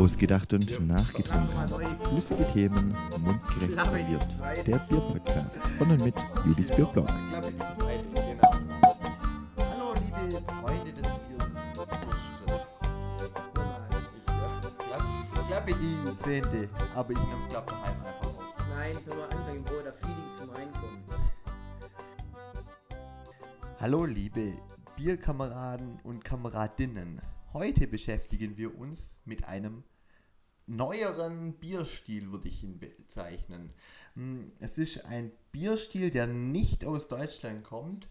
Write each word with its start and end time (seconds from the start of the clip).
Ausgedacht 0.00 0.52
und 0.54 0.88
nachgetrunken. 0.88 1.68
Flüssige 2.08 2.46
Themen, 2.54 2.96
mundgerecht 3.22 3.74
serviert. 3.74 4.24
Der 4.66 4.78
Bierpodcast 4.78 5.58
von 5.76 5.90
und 5.90 6.02
mit 6.02 6.14
Julis 6.46 6.70
Bierblog. 6.70 7.06
Hallo, 7.06 7.50
liebe 10.00 10.40
Freunde 10.62 10.92
des 10.94 11.02
Bierdichtes. 11.02 11.50
Ich 15.34 15.46
klappe 15.48 15.74
die 15.74 16.16
zehnte, 16.16 16.70
aber 16.94 17.10
ich 17.10 17.18
nehme 17.18 17.42
es 17.42 17.48
glaub 17.50 17.66
daheim 17.66 17.96
einfach 18.06 18.26
auf. 18.26 18.38
Nein, 18.74 18.96
wenn 19.04 19.18
wir 19.18 19.24
anfangen, 19.24 19.66
wo 19.66 19.82
der 19.82 19.92
Feeling 19.92 20.32
zum 20.32 20.48
Reinkommen. 20.48 21.04
Hallo, 23.78 24.06
liebe 24.06 24.54
Bierkameraden 25.04 25.98
und 26.04 26.26
Kameradinnen. 26.26 27.22
Heute 27.54 27.86
beschäftigen 27.86 28.58
wir 28.58 28.78
uns 28.78 29.18
mit 29.24 29.44
einem 29.44 29.82
neueren 30.66 31.54
Bierstil, 31.54 32.30
würde 32.30 32.48
ich 32.48 32.62
ihn 32.62 32.78
bezeichnen. 32.78 33.72
Hm, 34.14 34.52
Es 34.60 34.76
ist 34.76 35.06
ein 35.06 35.32
Bierstil, 35.52 36.10
der 36.10 36.26
nicht 36.26 36.84
aus 36.84 37.08
Deutschland 37.08 37.64
kommt. 37.64 38.08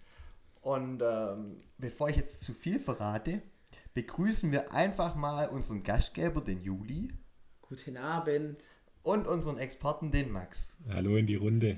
Und 0.61 1.03
ähm, 1.03 1.57
bevor 1.77 2.09
ich 2.09 2.15
jetzt 2.15 2.41
zu 2.41 2.55
viel 2.55 2.79
verrate, 2.79 3.43
begrüßen 3.93 4.51
wir 4.51 4.73
einfach 4.73 5.13
mal 5.13 5.47
unseren 5.49 5.83
Gastgeber, 5.83 6.41
den 6.41 6.63
Juli, 6.63 7.13
Guten 7.61 7.97
Abend. 7.97 8.63
und 9.03 9.27
unseren 9.27 9.59
Experten, 9.59 10.09
den 10.11 10.31
Max. 10.31 10.75
Hallo 10.89 11.17
in 11.17 11.27
die 11.27 11.35
Runde. 11.35 11.77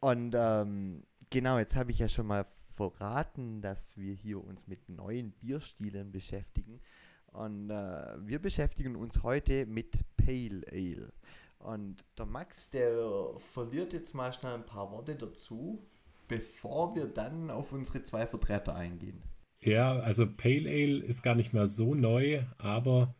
Und 0.00 0.34
ähm, 0.36 1.02
genau, 1.30 1.56
jetzt 1.58 1.76
habe 1.76 1.90
ich 1.92 1.98
ja 1.98 2.10
schon 2.10 2.26
mal 2.26 2.44
verraten, 2.90 3.60
dass 3.60 3.96
wir 3.96 4.14
hier 4.14 4.42
uns 4.44 4.66
mit 4.66 4.88
neuen 4.88 5.32
Bierstilen 5.32 6.10
beschäftigen. 6.10 6.80
Und 7.26 7.70
äh, 7.70 8.26
wir 8.26 8.40
beschäftigen 8.40 8.96
uns 8.96 9.22
heute 9.22 9.66
mit 9.66 10.00
Pale 10.16 10.62
Ale. 10.70 11.12
Und 11.58 12.04
der 12.18 12.26
Max, 12.26 12.70
der 12.70 12.92
verliert 13.38 13.92
jetzt 13.92 14.14
mal 14.14 14.32
schnell 14.32 14.54
ein 14.54 14.66
paar 14.66 14.90
Worte 14.90 15.14
dazu, 15.14 15.86
bevor 16.28 16.94
wir 16.94 17.06
dann 17.06 17.50
auf 17.50 17.72
unsere 17.72 18.02
zwei 18.02 18.26
Vertreter 18.26 18.74
eingehen. 18.74 19.22
Ja, 19.60 19.98
also 20.00 20.26
Pale 20.26 20.68
Ale 20.68 21.04
ist 21.04 21.22
gar 21.22 21.36
nicht 21.36 21.52
mal 21.52 21.68
so 21.68 21.94
neu, 21.94 22.42
aber 22.58 23.14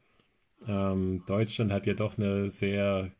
ähm, 0.66 1.22
Deutschland 1.26 1.70
hat 1.70 1.86
ja 1.86 1.94
doch 1.94 2.18
eine 2.18 2.50
sehr 2.50 3.12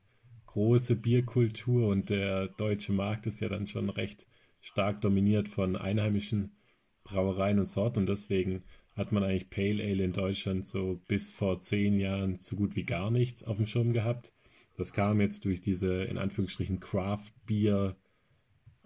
große 0.47 0.97
Bierkultur 0.97 1.89
und 1.89 2.11
der 2.11 2.49
deutsche 2.49 2.93
Markt 2.93 3.27
ist 3.27 3.41
ja 3.41 3.49
dann 3.49 3.67
schon 3.67 3.89
recht 3.89 4.27
stark 4.63 5.03
dominiert 5.03 5.49
von 5.49 5.77
einheimischen 5.77 6.57
Brauereien 7.05 7.59
und 7.59 7.69
Sorten 7.69 8.01
und 8.01 8.09
deswegen 8.09 8.63
hat 8.97 9.13
man 9.13 9.25
eigentlich 9.25 9.51
Pale 9.51 9.83
Ale 9.83 10.05
in 10.05 10.13
Deutschland 10.13 10.67
so 10.67 11.01
bis 11.09 11.33
vor 11.33 11.61
zehn 11.61 11.99
Jahren 11.99 12.39
so 12.39 12.57
gut 12.57 12.77
wie 12.77 12.85
gar 12.85 13.11
nicht 13.11 13.47
auf 13.47 13.57
dem 13.59 13.67
Schirm 13.67 13.93
gehabt. 13.93 14.33
Das 14.77 14.93
kam 14.95 15.21
jetzt 15.21 15.45
durch 15.45 15.61
diese 15.61 16.05
in 16.05 16.17
Anführungsstrichen 16.17 16.81
Craft 16.81 17.33
Beer 17.47 17.97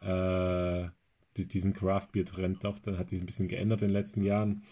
äh, 0.00 0.88
die- 1.36 1.48
diesen 1.48 1.72
Craft 1.74 2.08
Beer 2.12 2.24
Trend 2.24 2.64
doch, 2.64 2.78
dann 2.78 2.98
hat 2.98 3.10
sich 3.10 3.20
ein 3.20 3.26
bisschen 3.26 3.48
geändert 3.48 3.82
in 3.82 3.88
den 3.88 3.94
letzten 3.94 4.22
Jahren. 4.22 4.64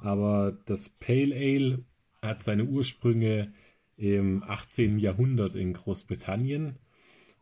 Aber 0.00 0.56
das 0.66 0.88
Pale 0.88 1.34
Ale 1.34 1.84
hat 2.22 2.42
seine 2.42 2.64
Ursprünge 2.64 3.52
im 3.96 4.44
18. 4.44 4.98
Jahrhundert 4.98 5.54
in 5.56 5.72
Großbritannien 5.72 6.78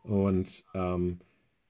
und 0.03 0.65
ähm, 0.73 1.19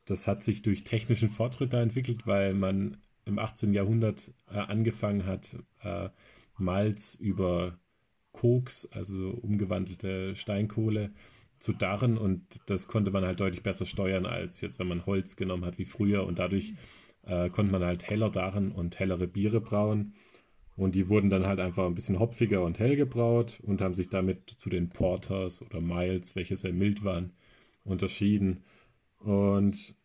das 0.07 0.25
hat 0.25 0.41
sich 0.41 0.61
durch 0.61 0.83
technischen 0.83 1.29
Fortschritt 1.29 1.73
da 1.73 1.81
entwickelt, 1.81 2.25
weil 2.25 2.53
man 2.53 2.97
im 3.25 3.39
18. 3.39 3.73
Jahrhundert 3.73 4.31
äh, 4.49 4.57
angefangen 4.57 5.25
hat, 5.25 5.57
äh, 5.83 6.09
Malz 6.57 7.15
über 7.15 7.77
Koks, 8.31 8.85
also 8.91 9.29
umgewandelte 9.29 10.35
Steinkohle, 10.35 11.11
zu 11.59 11.73
darren. 11.73 12.17
Und 12.17 12.41
das 12.67 12.87
konnte 12.87 13.11
man 13.11 13.25
halt 13.25 13.41
deutlich 13.41 13.63
besser 13.63 13.85
steuern 13.85 14.25
als 14.25 14.61
jetzt, 14.61 14.79
wenn 14.79 14.87
man 14.87 15.05
Holz 15.05 15.35
genommen 15.35 15.65
hat 15.65 15.77
wie 15.77 15.85
früher. 15.85 16.25
Und 16.25 16.39
dadurch 16.39 16.75
äh, 17.23 17.49
konnte 17.49 17.71
man 17.73 17.83
halt 17.83 18.09
heller 18.09 18.29
darren 18.29 18.71
und 18.71 18.99
hellere 18.99 19.27
Biere 19.27 19.59
brauen. 19.59 20.13
Und 20.77 20.95
die 20.95 21.09
wurden 21.09 21.29
dann 21.29 21.47
halt 21.47 21.59
einfach 21.59 21.85
ein 21.85 21.95
bisschen 21.95 22.19
hopfiger 22.19 22.63
und 22.63 22.79
hell 22.79 22.95
gebraut 22.95 23.59
und 23.63 23.81
haben 23.81 23.95
sich 23.95 24.09
damit 24.09 24.51
zu 24.51 24.69
den 24.69 24.89
Porters 24.89 25.61
oder 25.65 25.81
Miles, 25.81 26.35
welche 26.35 26.55
sehr 26.55 26.71
mild 26.71 27.03
waren, 27.03 27.33
unterschieden 27.83 28.63
und 29.19 29.95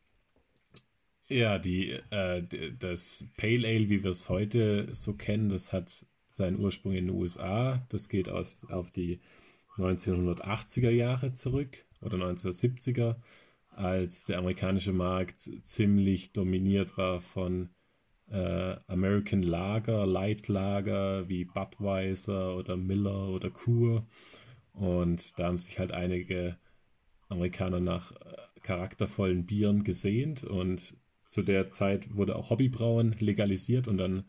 ja, 1.29 1.59
die, 1.59 1.93
äh, 2.11 2.43
das 2.79 3.27
Pale 3.37 3.67
Ale, 3.67 3.89
wie 3.89 4.03
wir 4.03 4.11
es 4.11 4.29
heute 4.29 4.95
so 4.95 5.15
kennen, 5.15 5.49
das 5.49 5.73
hat 5.73 6.07
seinen 6.29 6.59
Ursprung 6.59 6.93
in 6.93 7.07
den 7.07 7.17
USA. 7.17 7.85
Das 7.89 8.09
geht 8.09 8.29
aus, 8.29 8.67
auf 8.71 8.91
die 8.91 9.21
1980er 9.77 10.91
Jahre 10.91 11.33
zurück 11.33 11.85
oder 12.01 12.19
1970er, 12.19 13.17
als 13.71 14.25
der 14.25 14.39
amerikanische 14.39 14.93
Markt 14.93 15.41
ziemlich 15.63 16.33
dominiert 16.33 16.99
war 16.99 17.21
von 17.21 17.71
äh, 18.31 18.77
American 18.87 19.43
Lager, 19.43 20.07
Light 20.07 20.49
Lager 20.49 21.29
wie 21.29 21.45
Budweiser 21.45 22.57
oder 22.57 22.77
Miller 22.77 23.29
oder 23.29 23.51
Coor. 23.51 24.07
Und 24.73 25.39
da 25.39 25.47
haben 25.47 25.59
sich 25.59 25.79
halt 25.79 25.93
einige 25.93 26.57
Amerikaner 27.29 27.81
nach 27.81 28.13
äh, 28.13 28.37
charaktervollen 28.63 29.47
Bieren 29.47 29.85
gesehnt 29.85 30.45
und 30.45 30.97
zu 31.27 31.43
der 31.43 31.71
Zeit 31.71 32.15
wurde 32.15 32.37
auch 32.37 32.51
Hobbybrauen 32.51 33.17
legalisiert 33.19 33.89
und 33.89 33.97
dann 33.99 34.25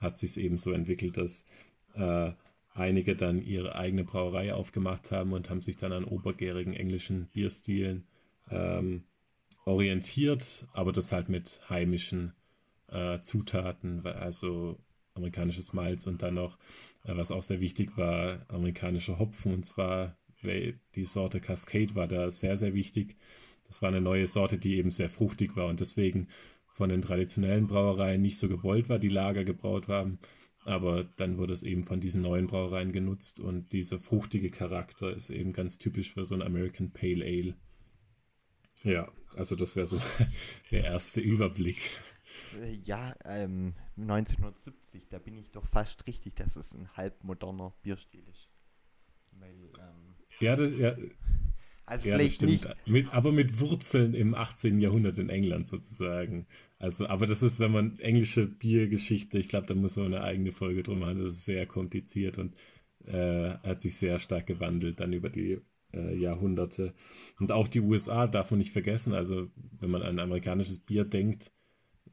hat 0.00 0.18
sich 0.18 0.36
eben 0.36 0.58
so 0.58 0.72
entwickelt, 0.72 1.16
dass 1.16 1.46
äh, 1.94 2.32
einige 2.74 3.16
dann 3.16 3.40
ihre 3.42 3.74
eigene 3.74 4.04
Brauerei 4.04 4.52
aufgemacht 4.52 5.10
haben 5.10 5.32
und 5.32 5.50
haben 5.50 5.62
sich 5.62 5.76
dann 5.76 5.92
an 5.92 6.04
obergärigen 6.04 6.74
englischen 6.74 7.26
Bierstilen 7.28 8.04
ähm, 8.50 9.04
orientiert, 9.64 10.66
aber 10.72 10.92
das 10.92 11.12
halt 11.12 11.28
mit 11.28 11.60
heimischen 11.68 12.32
äh, 12.88 13.20
Zutaten, 13.20 14.04
also 14.06 14.78
amerikanisches 15.14 15.72
Malz 15.72 16.06
und 16.06 16.22
dann 16.22 16.34
noch, 16.34 16.58
äh, 17.04 17.16
was 17.16 17.30
auch 17.30 17.42
sehr 17.42 17.60
wichtig 17.60 17.96
war, 17.96 18.44
amerikanischer 18.48 19.18
Hopfen 19.18 19.54
und 19.54 19.64
zwar 19.64 20.16
die 20.44 21.04
Sorte 21.04 21.40
Cascade 21.40 21.94
war 21.94 22.08
da 22.08 22.28
sehr, 22.32 22.56
sehr 22.56 22.74
wichtig. 22.74 23.16
Das 23.72 23.80
war 23.80 23.88
eine 23.88 24.02
neue 24.02 24.26
Sorte, 24.26 24.58
die 24.58 24.76
eben 24.76 24.90
sehr 24.90 25.08
fruchtig 25.08 25.56
war 25.56 25.66
und 25.66 25.80
deswegen 25.80 26.28
von 26.66 26.90
den 26.90 27.00
traditionellen 27.00 27.68
Brauereien 27.68 28.20
nicht 28.20 28.36
so 28.36 28.46
gewollt 28.46 28.90
war, 28.90 28.98
die 28.98 29.08
Lager 29.08 29.44
gebraut 29.44 29.88
haben. 29.88 30.18
Aber 30.66 31.04
dann 31.04 31.38
wurde 31.38 31.54
es 31.54 31.62
eben 31.62 31.82
von 31.82 31.98
diesen 31.98 32.20
neuen 32.20 32.48
Brauereien 32.48 32.92
genutzt 32.92 33.40
und 33.40 33.72
dieser 33.72 33.98
fruchtige 33.98 34.50
Charakter 34.50 35.16
ist 35.16 35.30
eben 35.30 35.54
ganz 35.54 35.78
typisch 35.78 36.12
für 36.12 36.26
so 36.26 36.34
ein 36.34 36.42
American 36.42 36.90
Pale 36.90 37.24
Ale. 37.24 37.54
Ja, 38.84 39.10
also 39.36 39.56
das 39.56 39.74
wäre 39.74 39.86
so 39.86 39.98
der 40.70 40.84
erste 40.84 41.22
Überblick. 41.22 41.80
Äh, 42.52 42.74
Ja, 42.84 43.14
ähm, 43.24 43.74
1970, 43.96 45.08
da 45.08 45.18
bin 45.18 45.36
ich 45.36 45.50
doch 45.50 45.66
fast 45.66 46.06
richtig, 46.06 46.36
dass 46.36 46.56
es 46.56 46.74
ein 46.74 46.88
halbmoderner 46.96 47.74
Bierstil 47.82 48.26
ist. 48.28 48.48
Weil, 49.32 49.72
ähm, 49.78 50.16
Ja, 50.40 50.56
das, 50.56 50.72
ja, 50.76 50.94
also 51.92 52.08
Ja, 52.08 52.14
das 52.14 52.22
vielleicht 52.22 52.42
nicht 52.42 52.58
stimmt. 52.60 52.76
Mit, 52.86 53.14
aber 53.14 53.32
mit 53.32 53.60
Wurzeln 53.60 54.14
im 54.14 54.34
18. 54.34 54.80
Jahrhundert 54.80 55.18
in 55.18 55.28
England 55.28 55.68
sozusagen. 55.68 56.46
Also, 56.78 57.06
aber 57.06 57.26
das 57.26 57.42
ist, 57.42 57.60
wenn 57.60 57.70
man 57.70 57.98
englische 57.98 58.46
Biergeschichte, 58.46 59.38
ich 59.38 59.48
glaube, 59.48 59.66
da 59.66 59.74
muss 59.74 59.96
man 59.96 60.06
eine 60.06 60.22
eigene 60.22 60.52
Folge 60.52 60.82
drum 60.82 61.00
machen. 61.00 61.18
Das 61.18 61.32
ist 61.32 61.44
sehr 61.44 61.66
kompliziert 61.66 62.38
und 62.38 62.54
äh, 63.06 63.50
hat 63.62 63.80
sich 63.80 63.96
sehr 63.96 64.18
stark 64.18 64.46
gewandelt 64.46 65.00
dann 65.00 65.12
über 65.12 65.28
die 65.28 65.58
äh, 65.92 66.16
Jahrhunderte. 66.16 66.94
Und 67.38 67.52
auch 67.52 67.68
die 67.68 67.80
USA 67.80 68.26
darf 68.26 68.50
man 68.50 68.58
nicht 68.58 68.72
vergessen. 68.72 69.12
Also, 69.12 69.48
wenn 69.78 69.90
man 69.90 70.02
an 70.02 70.18
amerikanisches 70.18 70.78
Bier 70.80 71.04
denkt, 71.04 71.52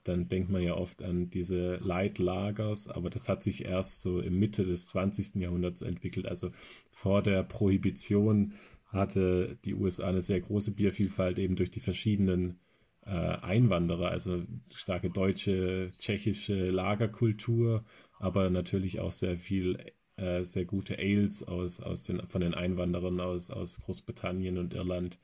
dann 0.03 0.27
denkt 0.27 0.49
man 0.49 0.61
ja 0.61 0.75
oft 0.75 1.01
an 1.03 1.29
diese 1.29 1.75
Light 1.77 2.19
Lagers, 2.19 2.87
aber 2.87 3.09
das 3.09 3.29
hat 3.29 3.43
sich 3.43 3.65
erst 3.65 4.01
so 4.01 4.19
im 4.19 4.39
Mitte 4.39 4.63
des 4.63 4.87
20. 4.87 5.35
Jahrhunderts 5.35 5.81
entwickelt. 5.81 6.25
Also 6.25 6.51
vor 6.89 7.21
der 7.21 7.43
Prohibition 7.43 8.53
hatte 8.89 9.57
die 9.65 9.75
USA 9.75 10.07
eine 10.07 10.21
sehr 10.21 10.41
große 10.41 10.71
Biervielfalt 10.71 11.39
eben 11.39 11.55
durch 11.55 11.69
die 11.71 11.79
verschiedenen 11.79 12.59
äh, 13.05 13.09
Einwanderer, 13.09 14.09
also 14.09 14.43
starke 14.71 15.09
deutsche, 15.09 15.91
tschechische 15.97 16.69
Lagerkultur, 16.69 17.85
aber 18.19 18.49
natürlich 18.49 18.99
auch 18.99 19.11
sehr 19.11 19.37
viel, 19.37 19.77
äh, 20.17 20.43
sehr 20.43 20.65
gute 20.65 20.97
Ales 20.97 21.43
aus, 21.43 21.79
aus 21.79 22.03
den, 22.03 22.27
von 22.27 22.41
den 22.41 22.53
Einwanderern 22.53 23.19
aus, 23.19 23.51
aus 23.51 23.79
Großbritannien 23.81 24.57
und 24.57 24.73
Irland, 24.73 25.19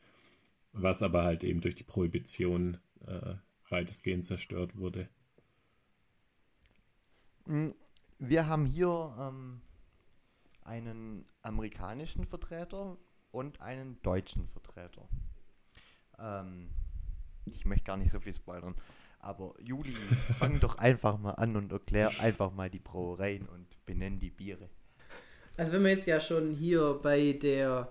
was 0.71 1.01
aber 1.01 1.23
halt 1.23 1.43
eben 1.43 1.61
durch 1.61 1.75
die 1.75 1.83
Prohibition 1.83 2.77
äh, 3.07 3.35
weitestgehend 3.69 4.25
zerstört 4.25 4.77
wurde. 4.77 5.09
Mm, 7.45 7.69
Wir 8.19 8.47
haben 8.47 8.65
hier 8.65 9.15
ähm, 9.19 9.61
einen 10.61 11.25
amerikanischen 11.41 12.25
Vertreter 12.25 12.97
und 13.35 13.61
einen 13.61 14.01
deutschen 14.01 14.47
Vertreter. 14.47 15.07
Ähm, 16.17 16.69
ich 17.43 17.65
möchte 17.65 17.83
gar 17.83 17.97
nicht 17.97 18.11
so 18.11 18.19
viel 18.19 18.33
spoilern, 18.33 18.75
aber 19.19 19.53
Juli, 19.59 19.91
fang 20.39 20.59
doch 20.59 20.77
einfach 20.77 21.19
mal 21.19 21.31
an 21.31 21.55
und 21.55 21.71
erklär 21.71 22.11
einfach 22.19 22.51
mal 22.51 22.69
die 22.69 22.79
Brauereien 22.79 23.47
und 23.47 23.67
benenn 23.85 24.19
die 24.19 24.31
Biere. 24.31 24.69
Also 25.57 25.73
wenn 25.73 25.83
wir 25.83 25.91
jetzt 25.91 26.07
ja 26.07 26.19
schon 26.19 26.51
hier 26.51 26.99
bei 27.01 27.33
der 27.33 27.89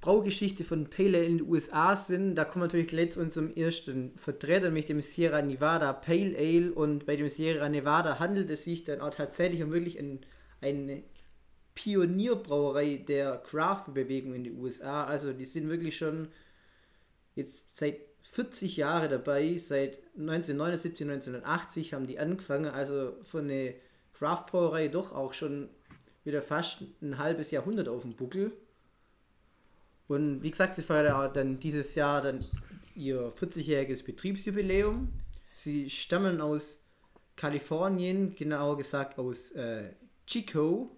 Braugeschichte 0.00 0.64
von 0.64 0.88
Pale 0.88 1.18
Ale 1.18 1.26
in 1.26 1.38
den 1.38 1.48
USA 1.48 1.94
sind, 1.94 2.34
da 2.36 2.44
kommen 2.44 2.62
wir 2.62 2.66
natürlich 2.66 2.86
gleich 2.86 3.12
zu 3.12 3.20
unserem 3.20 3.52
ersten 3.54 4.16
Vertreter, 4.16 4.70
mit 4.70 4.88
dem 4.88 5.00
Sierra 5.00 5.42
Nevada 5.42 5.92
Pale 5.92 6.36
Ale. 6.38 6.72
Und 6.72 7.04
bei 7.04 7.16
dem 7.16 7.28
Sierra 7.28 7.68
Nevada 7.68 8.18
handelt 8.18 8.48
es 8.48 8.64
sich 8.64 8.84
dann 8.84 9.00
auch 9.00 9.10
tatsächlich 9.10 9.62
um 9.62 9.72
wirklich 9.72 9.98
ein, 9.98 10.20
eine 10.62 11.02
Pionierbrauerei 11.80 12.96
der 13.08 13.38
Craft-Bewegung 13.38 14.34
in 14.34 14.44
den 14.44 14.58
USA. 14.60 15.04
Also 15.04 15.32
die 15.32 15.46
sind 15.46 15.70
wirklich 15.70 15.96
schon 15.96 16.28
jetzt 17.34 17.74
seit 17.74 17.96
40 18.22 18.76
Jahren 18.76 19.10
dabei, 19.10 19.56
seit 19.56 19.96
1979, 20.18 21.08
1980 21.08 21.94
haben 21.94 22.06
die 22.06 22.18
angefangen, 22.18 22.66
also 22.66 23.14
von 23.22 23.44
eine 23.44 23.74
Craft-Brauerei 24.12 24.88
doch 24.88 25.12
auch 25.12 25.32
schon 25.32 25.70
wieder 26.22 26.42
fast 26.42 26.82
ein 27.00 27.16
halbes 27.16 27.50
Jahrhundert 27.50 27.88
auf 27.88 28.02
dem 28.02 28.14
Buckel. 28.14 28.52
Und 30.06 30.42
wie 30.42 30.50
gesagt, 30.50 30.74
sie 30.74 30.82
feiern 30.82 31.32
dann 31.32 31.60
dieses 31.60 31.94
Jahr 31.94 32.20
dann 32.20 32.44
ihr 32.94 33.32
40-jähriges 33.32 34.04
Betriebsjubiläum. 34.04 35.08
Sie 35.54 35.88
stammen 35.88 36.42
aus 36.42 36.82
Kalifornien, 37.36 38.34
genauer 38.34 38.76
gesagt 38.76 39.18
aus 39.18 39.52
äh, 39.52 39.94
Chico. 40.26 40.94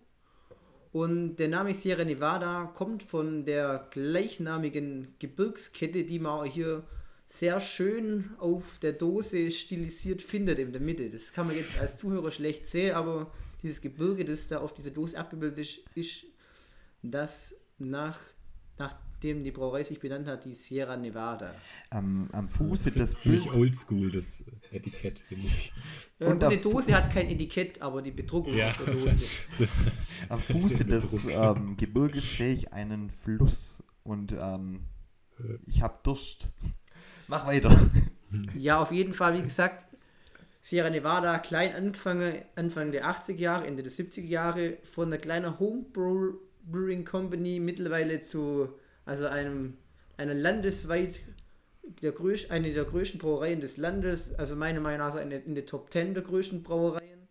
Und 0.92 1.36
der 1.36 1.48
Name 1.48 1.72
Sierra 1.72 2.04
Nevada 2.04 2.70
kommt 2.74 3.02
von 3.02 3.46
der 3.46 3.88
gleichnamigen 3.90 5.14
Gebirgskette, 5.18 6.04
die 6.04 6.18
man 6.18 6.46
hier 6.46 6.84
sehr 7.26 7.60
schön 7.60 8.30
auf 8.38 8.78
der 8.82 8.92
Dose 8.92 9.50
stilisiert 9.50 10.20
findet 10.20 10.58
in 10.58 10.70
der 10.70 10.82
Mitte. 10.82 11.08
Das 11.08 11.32
kann 11.32 11.46
man 11.46 11.56
jetzt 11.56 11.80
als 11.80 11.96
Zuhörer 11.96 12.30
schlecht 12.30 12.68
sehen, 12.68 12.94
aber 12.94 13.32
dieses 13.62 13.80
Gebirge, 13.80 14.26
das 14.26 14.48
da 14.48 14.58
auf 14.58 14.74
dieser 14.74 14.90
Dose 14.90 15.16
abgebildet 15.18 15.60
ist, 15.60 15.80
ist 15.94 16.24
das 17.02 17.54
nach, 17.78 18.20
nachdem 19.22 19.44
die 19.44 19.52
Brauerei 19.52 19.84
sich 19.84 20.00
benannt 20.00 20.26
hat, 20.26 20.44
die 20.44 20.54
Sierra 20.54 20.96
Nevada. 20.96 21.54
Am, 21.90 22.28
am 22.32 22.48
Fuße 22.48 22.90
Das 22.90 22.94
des 22.94 23.12
ist 23.12 23.20
ziemlich 23.20 23.44
Bild, 23.44 23.54
oldschool, 23.56 24.10
das 24.10 24.44
Etikett, 24.72 25.20
finde 25.20 25.46
ich. 25.46 25.72
Äh, 26.18 26.24
Und 26.24 26.42
auf- 26.44 26.60
Dose 26.60 26.94
hat 26.94 27.12
kein 27.12 27.28
Etikett, 27.30 27.80
aber 27.80 28.02
die 28.02 28.10
Bedruckung 28.10 28.54
Ja, 28.54 28.70
auf 28.70 28.78
der 28.84 28.94
Dose. 28.94 29.22
am 30.28 30.40
Fuße 30.40 30.84
des 30.86 31.26
ähm, 31.26 31.76
Gebirges 31.76 32.36
sehe 32.36 32.52
ich 32.54 32.72
einen 32.72 33.10
Fluss 33.10 33.82
und 34.02 34.32
ähm, 34.32 34.80
ich 35.66 35.82
habe 35.82 35.98
Durst. 36.02 36.48
Mach 37.28 37.46
weiter. 37.46 37.78
Ja, 38.56 38.80
auf 38.80 38.90
jeden 38.90 39.14
Fall, 39.14 39.38
wie 39.38 39.42
gesagt, 39.42 39.86
Sierra 40.60 40.90
Nevada 40.90 41.38
klein 41.38 41.74
angefangen, 41.76 42.34
Anfang 42.56 42.90
der 42.90 43.06
80er 43.06 43.34
Jahre, 43.36 43.66
Ende 43.68 43.84
der 43.84 43.92
70er 43.92 44.26
Jahre, 44.26 44.78
von 44.82 45.06
einer 45.06 45.18
kleinen 45.18 45.60
Homebrew 45.60 46.34
Brewing 46.64 47.04
Company 47.04 47.60
mittlerweile 47.60 48.20
zu 48.20 48.68
also 49.04 49.26
einem 49.26 49.74
einer 50.16 50.34
landesweit 50.34 51.20
der 52.02 52.12
größ, 52.12 52.50
eine 52.50 52.72
der 52.72 52.84
größten 52.84 53.18
Brauereien 53.18 53.60
des 53.60 53.76
Landes, 53.76 54.34
also 54.34 54.56
meiner 54.56 54.80
Meinung 54.80 55.06
nach 55.06 55.14
eine 55.16 55.36
in 55.38 55.54
der 55.54 55.66
Top 55.66 55.92
10 55.92 56.14
der 56.14 56.22
größten 56.22 56.62
Brauereien. 56.62 57.28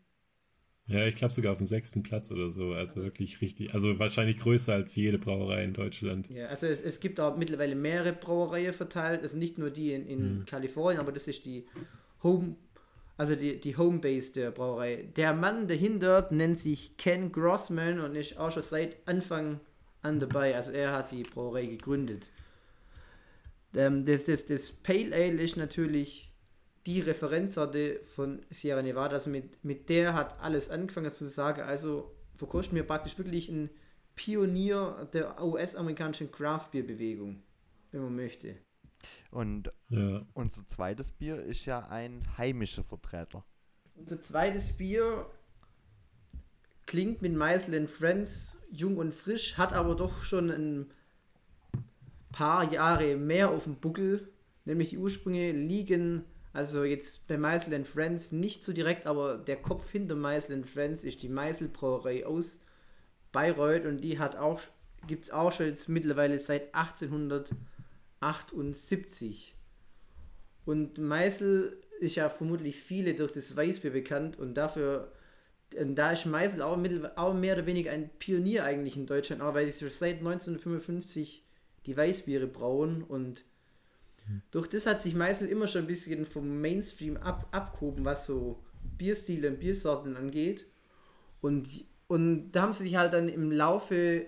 ja, 0.88 1.06
ich 1.06 1.16
glaube 1.16 1.34
sogar 1.34 1.54
auf 1.54 1.58
dem 1.58 1.68
sechsten 1.68 2.04
Platz 2.04 2.32
oder 2.32 2.52
so. 2.52 2.74
Also 2.74 3.02
wirklich 3.02 3.42
richtig. 3.42 3.74
Also 3.74 3.98
wahrscheinlich 3.98 4.40
größer 4.40 4.74
als 4.74 4.96
jede 4.96 5.18
Brauerei 5.18 5.64
in 5.64 5.74
Deutschland. 5.74 6.30
Ja, 6.30 6.48
also 6.48 6.68
es, 6.68 6.82
es 6.82 7.00
gibt 7.00 7.20
auch 7.20 7.38
mittlerweile 7.38 7.76
mehrere 7.76 8.14
Brauereien 8.14 8.74
verteilt, 8.74 9.24
also 9.24 9.38
nicht 9.38 9.58
nur 9.58 9.70
die 9.70 9.94
in, 9.94 10.06
in 10.06 10.46
Kalifornien, 10.46 11.00
aber 11.00 11.12
das 11.12 11.28
ist 11.28 11.46
die 11.46 11.66
Home, 12.24 12.56
also 13.18 13.36
die, 13.36 13.60
die 13.60 13.78
Homebase 13.78 14.34
der 14.34 14.52
Brauerei. 14.52 15.10
Der 15.16 15.34
Mann 15.34 15.68
dahinter 15.68 16.28
nennt 16.32 16.58
sich 16.58 16.98
Ken 16.98 17.32
Grossman 17.32 18.00
und 18.00 18.16
ist 18.16 18.38
auch 18.38 18.52
schon 18.52 18.64
seit 18.64 18.98
Anfang 19.08 19.62
an 20.02 20.20
dabei, 20.20 20.56
also 20.56 20.72
er 20.72 20.94
hat 20.94 21.12
die 21.12 21.24
Brauerei 21.24 21.66
gegründet. 21.66 22.30
Ähm, 23.76 24.06
das, 24.06 24.26
das, 24.26 24.46
das 24.46 24.72
Pale 24.72 25.14
Ale 25.16 25.42
ist 25.42 25.58
natürlich 25.58 26.32
die 26.86 27.00
Referenzsorte 27.00 28.00
von 28.02 28.42
Sierra 28.50 28.82
Nevada, 28.82 29.16
also 29.16 29.30
mit, 29.30 29.64
mit 29.64 29.90
der 29.90 30.14
hat 30.14 30.40
alles 30.42 30.70
angefangen 30.70 31.12
zu 31.12 31.30
sagen, 31.30 31.62
also 31.62 32.16
verkosten 32.36 32.76
wir 32.76 32.84
praktisch 32.84 33.18
wirklich 33.18 33.50
ein 33.50 33.70
Pionier 34.16 35.08
der 35.14 35.42
US-amerikanischen 35.42 36.32
Craft-Bier-Bewegung, 36.32 37.44
wenn 37.92 38.02
man 38.02 38.16
möchte. 38.16 38.58
Und 39.30 39.72
Ja. 39.90 40.26
unser 40.34 40.66
zweites 40.68 41.12
Bier 41.12 41.42
ist 41.42 41.66
ja 41.66 41.88
ein 41.88 42.24
heimischer 42.38 42.84
Vertreter. 42.84 43.46
Unser 43.96 44.22
zweites 44.22 44.74
Bier 44.74 45.30
klingt 46.92 47.22
mit 47.22 47.34
Meisel 47.34 47.88
Friends 47.88 48.58
jung 48.70 48.98
und 48.98 49.14
frisch, 49.14 49.58
hat 49.58 49.72
aber 49.72 49.96
doch 49.96 50.26
schon 50.26 50.52
ein 50.52 50.92
paar 52.34 52.70
Jahre 52.70 53.16
mehr 53.16 53.50
auf 53.50 53.64
dem 53.64 53.78
Buckel. 53.78 54.28
Nämlich 54.66 54.90
die 54.90 54.98
Ursprünge 54.98 55.54
liegen, 55.54 56.26
also 56.52 56.84
jetzt 56.84 57.26
bei 57.28 57.38
Meisel 57.38 57.86
Friends 57.86 58.34
nicht 58.34 58.66
so 58.66 58.74
direkt, 58.74 59.08
aber 59.08 59.38
der 59.38 59.56
Kopf 59.56 59.90
hinter 59.90 60.16
Meisel 60.16 60.66
Friends 60.66 61.06
ist 61.06 61.24
die 61.24 61.30
Meisel 61.30 61.70
Brauerei 61.70 62.26
aus 62.26 62.60
Bayreuth 63.32 63.86
und 63.86 64.02
die 64.02 64.20
hat 64.20 64.36
auch, 64.36 64.60
gibt 65.08 65.24
es 65.24 65.32
auch 65.32 65.54
schon 65.54 65.68
jetzt 65.68 65.88
mittlerweile 65.88 66.40
seit 66.40 66.76
1878. 66.76 69.56
Und 70.66 70.98
Meißel 70.98 71.82
ist 72.02 72.16
ja 72.16 72.28
vermutlich 72.28 72.76
viele 72.76 73.14
durch 73.14 73.32
das 73.32 73.56
Weißbier 73.56 73.92
bekannt 73.92 74.38
und 74.38 74.56
dafür, 74.56 75.14
da 75.96 76.12
ist 76.12 76.26
Meißel 76.26 76.62
auch, 76.62 76.78
mittel, 76.78 77.12
auch 77.16 77.34
mehr 77.34 77.56
oder 77.56 77.66
weniger 77.66 77.92
ein 77.92 78.10
Pionier 78.20 78.64
eigentlich 78.66 78.98
in 78.98 79.06
Deutschland, 79.06 79.42
auch 79.42 79.54
weil 79.54 79.72
sie 79.72 79.90
seit 79.90 80.20
1955 80.20 81.46
die 81.86 81.98
Weißbiere 81.98 82.48
brauen 82.48 83.04
und 83.04 83.44
durch 84.52 84.68
das 84.68 84.86
hat 84.86 85.02
sich 85.02 85.16
Meißel 85.16 85.48
immer 85.48 85.68
schon 85.68 85.82
ein 85.82 85.88
bisschen 85.88 86.26
vom 86.26 86.62
Mainstream 86.62 87.18
ab, 87.18 87.48
abgehoben, 87.52 88.06
was 88.06 88.26
so 88.26 88.64
Bierstile 88.98 89.50
und 89.50 89.60
Biersorten 89.60 90.16
angeht. 90.16 90.68
Und, 91.42 91.68
und 92.08 92.52
da 92.52 92.64
haben 92.64 92.74
sie 92.74 92.84
sich 92.84 92.96
halt 92.96 93.14
dann 93.14 93.30
im 93.30 93.52
Laufe, 93.52 94.26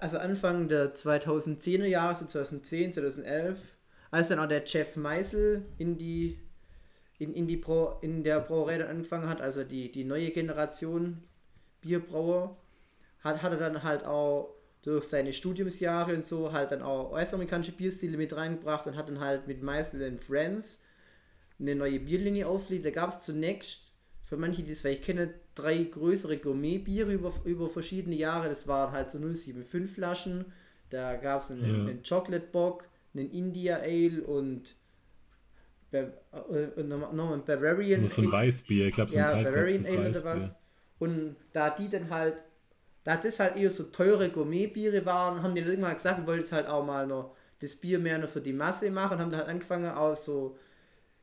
also 0.00 0.18
Anfang 0.18 0.68
der 0.68 0.94
2010er 0.94 1.86
Jahre, 1.86 2.16
so 2.16 2.26
2010, 2.26 2.92
2011, 2.94 3.58
als 4.10 4.28
dann 4.28 4.38
auch 4.38 4.48
der 4.48 4.64
Jeff 4.64 4.96
Meisel 4.96 5.64
in 5.78 5.98
die 5.98 6.38
in, 7.18 7.34
in, 7.34 7.46
die 7.46 7.56
Brau, 7.56 7.98
in 8.00 8.22
der 8.22 8.40
Brauerei 8.40 8.78
dann 8.78 8.88
angefangen 8.88 9.28
hat, 9.28 9.40
also 9.40 9.64
die, 9.64 9.90
die 9.90 10.04
neue 10.04 10.30
Generation 10.30 11.22
Bierbrauer, 11.80 12.56
hat, 13.20 13.42
hat 13.42 13.52
er 13.52 13.58
dann 13.58 13.82
halt 13.82 14.04
auch 14.04 14.54
durch 14.82 15.04
seine 15.04 15.32
Studiumsjahre 15.32 16.14
und 16.14 16.24
so 16.24 16.52
halt 16.52 16.70
dann 16.70 16.82
auch 16.82 17.12
US-amerikanische 17.12 17.72
Bierstile 17.72 18.16
mit 18.16 18.34
reingebracht 18.36 18.86
und 18.86 18.96
hat 18.96 19.08
dann 19.08 19.20
halt 19.20 19.46
mit 19.48 19.62
Meisel 19.62 20.02
and 20.04 20.22
Friends 20.22 20.82
eine 21.58 21.74
neue 21.74 21.98
Bierlinie 21.98 22.46
aufgelegt. 22.46 22.86
Da 22.86 22.90
gab 22.90 23.10
es 23.10 23.20
zunächst, 23.20 23.92
für 24.22 24.36
manche, 24.36 24.62
die 24.62 24.70
es 24.70 24.82
vielleicht 24.82 25.02
kennen, 25.04 25.34
drei 25.56 25.82
größere 25.82 26.38
Gourmet-Biere 26.38 27.12
über, 27.12 27.32
über 27.44 27.68
verschiedene 27.68 28.14
Jahre. 28.14 28.48
Das 28.48 28.68
waren 28.68 28.92
halt 28.92 29.10
so 29.10 29.18
075 29.18 29.90
Flaschen. 29.90 30.44
Da 30.90 31.16
gab 31.16 31.42
es 31.42 31.50
einen, 31.50 31.64
Ja. 31.64 31.74
einen 31.90 32.02
Chocolate 32.08 32.46
Bock, 32.52 32.84
einen 33.14 33.30
India 33.30 33.78
Ale 33.78 34.22
und, 34.22 34.76
noch 35.92 37.12
noch 37.12 37.32
ein 37.32 37.44
Bavarian 37.44 38.02
Das 38.02 38.12
ist 38.12 38.16
so 38.16 38.22
ein. 38.22 38.32
Weißbier. 38.32 38.86
Ich 38.86 38.94
glaube, 38.94 39.10
so 39.10 39.18
ein 39.18 39.22
Ja, 39.22 39.42
Bavarian 39.42 39.86
Ale 39.86 40.10
oder 40.10 40.24
was. 40.24 40.56
Und 40.98 41.36
da 41.52 41.70
die 41.70 41.88
dann 41.88 42.10
halt, 42.10 42.34
da 43.04 43.16
das 43.16 43.40
halt 43.40 43.56
eher 43.56 43.70
so 43.70 43.84
teure 43.84 44.30
Gourmetbiere 44.30 45.06
waren, 45.06 45.42
haben 45.42 45.54
die 45.54 45.60
dann 45.60 45.70
irgendwann 45.70 45.94
gesagt, 45.94 46.18
wir 46.18 46.26
wollten 46.26 46.42
jetzt 46.42 46.52
halt 46.52 46.66
auch 46.66 46.84
mal 46.84 47.06
noch 47.06 47.36
das 47.60 47.76
Bier 47.76 47.98
mehr 47.98 48.18
nur 48.18 48.28
für 48.28 48.40
die 48.40 48.52
Masse 48.52 48.90
machen 48.90 49.14
und 49.14 49.20
haben 49.20 49.30
dann 49.30 49.40
halt 49.40 49.48
angefangen, 49.48 49.90
auch 49.90 50.16
so 50.16 50.56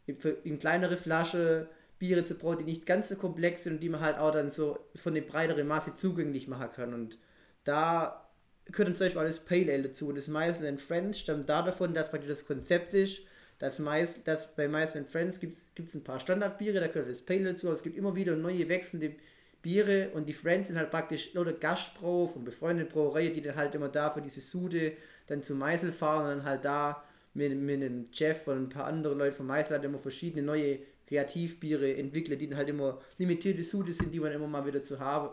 in, 0.05 0.59
kleinere 0.59 0.97
Flasche 0.97 1.67
Biere 1.97 2.25
zu 2.25 2.35
brauen, 2.35 2.57
die 2.57 2.65
nicht 2.65 2.85
ganz 2.85 3.09
so 3.09 3.15
komplex 3.15 3.63
sind 3.63 3.75
und 3.75 3.79
die 3.83 3.89
man 3.89 4.01
halt 4.01 4.17
auch 4.17 4.31
dann 4.31 4.51
so 4.51 4.77
von 4.95 5.13
eine 5.13 5.21
breitere 5.21 5.63
Masse 5.63 5.93
zugänglich 5.93 6.47
machen 6.47 6.69
kann. 6.73 6.93
Und 6.93 7.17
da 7.63 8.29
gehört 8.65 8.89
dann 8.89 8.95
zum 8.95 9.05
Beispiel 9.05 9.21
auch 9.21 9.25
das 9.25 9.39
Pale 9.39 9.71
Ale 9.71 9.83
dazu. 9.83 10.09
Und 10.09 10.17
das 10.17 10.27
Meisel 10.27 10.67
and 10.67 10.81
Friends 10.81 11.19
stammt 11.19 11.49
da 11.49 11.61
davon, 11.61 11.93
dass 11.93 12.09
praktisch 12.09 12.29
das 12.29 12.45
Konzept 12.45 12.93
ist, 12.93 13.21
dass, 13.59 13.79
Meis, 13.79 14.23
dass 14.23 14.55
bei 14.55 14.67
Meisel 14.67 15.01
and 15.01 15.09
Friends 15.09 15.39
gibt 15.39 15.53
es 15.53 15.95
ein 15.95 16.03
paar 16.03 16.19
Standardbiere, 16.19 16.79
da 16.79 16.87
gehört 16.87 17.09
das 17.09 17.21
Pale 17.21 17.41
Ale 17.41 17.53
dazu, 17.53 17.67
aber 17.67 17.75
es 17.75 17.83
gibt 17.83 17.97
immer 17.97 18.15
wieder 18.15 18.35
neue 18.35 18.67
wechselnde 18.67 19.15
Biere 19.61 20.09
und 20.13 20.29
die 20.29 20.33
Friends 20.33 20.67
sind 20.67 20.77
halt 20.77 20.91
praktisch 20.91 21.33
lauter 21.33 21.53
Gastbrauer 21.53 22.29
von 22.29 22.43
befreundeten 22.43 22.93
Brauereien, 22.93 23.33
die 23.33 23.41
dann 23.41 23.55
halt 23.55 23.73
immer 23.73 23.89
da 23.89 24.11
für 24.11 24.21
diese 24.21 24.41
Sude 24.41 24.93
dann 25.27 25.41
zu 25.41 25.55
Meisel 25.55 25.91
fahren 25.91 26.25
und 26.25 26.37
dann 26.37 26.45
halt 26.45 26.65
da 26.65 27.03
mit, 27.33 27.57
mit 27.57 27.81
einem 27.81 28.03
Jeff 28.11 28.47
und 28.47 28.57
ein 28.57 28.69
paar 28.69 28.85
andere 28.85 29.15
Leute 29.15 29.33
von 29.33 29.47
Meisel 29.47 29.71
halt 29.71 29.83
immer 29.83 29.97
verschiedene 29.97 30.43
neue 30.43 30.79
Kreativbiere 31.07 31.95
entwickeln, 31.97 32.37
die 32.37 32.47
dann 32.47 32.57
halt 32.57 32.69
immer 32.69 32.99
limitierte 33.17 33.63
Sude 33.63 33.93
sind, 33.93 34.13
die 34.13 34.19
man 34.19 34.31
immer 34.31 34.47
mal 34.47 34.65
wieder 34.65 34.83
zu 34.83 34.99
haben, 34.99 35.29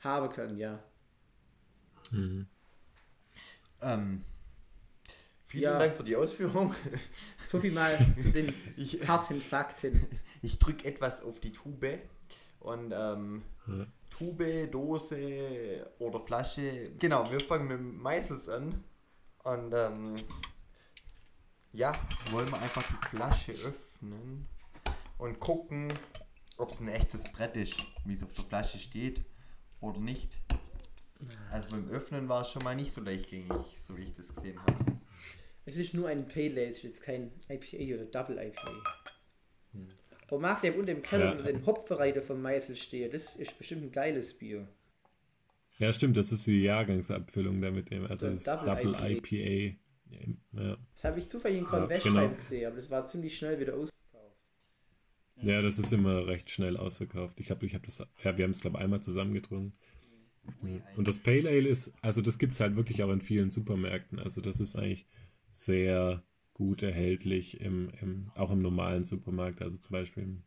haben 0.00 0.30
kann, 0.30 0.56
ja. 0.56 0.82
Mhm. 2.10 2.46
Ähm, 3.82 4.24
vielen 5.54 5.72
Ja. 5.72 5.78
Dank 5.78 5.96
für 5.96 6.04
die 6.04 6.16
Ausführung. 6.16 6.74
So 7.46 7.58
viel 7.60 7.72
mal 7.72 7.98
zu 8.18 8.30
den 8.30 8.52
Ich, 8.76 9.06
harten 9.06 9.40
Fakten. 9.40 10.06
ich 10.42 10.58
drücke 10.58 10.84
etwas 10.86 11.22
auf 11.22 11.40
die 11.40 11.52
Tube 11.52 11.98
Und 12.60 12.92
ähm, 12.92 13.42
Ja. 13.66 13.86
Tube, 14.10 14.70
Dose 14.70 15.90
oder 15.98 16.20
Flasche. 16.20 16.90
Genau, 16.98 17.30
wir 17.30 17.40
fangen 17.40 17.66
mit 17.68 17.78
dem 17.78 17.98
Meißels 18.00 18.48
an. 18.48 18.84
Und 19.42 19.72
ähm, 19.74 20.14
ja, 21.72 21.92
wollen 22.30 22.48
wir 22.50 22.60
einfach 22.62 22.82
die 22.82 23.08
Flasche 23.08 23.50
öffnen 23.52 24.46
und 25.18 25.38
gucken, 25.40 25.92
ob 26.56 26.70
es 26.70 26.80
ein 26.80 26.88
echtes 26.88 27.24
Brett 27.24 27.56
ist, 27.56 27.74
wie 28.04 28.14
es 28.14 28.22
auf 28.22 28.32
der 28.32 28.44
Flasche 28.44 28.78
steht 28.78 29.20
oder 29.80 29.98
nicht. 29.98 30.38
Also 31.50 31.68
beim 31.70 31.88
Öffnen 31.90 32.28
war 32.28 32.42
es 32.42 32.50
schon 32.50 32.62
mal 32.62 32.76
nicht 32.76 32.92
so 32.92 33.00
leichtgängig, 33.00 33.50
so 33.86 33.96
wie 33.96 34.02
ich 34.02 34.14
das 34.14 34.32
gesehen 34.34 34.60
habe. 34.60 34.93
Es 35.66 35.76
ist 35.76 35.94
nur 35.94 36.08
ein 36.08 36.26
Pale 36.28 36.50
Ale, 36.50 36.66
es 36.66 36.76
ist 36.78 36.82
jetzt 36.84 37.02
kein 37.02 37.30
IPA 37.48 37.94
oder 37.94 38.04
Double 38.04 38.38
IPA. 38.38 38.72
Aber 40.28 40.40
magst 40.40 40.64
du 40.64 40.68
ja 40.68 40.74
unter 40.74 40.92
dem 40.94 41.02
Keller 41.02 41.24
Ja. 41.26 41.32
unter 41.32 41.44
den 41.44 41.64
Hopfereiter 41.66 42.22
vom 42.22 42.42
Meißel 42.42 42.76
stehe, 42.76 43.08
das 43.08 43.36
ist 43.36 43.56
bestimmt 43.58 43.82
ein 43.84 43.92
geiles 43.92 44.34
Bier. 44.34 44.68
Ja, 45.78 45.92
stimmt, 45.92 46.16
das 46.16 46.32
ist 46.32 46.46
die 46.46 46.62
Jahrgangsabfüllung 46.62 47.60
da 47.60 47.70
mit 47.70 47.90
dem, 47.90 48.06
also 48.06 48.30
das 48.30 48.44
Double 48.44 48.92
Double 48.92 49.10
IPA. 49.12 49.76
Ja. 50.52 50.76
Das 50.94 51.04
habe 51.04 51.18
ich 51.18 51.28
zufällig 51.28 51.58
in 51.58 51.64
Ja, 51.64 51.70
Convestschreiben 51.70 52.20
genau. 52.20 52.34
gesehen, 52.36 52.66
aber 52.66 52.76
das 52.76 52.90
war 52.90 53.06
ziemlich 53.06 53.36
schnell 53.36 53.58
wieder 53.58 53.74
ausverkauft. 53.74 54.36
ja, 55.42 55.60
das 55.62 55.78
ist 55.78 55.92
immer 55.92 56.26
recht 56.26 56.50
schnell 56.50 56.76
ausverkauft. 56.76 57.40
Ich 57.40 57.50
habe 57.50 57.66
ich 57.66 57.74
hab 57.74 57.82
das, 57.84 57.98
ja, 58.22 58.36
wir 58.38 58.44
haben 58.44 58.52
es 58.52 58.60
glaube 58.60 58.78
einmal 58.78 59.02
zusammengetrunken. 59.02 59.72
Und 60.96 61.08
das 61.08 61.18
Pale 61.18 61.48
Ale 61.48 61.68
ist, 61.68 61.94
also 62.02 62.20
das 62.20 62.38
gibt 62.38 62.52
es 62.54 62.60
halt 62.60 62.76
wirklich 62.76 63.02
auch 63.02 63.10
in 63.10 63.20
vielen 63.22 63.50
Supermärkten. 63.50 64.18
Also 64.18 64.40
das 64.40 64.60
ist 64.60 64.76
eigentlich 64.76 65.06
sehr 65.54 66.22
gut 66.52 66.82
erhältlich, 66.82 67.60
im, 67.60 67.90
im, 68.00 68.30
auch 68.36 68.50
im 68.50 68.62
normalen 68.62 69.04
Supermarkt. 69.04 69.62
Also 69.62 69.76
zum 69.78 69.92
Beispiel 69.92 70.22
im 70.24 70.42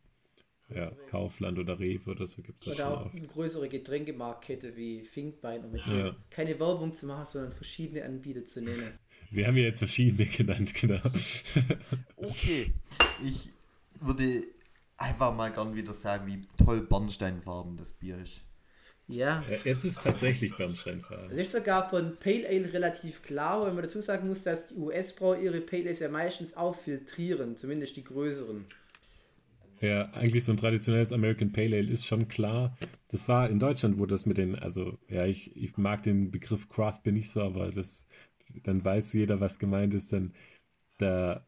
ja, 0.70 0.92
Kaufland 1.06 1.58
oder 1.58 1.78
Rewe 1.78 2.10
oder 2.10 2.26
so 2.26 2.42
gibt 2.42 2.58
es 2.60 2.64
das 2.66 2.76
schon 2.76 2.84
Oder 2.86 3.00
auch 3.00 3.06
oft. 3.06 3.14
eine 3.16 3.26
größere 3.26 3.68
Getränkemarktkette 3.68 4.76
wie 4.76 5.02
Finkbein, 5.02 5.64
um 5.64 5.74
jetzt 5.74 5.88
Ja. 5.88 6.14
keine 6.30 6.58
Werbung 6.60 6.92
zu 6.92 7.06
machen, 7.06 7.26
sondern 7.26 7.52
verschiedene 7.52 8.04
Anbieter 8.04 8.44
zu 8.44 8.62
nennen. 8.62 8.98
Wir 9.30 9.46
haben 9.46 9.56
ja 9.56 9.64
jetzt 9.64 9.78
verschiedene 9.78 10.26
genannt, 10.26 10.74
genau. 10.74 11.00
Okay, 12.16 12.72
ich 13.22 13.50
würde 14.00 14.44
einfach 14.96 15.34
mal 15.34 15.52
gern 15.52 15.74
wieder 15.74 15.94
sagen, 15.94 16.26
wie 16.26 16.46
toll 16.64 16.82
Bernsteinfarben 16.82 17.76
das 17.76 17.92
Bier 17.92 18.18
ist. 18.18 18.40
Ja, 19.08 19.42
Ja, 19.50 19.58
Jetzt 19.64 19.84
ist 19.84 20.02
tatsächlich 20.02 20.54
Bernsteinfarben. 20.56 21.30
Es 21.30 21.38
ist 21.38 21.52
sogar 21.52 21.88
von 21.88 22.16
Pale 22.16 22.46
Ale 22.48 22.72
relativ 22.72 23.22
klar, 23.22 23.66
wenn 23.66 23.74
man 23.74 23.84
dazu 23.84 24.00
sagen 24.00 24.28
muss, 24.28 24.42
dass 24.42 24.68
die 24.68 24.74
US-Brauer 24.74 25.38
ihre 25.38 25.60
Pale 25.60 25.84
Ales 25.84 26.00
ja 26.00 26.08
meistens 26.08 26.56
auch 26.56 26.74
filtrieren, 26.74 27.56
zumindest 27.56 27.96
die 27.96 28.04
größeren. 28.04 28.64
Ja, 29.80 30.10
eigentlich 30.12 30.44
so 30.44 30.52
ein 30.52 30.56
traditionelles 30.56 31.12
American 31.12 31.52
Pale 31.52 31.76
Ale 31.76 31.88
ist 31.90 32.06
schon 32.06 32.26
klar. 32.28 32.76
Das 33.08 33.28
war 33.28 33.48
in 33.48 33.60
Deutschland, 33.60 33.98
wo 33.98 34.06
das 34.06 34.26
mit 34.26 34.36
den, 34.36 34.56
also 34.56 34.98
ja, 35.08 35.24
ich, 35.26 35.54
ich 35.56 35.76
mag 35.76 36.02
den 36.02 36.30
Begriff 36.32 36.68
Craft 36.68 37.00
Beer 37.04 37.12
nicht 37.12 37.30
so, 37.30 37.42
aber 37.42 37.70
das, 37.70 38.06
dann 38.64 38.84
weiß 38.84 39.12
jeder, 39.12 39.40
was 39.40 39.58
gemeint 39.60 39.94
ist, 39.94 40.10
denn 40.12 40.32
da, 40.98 41.46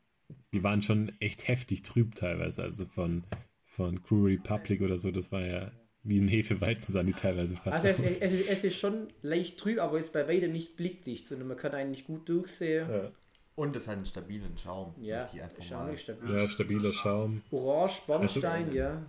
die 0.54 0.62
waren 0.64 0.82
schon 0.82 1.12
echt 1.20 1.48
heftig 1.48 1.82
trüb 1.82 2.14
teilweise, 2.14 2.62
also 2.62 2.86
von, 2.86 3.24
von 3.64 4.02
Crew 4.02 4.26
Republic 4.26 4.82
oder 4.82 4.98
so, 4.98 5.10
das 5.10 5.32
war 5.32 5.42
ja 5.46 5.72
wie 6.02 6.18
ein 6.18 6.28
Hefeweizen 6.28 6.92
sahen 6.92 7.06
die 7.06 7.12
teilweise 7.12 7.56
fast 7.56 7.84
Also 7.84 7.88
es, 7.88 7.98
es, 8.00 8.22
es, 8.22 8.32
ist, 8.32 8.48
es 8.50 8.64
ist 8.64 8.76
schon 8.78 9.08
leicht 9.22 9.58
trüb, 9.58 9.78
aber 9.80 9.98
jetzt 9.98 10.12
bei 10.12 10.26
weitem 10.28 10.52
nicht 10.52 10.76
blickdicht, 10.76 11.26
sondern 11.26 11.48
man 11.48 11.56
kann 11.56 11.72
eigentlich 11.72 12.06
gut 12.06 12.28
durchsehen. 12.28 12.88
Ja. 12.90 13.10
Und 13.54 13.76
es 13.76 13.86
hat 13.86 13.96
einen 13.96 14.06
stabilen 14.06 14.56
Schaum. 14.56 14.94
Ja, 15.02 15.28
Schaum 15.60 15.90
ist 15.90 16.02
stabil. 16.02 16.34
ja, 16.34 16.48
stabiler 16.48 16.92
Schaum. 16.94 17.42
Orange, 17.50 18.00
Bernstein, 18.06 18.64
Also, 18.66 18.76
ja. 18.76 19.06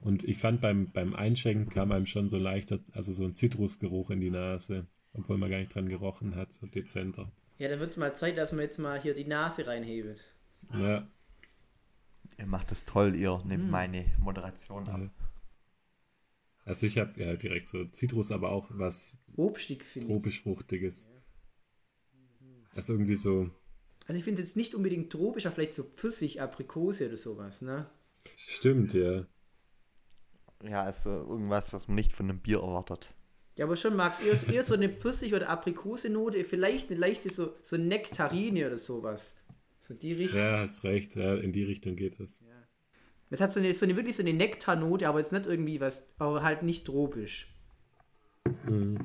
Und 0.00 0.24
ich 0.24 0.38
fand 0.38 0.60
beim, 0.60 0.90
beim 0.92 1.14
Einschenken 1.14 1.68
kam 1.68 1.90
einem 1.92 2.06
schon 2.06 2.28
so 2.28 2.38
leichter, 2.38 2.78
also 2.92 3.12
so 3.12 3.24
ein 3.24 3.34
Zitrusgeruch 3.34 4.10
in 4.10 4.20
die 4.20 4.30
Nase, 4.30 4.86
obwohl 5.14 5.38
man 5.38 5.50
gar 5.50 5.58
nicht 5.58 5.74
dran 5.74 5.88
gerochen 5.88 6.36
hat, 6.36 6.52
so 6.52 6.66
dezenter. 6.66 7.30
Ja, 7.58 7.68
dann 7.68 7.80
wird 7.80 7.90
es 7.92 7.96
mal 7.96 8.14
Zeit, 8.16 8.38
dass 8.38 8.52
man 8.52 8.62
jetzt 8.62 8.78
mal 8.78 9.00
hier 9.00 9.14
die 9.14 9.24
Nase 9.24 9.66
reinhebt. 9.66 10.24
Ja, 10.72 11.06
Ihr 12.38 12.46
macht 12.46 12.70
das 12.70 12.84
toll, 12.84 13.14
ihr 13.14 13.40
Hm. 13.40 13.48
nehmt 13.48 13.70
meine 13.70 14.04
Moderation 14.18 14.88
ab. 14.88 15.00
Ja. 15.00 15.10
Also 16.64 16.86
ich 16.86 16.98
habe 16.98 17.20
ja 17.22 17.36
direkt 17.36 17.68
so 17.68 17.84
Zitrus, 17.84 18.32
aber 18.32 18.50
auch 18.50 18.68
was 18.70 19.18
Obstig 19.36 19.84
finde 19.84 20.08
ich. 20.08 20.14
tropisch-fruchtiges. 20.14 21.08
Also 22.74 22.94
irgendwie 22.94 23.16
so, 23.16 23.50
Also 24.06 24.18
ich 24.18 24.24
finde 24.24 24.42
es 24.42 24.50
jetzt 24.50 24.56
nicht 24.56 24.74
unbedingt 24.76 25.10
tropisch, 25.10 25.46
aber 25.46 25.54
vielleicht 25.56 25.74
so 25.74 25.82
Pfirsich, 25.84 26.40
Aprikose 26.40 27.06
oder 27.08 27.16
sowas, 27.16 27.62
ne? 27.62 27.86
stimmt, 28.46 28.94
ja. 28.94 29.26
Ja, 30.64 30.84
also 30.84 31.10
irgendwas, 31.10 31.72
was 31.72 31.88
man 31.88 31.96
nicht 31.96 32.12
von 32.12 32.28
einem 32.30 32.40
Bier 32.40 32.58
erwartet. 32.60 33.14
Ja, 33.56 33.66
aber 33.66 33.76
schon 33.76 33.96
magst 33.96 34.22
eher, 34.22 34.36
eher 34.48 34.62
so 34.62 34.74
eine 34.74 34.88
Pfirsich- 34.88 35.34
oder 35.34 35.48
Aprikosenote, 35.48 36.42
vielleicht 36.44 36.90
eine 36.90 36.98
leichte 36.98 37.28
so, 37.30 37.54
so 37.62 37.76
Nektarine 37.76 38.66
oder 38.66 38.78
sowas. 38.78 39.36
So 39.80 39.94
die 39.94 40.12
Richtung. 40.14 40.40
Ja, 40.40 40.60
hast 40.60 40.84
recht, 40.84 41.16
ja, 41.16 41.34
in 41.36 41.52
die 41.52 41.64
Richtung 41.64 41.96
geht 41.96 42.18
es. 42.20 42.40
Es 43.32 43.40
hat 43.40 43.50
so 43.50 43.60
eine, 43.60 43.72
so 43.72 43.86
eine 43.86 43.96
wirklich 43.96 44.16
so 44.16 44.22
eine 44.22 44.34
Nektarnote, 44.34 45.08
aber 45.08 45.18
jetzt 45.18 45.32
nicht 45.32 45.46
irgendwie 45.46 45.80
was, 45.80 46.12
aber 46.18 46.42
halt 46.42 46.62
nicht 46.62 46.84
tropisch. 46.84 47.54
Mhm. 48.68 48.98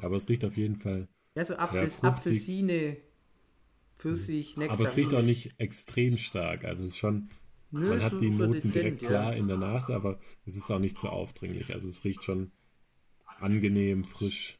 Aber 0.00 0.16
es 0.16 0.28
riecht 0.28 0.44
auf 0.44 0.58
jeden 0.58 0.76
Fall. 0.76 1.08
Ja, 1.34 1.44
so 1.46 1.56
Apfel, 1.56 1.88
Ja. 1.88 2.08
Apfelsine, 2.08 2.98
Pfirsich, 3.96 4.58
Nektarine. 4.58 4.72
Aber 4.72 4.84
es 4.84 4.96
riecht 4.96 5.14
auch 5.14 5.22
nicht 5.22 5.54
extrem 5.58 6.18
stark. 6.18 6.64
Also 6.64 6.84
es 6.84 6.90
ist 6.90 6.98
schon, 6.98 7.30
Nö, 7.70 7.88
man 7.88 8.02
hat 8.02 8.20
die 8.20 8.30
so 8.30 8.44
Noten 8.44 8.60
dezent, 8.60 8.74
direkt 8.74 8.98
klar 8.98 9.32
ja. 9.32 9.38
in 9.38 9.48
der 9.48 9.56
Nase, 9.56 9.94
aber 9.94 10.20
es 10.44 10.54
ist 10.54 10.70
auch 10.70 10.78
nicht 10.78 10.98
so 10.98 11.08
aufdringlich. 11.08 11.72
Also 11.72 11.88
es 11.88 12.04
riecht 12.04 12.24
schon 12.24 12.52
angenehm, 13.40 14.04
frisch, 14.04 14.58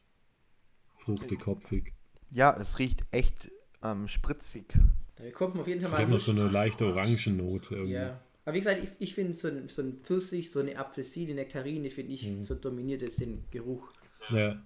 fruchtig, 0.97 1.45
hopfig. 1.45 1.93
Ja, 2.31 2.57
es 2.59 2.79
riecht 2.79 3.03
echt 3.11 3.51
ähm, 3.83 4.07
spritzig. 4.07 4.73
Da 5.17 5.23
bekommt 5.23 5.53
man 5.53 5.61
auf 5.61 5.67
jeden 5.67 5.81
Fall 5.81 5.89
Ich 5.89 5.93
mal 5.93 6.01
habe 6.01 6.11
noch 6.11 6.19
so 6.19 6.31
eine 6.31 6.47
leichte 6.47 6.87
Orangennote 6.87 7.75
irgendwie. 7.75 7.93
Ja. 7.93 8.24
Aber 8.45 8.53
wie 8.53 8.59
gesagt, 8.59 8.83
ich, 8.83 8.89
ich 8.99 9.13
finde 9.15 9.35
so 9.35 9.47
ein, 9.47 9.67
so 9.69 9.81
ein 9.81 9.99
Pfirsich, 10.03 10.51
so 10.51 10.59
eine 10.59 10.77
Apfelsine, 10.77 11.33
Nektarine, 11.33 11.89
finde 11.89 12.13
ich, 12.13 12.23
Mhm. 12.27 12.45
so 12.45 12.53
dominiert 12.55 13.01
es 13.01 13.15
den 13.15 13.43
Geruch. 13.51 13.91
Ja, 14.29 14.63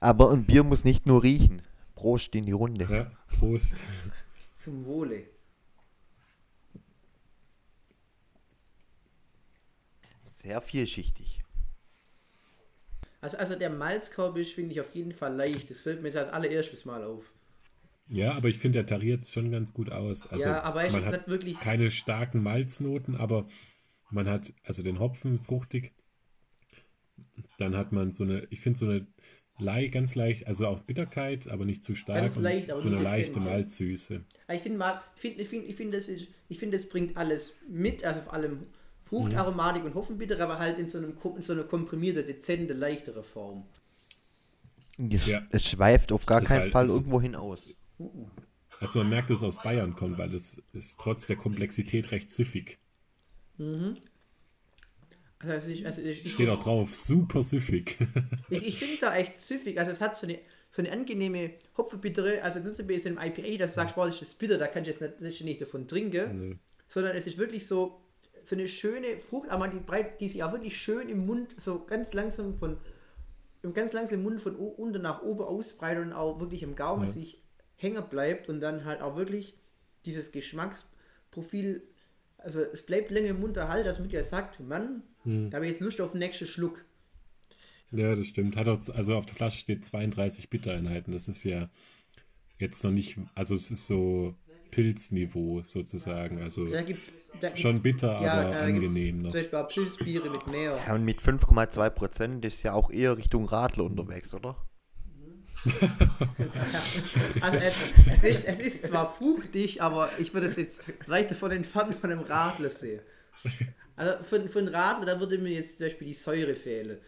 Aber 0.00 0.32
ein 0.32 0.44
Bier 0.44 0.64
muss 0.64 0.84
nicht 0.84 1.06
nur 1.06 1.22
riechen. 1.22 1.62
Prost 1.94 2.34
in 2.34 2.46
die 2.46 2.52
Runde. 2.52 2.88
ja, 2.90 3.12
Prost. 3.38 3.76
Zum 4.56 4.84
Wohle. 4.84 5.24
Sehr 10.42 10.60
vielschichtig. 10.60 11.42
Also, 13.20 13.36
also 13.38 13.54
der 13.54 13.70
Malzkorb 13.70 14.36
ist, 14.36 14.52
finde 14.52 14.72
ich, 14.72 14.80
auf 14.80 14.94
jeden 14.94 15.12
Fall 15.12 15.34
leicht. 15.36 15.70
Das 15.70 15.80
fällt 15.82 16.02
mir 16.02 16.08
jetzt 16.08 16.16
als 16.16 16.28
allererstes 16.28 16.84
Mal 16.84 17.04
auf. 17.04 17.32
Ja, 18.08 18.32
aber 18.34 18.48
ich 18.48 18.58
finde, 18.58 18.78
der 18.78 18.86
tariert 18.86 19.22
es 19.22 19.32
schon 19.32 19.50
ganz 19.50 19.72
gut 19.72 19.90
aus. 19.90 20.26
Also 20.26 20.46
ja, 20.46 20.62
aber 20.62 20.84
ist 20.84 20.92
man 20.92 21.04
hat 21.04 21.12
nicht 21.12 21.28
wirklich. 21.28 21.60
keine 21.60 21.90
starken 21.90 22.42
Malznoten, 22.42 23.16
aber 23.16 23.48
man 24.10 24.28
hat 24.28 24.52
also 24.64 24.82
den 24.82 24.98
Hopfen 24.98 25.38
fruchtig. 25.38 25.92
Dann 27.58 27.76
hat 27.76 27.92
man 27.92 28.12
so 28.12 28.24
eine, 28.24 28.46
ich 28.50 28.60
finde 28.60 28.78
so 28.78 28.86
eine 28.86 29.06
ganz 29.90 30.14
leicht, 30.14 30.46
also 30.46 30.66
auch 30.66 30.80
Bitterkeit, 30.80 31.48
aber 31.48 31.64
nicht 31.64 31.84
zu 31.84 31.94
stark. 31.94 32.20
Ganz 32.20 32.36
und 32.36 32.42
leicht, 32.42 32.70
aber 32.70 32.80
so 32.80 32.88
eine 32.88 33.00
leichte 33.00 33.38
ja. 33.38 33.44
Malzsüße. 33.44 34.24
Ich 34.52 34.62
finde, 34.62 34.78
mal- 34.78 35.00
ich 35.14 35.20
finde, 35.20 35.40
ich 35.42 35.48
finde, 35.48 35.66
ich 35.66 35.76
finde, 35.76 35.96
das 35.98 36.08
ist, 36.08 36.28
ich 36.48 36.58
finde, 36.58 36.76
das 36.76 36.88
bringt 36.88 37.16
alles 37.16 37.56
mit, 37.68 38.04
also 38.04 38.20
vor 38.22 38.34
allem 38.34 38.66
Fruchtaromatik 39.04 39.84
und 39.84 39.94
Hopfenbitter, 39.94 40.40
aber 40.40 40.58
halt 40.58 40.78
in 40.78 40.88
so, 40.88 40.98
einem, 40.98 41.16
in 41.36 41.42
so 41.42 41.52
einer 41.52 41.64
komprimierter, 41.64 42.22
dezente, 42.22 42.72
leichtere 42.74 43.22
Form. 43.22 43.64
Es, 44.98 45.26
Ja. 45.26 45.42
es 45.50 45.68
schweift 45.68 46.12
auf 46.12 46.26
gar 46.26 46.40
Das 46.40 46.48
keinen 46.48 46.62
halt 46.62 46.72
Fall 46.72 46.86
irgendwo 46.86 47.20
hinaus. 47.20 47.74
Also 48.80 48.98
man 49.00 49.08
merkt, 49.10 49.30
dass 49.30 49.38
es 49.38 49.44
aus 49.44 49.62
Bayern 49.62 49.94
kommt, 49.94 50.18
weil 50.18 50.34
es 50.34 50.60
ist 50.72 50.98
trotz 50.98 51.26
der 51.26 51.36
Komplexität 51.36 52.10
recht 52.10 52.32
süffig. 52.34 52.78
Also 55.40 55.70
ich, 55.70 55.86
also 55.86 56.00
ich, 56.00 56.24
ich, 56.24 56.32
Steht 56.32 56.48
auch 56.48 56.62
drauf, 56.62 56.94
super 56.94 57.42
süffig. 57.42 57.98
ich, 58.50 58.66
ich 58.66 58.78
finde 58.78 58.94
es 58.94 59.04
auch 59.04 59.14
echt 59.14 59.38
süffig. 59.38 59.78
Also 59.78 59.90
es 59.92 60.00
hat 60.00 60.16
so 60.16 60.26
eine, 60.26 60.38
so 60.70 60.82
eine 60.82 60.92
angenehme 60.92 61.50
Hopfenbittere, 61.76 62.42
also 62.42 62.60
wie 62.64 62.94
es 62.94 63.04
im 63.04 63.18
IPA, 63.18 63.58
dass 63.58 63.70
du 63.70 63.74
sagst, 63.76 63.94
boah, 63.94 64.06
das 64.06 64.22
ist 64.22 64.38
bitter, 64.38 64.56
da 64.58 64.66
kann 64.68 64.82
ich 64.82 64.88
jetzt 64.88 65.00
nicht, 65.00 65.14
das 65.20 65.22
ist 65.34 65.40
nicht 65.42 65.60
davon 65.60 65.86
trinken, 65.86 66.48
Nee. 66.48 66.56
sondern 66.88 67.16
es 67.16 67.26
ist 67.26 67.38
wirklich 67.38 67.66
so, 67.66 68.00
so 68.44 68.56
eine 68.56 68.68
schöne 68.68 69.18
Frucht, 69.18 69.50
aber 69.50 69.68
die, 69.68 69.80
breit, 69.80 70.20
die 70.20 70.28
sich 70.28 70.42
auch 70.42 70.52
wirklich 70.52 70.76
schön 70.76 71.08
im 71.08 71.26
Mund, 71.26 71.54
so 71.58 71.84
ganz 71.84 72.14
langsam 72.14 72.54
von, 72.54 72.78
im 73.62 73.74
ganz 73.74 73.92
langsam 73.92 74.18
im 74.18 74.22
Mund 74.24 74.40
von 74.40 74.56
unten 74.56 75.02
nach 75.02 75.22
oben 75.22 75.42
ausbreitet 75.42 76.04
und 76.06 76.12
auch 76.12 76.40
wirklich 76.40 76.62
im 76.62 76.74
Gaumen 76.74 77.04
Ja. 77.04 77.10
sich 77.10 77.41
hängen 77.82 78.04
bleibt 78.08 78.48
und 78.48 78.60
dann 78.60 78.84
halt 78.84 79.00
auch 79.02 79.16
wirklich 79.16 79.54
dieses 80.04 80.32
Geschmacksprofil, 80.32 81.82
also 82.38 82.60
es 82.60 82.84
bleibt 82.84 83.10
länger 83.10 83.28
im 83.28 83.40
Mund 83.40 83.56
erhalten, 83.56 83.86
dass 83.86 83.98
man 83.98 84.10
ja 84.10 84.22
sagt, 84.22 84.60
Mann, 84.60 85.02
Hm. 85.24 85.50
da 85.50 85.56
habe 85.56 85.66
ich 85.66 85.72
jetzt 85.72 85.80
Lust 85.80 86.00
auf 86.00 86.12
den 86.12 86.18
nächsten 86.18 86.46
Schluck. 86.46 86.84
Ja, 87.92 88.14
das 88.16 88.26
stimmt. 88.26 88.56
Hat 88.56 88.66
auch, 88.68 88.80
also 88.94 89.14
auf 89.14 89.26
der 89.26 89.36
Flasche 89.36 89.58
steht 89.58 89.84
32 89.84 90.48
Bittereinheiten. 90.50 91.12
Das 91.12 91.28
ist 91.28 91.44
ja 91.44 91.68
jetzt 92.58 92.82
noch 92.82 92.90
nicht, 92.90 93.18
also 93.34 93.54
es 93.54 93.70
ist 93.70 93.86
so 93.86 94.34
Pilzniveau 94.70 95.60
sozusagen. 95.62 96.40
Also 96.40 96.66
Da 96.66 96.82
gibt's, 96.82 97.10
da 97.40 97.48
gibt's, 97.48 97.60
schon 97.60 97.82
bitter, 97.82 98.20
ja, 98.20 98.32
aber 98.48 98.60
angenehm 98.62 99.18
noch. 99.22 99.30
Zum 99.30 99.40
Beispiel 99.40 99.58
auch 99.58 99.68
Pilzbiere 99.68 100.30
mit 100.30 100.46
mehr. 100.48 100.80
Ja, 100.86 100.94
und 100.94 101.04
mit 101.04 101.20
5,2 101.20 101.90
Prozent 101.90 102.44
ist 102.44 102.62
ja 102.62 102.72
auch 102.72 102.90
eher 102.90 103.16
Richtung 103.18 103.44
Radler 103.44 103.84
unterwegs, 103.84 104.32
oder? 104.34 104.56
Also 107.42 107.58
es, 107.58 107.74
es, 108.06 108.22
ist, 108.22 108.44
es 108.44 108.60
ist 108.60 108.84
zwar 108.84 109.12
fruchtig, 109.12 109.82
aber 109.82 110.10
ich 110.18 110.32
würde 110.32 110.46
es 110.46 110.56
jetzt 110.56 110.82
weit 111.08 111.30
davon 111.30 111.50
entfernt 111.50 111.94
von 111.94 112.10
einem 112.10 112.20
Radler 112.20 112.70
sehen. 112.70 113.00
Also 113.96 114.22
für, 114.24 114.48
für 114.48 114.60
einen 114.60 114.68
Radler, 114.68 115.06
da 115.06 115.20
würde 115.20 115.38
mir 115.38 115.50
jetzt 115.52 115.78
zum 115.78 115.86
Beispiel 115.86 116.06
die 116.06 116.14
Säure 116.14 116.54
fehlen. 116.54 116.98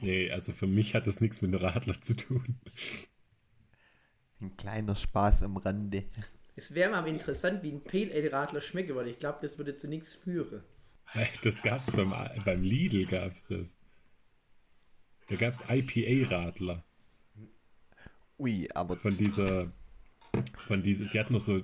Nee, 0.00 0.30
also 0.30 0.52
für 0.52 0.66
mich 0.66 0.94
hat 0.94 1.06
das 1.06 1.20
nichts 1.20 1.42
mit 1.42 1.52
einem 1.52 1.62
Radler 1.62 2.00
zu 2.00 2.14
tun. 2.16 2.58
Ein 4.40 4.56
kleiner 4.56 4.94
Spaß 4.94 5.42
am 5.42 5.56
Rande. 5.56 6.04
Es 6.56 6.74
wäre 6.74 6.90
mal 6.90 7.06
interessant, 7.08 7.62
wie 7.62 7.72
ein 7.72 7.82
Pale 7.82 8.12
Ale 8.14 8.32
Radler 8.32 8.60
schmecken 8.60 8.94
würde. 8.94 9.10
Ich 9.10 9.18
glaube, 9.18 9.38
das 9.42 9.58
würde 9.58 9.76
zu 9.76 9.88
nichts 9.88 10.14
führen. 10.14 10.62
Das 11.42 11.62
gab's 11.62 11.92
beim, 11.92 12.14
beim 12.44 12.62
Lidl 12.62 13.06
gab's 13.06 13.44
das. 13.46 13.76
Da 15.28 15.36
gab's 15.36 15.64
IPA-Radler 15.68 16.84
Ui, 18.38 18.68
aber 18.74 18.96
von 18.96 19.16
dieser, 19.16 19.70
von 20.66 20.82
dieser, 20.82 21.04
die 21.06 21.18
hatten 21.20 21.32
noch 21.34 21.40
so 21.40 21.60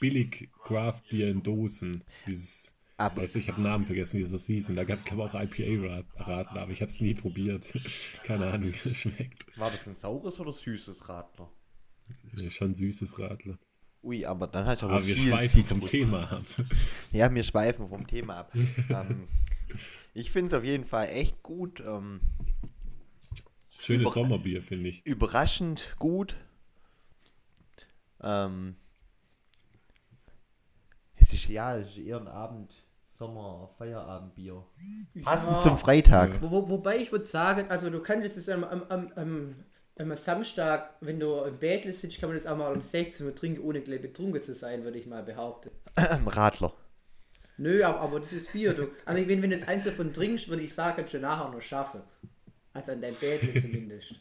billig 0.00 0.48
Craft 0.62 1.02
Bier 1.10 1.28
in 1.30 1.42
Dosen. 1.42 2.04
Dieses, 2.26 2.74
Aber- 2.96 3.22
jetzt, 3.22 3.36
ich 3.36 3.48
habe 3.48 3.60
den 3.60 3.64
Namen 3.64 3.84
vergessen, 3.84 4.20
wie 4.24 4.30
das 4.30 4.46
hieß. 4.46 4.70
Und 4.70 4.76
da 4.76 4.84
gab's 4.84 5.04
glaube 5.04 5.28
ich 5.28 5.34
auch 5.34 5.42
IPA-Radler, 5.42 6.62
aber 6.62 6.70
ich 6.72 6.80
habe 6.80 6.90
es 6.90 7.00
nie 7.00 7.14
probiert. 7.14 7.72
Keine 8.24 8.46
Ahnung, 8.46 8.72
wie 8.72 8.88
das 8.88 8.96
schmeckt. 8.96 9.46
war 9.58 9.70
das 9.70 9.86
ein 9.88 9.96
saures 9.96 10.38
oder 10.40 10.52
süßes 10.52 11.08
Radler? 11.08 11.50
Nee, 12.32 12.50
schon 12.50 12.74
süßes 12.74 13.18
Radler. 13.18 13.58
Ui, 14.02 14.24
aber 14.26 14.46
dann 14.46 14.66
hast 14.66 14.82
du 14.82 14.86
aber, 14.86 14.96
Aber 14.96 15.06
wir 15.06 15.16
viel 15.16 15.30
schweifen 15.32 15.64
vom 15.64 15.78
Zitrus. 15.78 15.90
Thema 15.90 16.30
ab. 16.30 16.44
Ja, 17.12 17.32
wir 17.34 17.42
schweifen 17.42 17.88
vom 17.88 18.06
Thema 18.06 18.36
ab. 18.40 18.52
ähm, 18.90 19.26
ich 20.12 20.30
finde 20.30 20.48
es 20.48 20.52
auf 20.54 20.64
jeden 20.64 20.84
Fall 20.84 21.08
echt 21.08 21.42
gut. 21.42 21.80
Ähm, 21.80 22.20
Schönes 23.84 24.02
Über- 24.02 24.10
Sommerbier, 24.12 24.62
finde 24.62 24.88
ich. 24.90 25.04
überraschend 25.06 25.94
gut. 25.98 26.36
Ähm, 28.22 28.76
es 31.16 31.32
ist 31.32 31.48
ja 31.48 31.76
es 31.78 31.88
ist 31.90 31.98
eher 31.98 32.18
ein 32.18 32.28
Abend, 32.28 32.72
Sommer, 33.18 33.70
Feierabendbier. 33.78 34.64
Passend 35.22 35.52
Ja. 35.52 35.58
zum 35.58 35.78
Freitag. 35.78 36.40
Wo, 36.42 36.50
wo, 36.50 36.68
wobei 36.68 36.96
ich 36.98 37.12
würde 37.12 37.26
sagen, 37.26 37.66
also 37.70 37.90
du 37.90 38.00
kannst 38.00 38.24
jetzt 38.36 38.48
am, 38.50 38.64
am, 38.64 38.82
am, 38.88 39.12
am, 39.16 39.56
am 39.98 40.16
Samstag, 40.16 40.94
wenn 41.00 41.20
du 41.20 41.42
im 41.44 41.58
Bett 41.58 41.84
sitzt, 41.94 42.18
kann 42.18 42.28
man 42.30 42.36
das 42.36 42.46
auch 42.46 42.56
mal 42.56 42.72
um 42.74 42.80
16 42.80 43.24
Uhr 43.26 43.34
trinken, 43.34 43.62
ohne 43.62 43.80
gleich 43.82 44.02
betrunken 44.02 44.42
zu 44.42 44.52
sein, 44.54 44.82
würde 44.84 44.98
ich 44.98 45.06
mal 45.06 45.22
behaupten. 45.22 45.70
Radler. 46.26 46.72
Nö, 47.56 47.84
aber, 47.84 48.00
aber 48.00 48.20
dieses 48.20 48.48
Bier, 48.48 48.72
du, 48.74 48.88
also 49.04 49.28
wenn, 49.28 49.42
wenn 49.42 49.50
du 49.50 49.56
jetzt 49.56 49.68
eins 49.68 49.84
davon 49.84 50.12
trinkst, 50.12 50.48
würde 50.48 50.62
ich 50.62 50.74
sagen, 50.74 50.96
kannst 50.96 51.14
du 51.14 51.20
nachher 51.20 51.48
noch 51.50 51.62
schaffen. 51.62 52.00
Also 52.74 52.92
an 52.92 53.00
deinem 53.00 53.16
Bett 53.16 53.40
zumindest. 53.62 54.14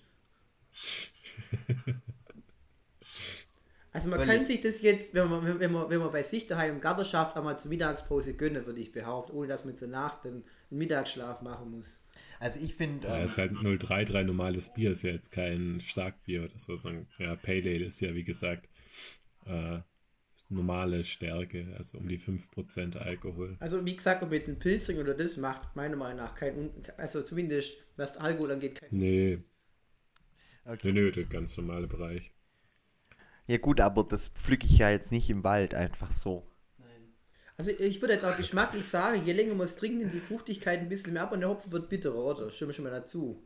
Also 3.91 4.09
man 4.09 4.19
Völlig. 4.19 4.35
kann 4.35 4.45
sich 4.45 4.61
das 4.61 4.81
jetzt, 4.81 5.13
wenn 5.13 5.29
man, 5.29 5.59
wenn 5.59 5.71
man, 5.71 5.87
wenn 5.89 5.99
man 5.99 6.11
bei 6.11 6.23
sich 6.23 6.47
daheim 6.47 6.75
im 6.75 6.81
Garten 6.81 7.05
schafft, 7.05 7.37
einmal 7.37 7.59
zur 7.59 7.69
Mittagspause 7.69 8.33
gönnen, 8.35 8.65
würde 8.65 8.79
ich 8.79 8.91
behaupten, 8.91 9.33
ohne 9.33 9.47
dass 9.47 9.65
man 9.65 9.75
zur 9.75 9.87
Nacht 9.87 10.25
einen 10.25 10.43
Mittagsschlaf 10.71 11.43
machen 11.43 11.69
muss. 11.69 12.03
Also 12.39 12.59
ich 12.59 12.73
finde, 12.73 13.07
Ja, 13.07 13.19
ähm, 13.19 13.25
ist 13.25 13.37
halt 13.37 13.51
033 13.51 14.25
normales 14.25 14.73
Bier, 14.73 14.91
ist 14.91 15.03
ja 15.03 15.11
jetzt 15.11 15.31
kein 15.31 15.79
Starkbier 15.79 16.43
oder 16.45 16.57
so, 16.57 16.75
sondern 16.75 17.05
ja, 17.19 17.35
Pale 17.35 17.69
Ale 17.69 17.85
ist 17.85 18.01
ja 18.01 18.15
wie 18.15 18.23
gesagt 18.23 18.67
äh, 19.45 19.79
normale 20.49 21.03
Stärke, 21.03 21.73
also 21.77 21.97
um 21.97 22.07
die 22.07 22.19
5% 22.19 22.97
Alkohol. 22.97 23.57
Also 23.59 23.85
wie 23.85 23.95
gesagt, 23.95 24.23
ob 24.23 24.31
jetzt 24.31 24.49
ein 24.49 24.59
Pilzring 24.59 24.97
oder 24.97 25.13
das 25.13 25.37
macht, 25.37 25.75
meiner 25.75 25.95
Meinung 25.95 26.17
nach 26.17 26.35
kein, 26.35 26.71
also 26.97 27.21
zumindest 27.21 27.77
was 27.95 28.17
Alkohol 28.17 28.51
angeht, 28.51 28.75
kein 28.75 28.89
Nee. 28.91 29.39
Okay. 30.65 30.91
Nee, 30.91 30.93
nö, 30.93 31.11
der 31.11 31.25
ganz 31.25 31.57
normale 31.57 31.87
Bereich. 31.87 32.31
ja 33.47 33.57
gut, 33.57 33.81
aber 33.81 34.03
das 34.03 34.29
pflücke 34.29 34.65
ich 34.65 34.77
ja 34.77 34.89
jetzt 34.89 35.11
nicht 35.11 35.29
im 35.29 35.43
Wald 35.43 35.73
einfach 35.73 36.11
so. 36.11 36.47
Also 37.55 37.69
ich 37.69 38.01
würde 38.01 38.15
jetzt 38.15 38.25
auch 38.25 38.35
geschmacklich 38.35 38.85
sagen, 38.85 39.25
je 39.25 39.33
länger 39.33 39.53
man 39.53 39.67
es 39.67 39.75
trinkt, 39.75 39.99
nimmt 39.99 40.13
die 40.13 40.19
Fruchtigkeit 40.19 40.79
ein 40.79 40.89
bisschen 40.89 41.13
mehr 41.13 41.23
ab 41.23 41.31
und 41.31 41.41
der 41.41 41.49
Hopfen 41.49 41.71
wird 41.71 41.87
bitterer, 41.87 42.15
oder? 42.15 42.51
Stimme 42.51 42.73
schon 42.73 42.83
mal 42.83 42.89
dazu. 42.91 43.45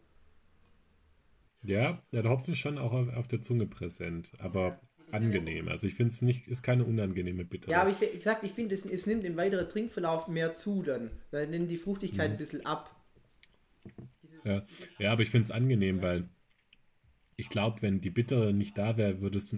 Ja, 1.62 2.02
ja, 2.12 2.22
der 2.22 2.30
Hopfen 2.32 2.54
ist 2.54 2.60
schon 2.60 2.78
auch 2.78 2.94
auf, 2.94 3.10
auf 3.14 3.28
der 3.28 3.42
Zunge 3.42 3.68
präsent, 3.68 4.32
aber 4.40 4.80
angenehm. 5.12 5.68
Also 5.70 5.88
ich 5.88 5.96
finde 5.96 6.14
es 6.14 6.22
nicht, 6.22 6.48
ist 6.48 6.64
keine 6.64 6.84
unangenehme 6.84 7.46
Bittere. 7.46 7.72
Ja, 7.72 7.82
aber 7.82 7.90
ich, 7.90 8.02
wie 8.02 8.18
gesagt, 8.18 8.44
ich 8.44 8.52
finde, 8.52 8.76
es, 8.76 8.86
es 8.86 9.06
nimmt 9.06 9.24
im 9.26 9.38
weiteren 9.38 9.70
Trinkverlauf 9.70 10.28
mehr 10.28 10.56
zu 10.56 10.84
dann. 10.84 11.12
Dann 11.32 11.50
nimmt 11.50 11.72
die 11.72 11.78
Fruchtigkeit 11.78 12.32
ein 12.32 12.38
bisschen 12.38 12.66
ab. 12.66 12.96
Ja, 14.44 14.66
ja 15.00 15.12
aber 15.12 15.22
ich 15.22 15.30
finde 15.30 15.46
es 15.46 15.52
angenehm, 15.52 16.02
weil 16.02 16.30
ich 17.36 17.50
glaube, 17.50 17.82
wenn 17.82 18.02
die 18.02 18.10
Bittere 18.10 18.54
nicht 18.54 18.78
da 18.78 18.98
wäre, 18.98 19.22
würde 19.22 19.38
es 19.38 19.56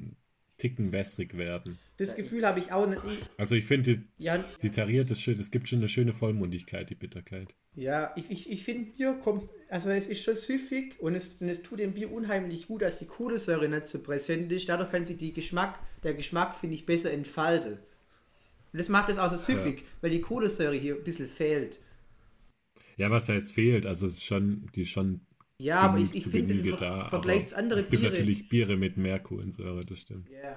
Ticken 0.59 0.91
wässrig 0.91 1.35
werden. 1.35 1.79
Das 1.97 2.15
Gefühl 2.15 2.45
habe 2.45 2.59
ich 2.59 2.71
auch 2.71 2.87
nicht. 2.87 3.01
Also 3.37 3.55
ich 3.55 3.65
finde, 3.65 3.97
die, 3.97 4.03
Ja, 4.23 4.43
die 4.61 4.69
tariert 4.69 5.09
ist 5.09 5.21
schön, 5.21 5.39
es 5.39 5.49
gibt 5.49 5.67
schon 5.67 5.79
eine 5.79 5.89
schöne 5.89 6.13
Vollmundigkeit, 6.13 6.89
die 6.89 6.95
Bitterkeit. 6.95 7.47
ja 7.75 8.11
ich, 8.15 8.29
ich, 8.29 8.51
ich 8.51 8.63
finde, 8.63 8.91
Bier 8.91 9.13
kommt, 9.23 9.49
also 9.69 9.89
es 9.89 10.07
ist 10.07 10.21
schon 10.21 10.35
süffig 10.35 10.99
und 10.99 11.15
es, 11.15 11.35
und 11.39 11.49
es 11.49 11.63
tut 11.63 11.79
dem 11.79 11.93
Bier 11.93 12.11
unheimlich 12.11 12.67
gut, 12.67 12.83
dass 12.83 12.99
die 12.99 13.07
Kohlensäure 13.07 13.67
nicht 13.67 13.87
so 13.87 14.03
präsent 14.03 14.51
ist. 14.51 14.69
Dadurch 14.69 14.91
kann 14.91 15.05
sich 15.05 15.17
die 15.17 15.33
Geschmack, 15.33 15.79
der 16.03 16.13
Geschmack, 16.13 16.55
finde 16.55 16.75
ich, 16.75 16.85
besser 16.85 17.11
entfalten. 17.11 17.79
Und 18.71 18.77
das 18.77 18.89
macht 18.89 19.09
es 19.09 19.17
auch 19.17 19.31
so 19.31 19.37
süffig, 19.37 19.83
weil 20.01 20.11
die 20.11 20.21
Kohlensäure 20.21 20.75
hier 20.75 20.95
ein 20.95 21.03
bisschen 21.03 21.27
fehlt. 21.27 21.79
Ja, 22.97 23.09
was 23.09 23.29
heißt 23.29 23.51
fehlt? 23.51 23.85
Also 23.85 24.05
es 24.07 24.13
ist 24.13 24.25
schon, 24.25 24.69
die 24.75 24.81
ist 24.81 24.89
schon 24.89 25.21
Ja, 25.61 25.81
aber 25.81 25.97
ich, 25.97 26.15
ich 26.15 26.25
finde 26.25 26.53
es 26.53 26.61
im 26.61 26.77
Ver. 26.77 27.09
Vergleich 27.09 27.47
zu 27.47 27.57
anderen 27.57 27.81
Es 27.81 27.89
gibt 27.89 28.01
Biere. 28.01 28.13
natürlich 28.13 28.47
Biere 28.47 28.77
mit 28.77 28.95
mehr 28.95 29.19
Kohlensäure, 29.19 29.85
das 29.85 29.99
stimmt. 29.99 30.29
Ja. 30.29 30.55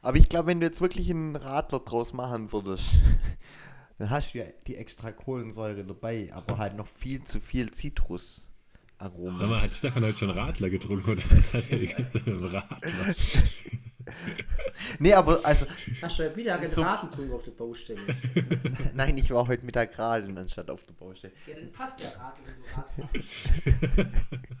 Aber 0.00 0.16
ich 0.16 0.28
glaube, 0.28 0.48
wenn 0.48 0.60
du 0.60 0.66
jetzt 0.66 0.80
wirklich 0.80 1.10
einen 1.10 1.36
Radler 1.36 1.80
draus 1.80 2.14
machen 2.14 2.50
würdest, 2.50 2.96
dann 3.98 4.08
hast 4.10 4.32
du 4.32 4.38
ja 4.38 4.46
die 4.66 4.76
extra 4.76 5.12
Kohlensäure 5.12 5.84
dabei, 5.84 6.30
aber 6.32 6.58
halt 6.58 6.74
noch 6.76 6.86
viel 6.86 7.22
zu 7.24 7.38
viel 7.38 7.70
Zitrusaromen. 7.70 9.38
Sag 9.38 9.48
mal, 9.48 9.62
hat 9.62 9.74
Stefan 9.74 10.04
heute 10.04 10.18
schon 10.18 10.30
Radler 10.30 10.70
getrunken 10.70 11.10
oder 11.10 11.22
was 11.30 11.52
hat 11.52 11.70
er 11.70 11.78
die 11.78 11.86
ganze 11.86 12.18
Zeit 12.18 12.26
mit 12.26 12.36
dem 12.36 12.44
Radler? 12.46 13.14
Nee, 14.98 15.12
aber 15.14 15.44
also, 15.44 15.66
Hast 16.02 16.18
du 16.18 16.24
heute 16.24 16.36
Mittag 16.36 16.60
einen 16.60 16.70
So- 16.70 16.82
Rasentrunk 16.82 17.32
auf 17.32 17.42
der 17.44 17.52
Baustelle? 17.52 18.00
nein, 18.94 19.16
ich 19.18 19.30
war 19.30 19.46
heute 19.46 19.64
Mittag 19.64 19.98
radeln 19.98 20.36
anstatt 20.36 20.68
auf 20.70 20.84
der 20.84 20.92
Baustelle. 20.94 21.32
ja, 21.46 21.54
dann 21.54 21.72
passt 21.72 22.00
der 22.00 22.16
Radl, 22.16 22.40
wenn 22.46 22.54
du 22.62 22.68
Rad 22.76 22.90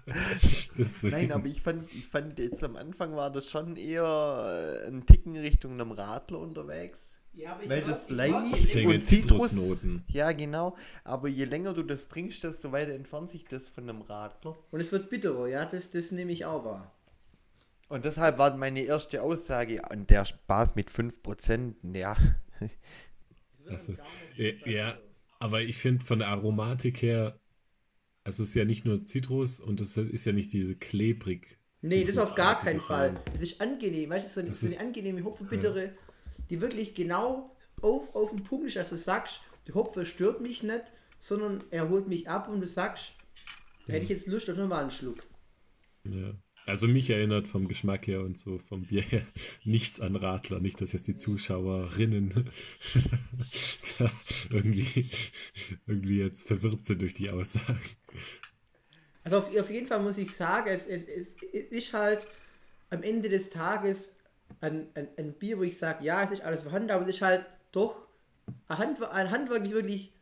fährst. 0.06 0.70
Deswegen. 0.78 1.16
Nein, 1.16 1.32
aber 1.32 1.46
ich 1.46 1.60
fand, 1.60 1.90
ich 1.92 2.06
fand 2.06 2.38
jetzt 2.38 2.62
am 2.64 2.76
Anfang 2.76 3.14
war 3.16 3.30
das 3.30 3.50
schon 3.50 3.76
eher 3.76 4.82
äh, 4.84 4.88
ein 4.88 5.04
Ticken 5.06 5.36
Richtung 5.36 5.72
einem 5.72 5.92
Radler 5.92 6.38
unterwegs. 6.38 7.10
Ja, 7.32 7.52
aber 7.54 7.64
ich 7.64 7.68
Weil 7.68 7.82
das 7.82 8.08
leicht 8.10 8.34
und 8.34 8.54
Zitrus. 9.04 9.50
Zitrusnoten. 9.50 10.04
Ja, 10.08 10.30
genau. 10.32 10.76
Aber 11.02 11.26
je 11.28 11.44
länger 11.44 11.72
du 11.74 11.82
das 11.82 12.06
trinkst, 12.06 12.44
desto 12.44 12.70
weiter 12.70 12.92
entfernt 12.92 13.30
sich 13.30 13.44
das 13.44 13.68
von 13.68 13.88
einem 13.88 14.02
Radler. 14.02 14.56
Und 14.70 14.80
es 14.80 14.92
wird 14.92 15.10
bitterer, 15.10 15.48
ja, 15.48 15.64
das, 15.66 15.90
das 15.90 16.12
nehme 16.12 16.30
ich 16.30 16.44
auch 16.44 16.64
wahr. 16.64 16.92
Und 17.94 18.04
deshalb 18.04 18.38
war 18.38 18.56
meine 18.56 18.80
erste 18.80 19.22
Aussage, 19.22 19.80
und 19.88 20.10
der 20.10 20.24
Spaß 20.24 20.74
mit 20.74 20.90
5%, 20.90 21.96
ja. 21.96 22.16
Also, 23.66 23.94
ja, 24.36 24.50
ja, 24.66 24.98
aber 25.38 25.62
ich 25.62 25.78
finde 25.78 26.04
von 26.04 26.18
der 26.18 26.26
Aromatik 26.28 27.00
her, 27.02 27.38
also 28.24 28.42
es 28.42 28.48
ist 28.48 28.54
ja 28.56 28.64
nicht 28.64 28.84
nur 28.84 29.04
Zitrus 29.04 29.60
und 29.60 29.80
es 29.80 29.96
ist 29.96 30.24
ja 30.24 30.32
nicht 30.32 30.52
diese 30.52 30.74
klebrig. 30.74 31.56
Nee, 31.82 32.02
das 32.02 32.18
auf 32.18 32.34
gar 32.34 32.58
keinen 32.58 32.80
Fall. 32.80 33.22
Es 33.32 33.40
ist 33.40 33.60
angenehm, 33.60 34.10
weißt 34.10 34.26
du, 34.26 34.28
so 34.28 34.40
eine, 34.40 34.52
so 34.52 34.66
eine 34.66 34.80
angenehme 34.80 35.22
Hopfenbittere, 35.22 35.94
die 36.50 36.60
wirklich 36.60 36.96
genau 36.96 37.56
auf, 37.80 38.12
auf 38.16 38.30
den 38.30 38.42
Punkt 38.42 38.66
ist, 38.66 38.90
du 38.90 38.96
sagst, 38.96 39.40
der 39.68 39.76
Hopfen 39.76 40.04
stört 40.04 40.40
mich 40.40 40.64
nicht, 40.64 40.92
sondern 41.20 41.62
er 41.70 41.88
holt 41.88 42.08
mich 42.08 42.28
ab 42.28 42.48
und 42.48 42.60
du 42.60 42.66
sagst, 42.66 43.12
da 43.86 43.92
hätte 43.92 44.02
ich 44.02 44.10
jetzt 44.10 44.26
Lust 44.26 44.50
auf 44.50 44.56
nochmal 44.56 44.82
einen 44.82 44.90
Schluck. 44.90 45.24
Ja. 46.02 46.34
Also 46.66 46.88
mich 46.88 47.10
erinnert 47.10 47.46
vom 47.46 47.68
Geschmack 47.68 48.06
her 48.06 48.22
und 48.22 48.38
so 48.38 48.58
vom 48.58 48.82
Bier 48.82 49.02
her 49.02 49.26
nichts 49.64 50.00
an 50.00 50.16
Radler. 50.16 50.60
Nicht, 50.60 50.80
dass 50.80 50.92
jetzt 50.92 51.06
die 51.06 51.16
Zuschauerinnen 51.16 52.50
irgendwie, 54.50 55.10
irgendwie 55.86 56.18
jetzt 56.18 56.46
verwirrt 56.46 56.86
sind 56.86 57.02
durch 57.02 57.14
die 57.14 57.30
Aussagen. 57.30 57.80
Also 59.24 59.38
auf, 59.38 59.56
auf 59.56 59.70
jeden 59.70 59.86
Fall 59.86 60.02
muss 60.02 60.18
ich 60.18 60.34
sagen, 60.34 60.68
es, 60.70 60.86
es, 60.86 61.06
es, 61.06 61.34
es 61.52 61.64
ist 61.70 61.92
halt 61.92 62.26
am 62.90 63.02
Ende 63.02 63.28
des 63.28 63.50
Tages 63.50 64.16
ein, 64.60 64.88
ein, 64.94 65.08
ein 65.18 65.32
Bier, 65.34 65.58
wo 65.58 65.62
ich 65.62 65.78
sage, 65.78 66.04
ja, 66.04 66.22
es 66.22 66.30
ist 66.30 66.42
alles 66.42 66.62
vorhanden, 66.62 66.90
aber 66.90 67.02
es 67.02 67.16
ist 67.16 67.22
halt 67.22 67.44
doch 67.72 68.06
ein, 68.68 68.78
Handwer 68.78 69.12
ein 69.12 69.30
handwerklich 69.30 69.72
wirklich 69.72 70.12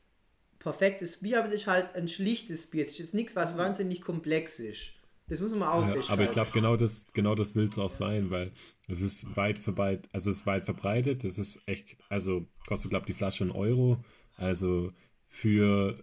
perfektes 0.58 1.18
Bier, 1.18 1.38
aber 1.38 1.48
es 1.48 1.54
ist 1.54 1.66
halt 1.66 1.94
ein 1.94 2.08
schlichtes 2.08 2.68
Bier. 2.68 2.84
Es 2.84 2.90
ist 2.92 2.98
jetzt 2.98 3.14
nichts, 3.14 3.36
was 3.36 3.56
wahnsinnig 3.56 4.00
komplex 4.00 4.58
ist. 4.60 4.92
Das 5.32 5.40
muss 5.40 5.52
man 5.52 5.60
mal 5.60 5.72
aufrichten. 5.72 6.02
Ja, 6.02 6.10
aber 6.10 6.24
ich 6.24 6.30
glaube, 6.30 6.50
genau 6.52 6.76
das, 6.76 7.06
genau 7.14 7.34
das 7.34 7.54
will 7.54 7.66
es 7.66 7.78
auch 7.78 7.88
sein, 7.88 8.30
weil 8.30 8.52
es 8.86 9.00
ist 9.00 9.34
weit 9.34 9.58
verbreitet, 9.58 10.10
also 10.12 10.28
es 10.28 10.36
ist 10.36 10.46
weit 10.46 10.64
verbreitet, 10.64 11.24
es 11.24 11.38
ist 11.38 11.62
echt, 11.64 11.96
also 12.10 12.46
kostet, 12.66 12.90
glaube 12.90 13.04
ich, 13.04 13.14
die 13.14 13.18
Flasche 13.18 13.44
einen 13.44 13.50
Euro. 13.50 14.04
Also 14.36 14.92
für 15.28 15.96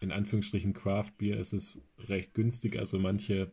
in 0.00 0.10
Anführungsstrichen 0.10 0.72
Craft 0.72 1.12
Beer 1.16 1.38
ist 1.38 1.52
es 1.52 1.80
recht 2.08 2.34
günstig. 2.34 2.76
Also 2.76 2.98
manche 2.98 3.52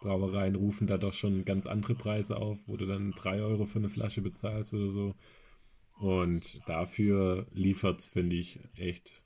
Brauereien 0.00 0.54
rufen 0.54 0.86
da 0.86 0.96
doch 0.96 1.12
schon 1.12 1.44
ganz 1.44 1.66
andere 1.66 1.94
Preise 1.94 2.38
auf, 2.38 2.66
wo 2.66 2.78
du 2.78 2.86
dann 2.86 3.10
3 3.10 3.42
Euro 3.42 3.66
für 3.66 3.78
eine 3.78 3.90
Flasche 3.90 4.22
bezahlst 4.22 4.72
oder 4.72 4.88
so. 4.88 5.14
Und 5.98 6.66
dafür 6.66 7.46
liefert 7.52 8.00
es, 8.00 8.08
finde 8.08 8.36
ich, 8.36 8.58
echt 8.74 9.22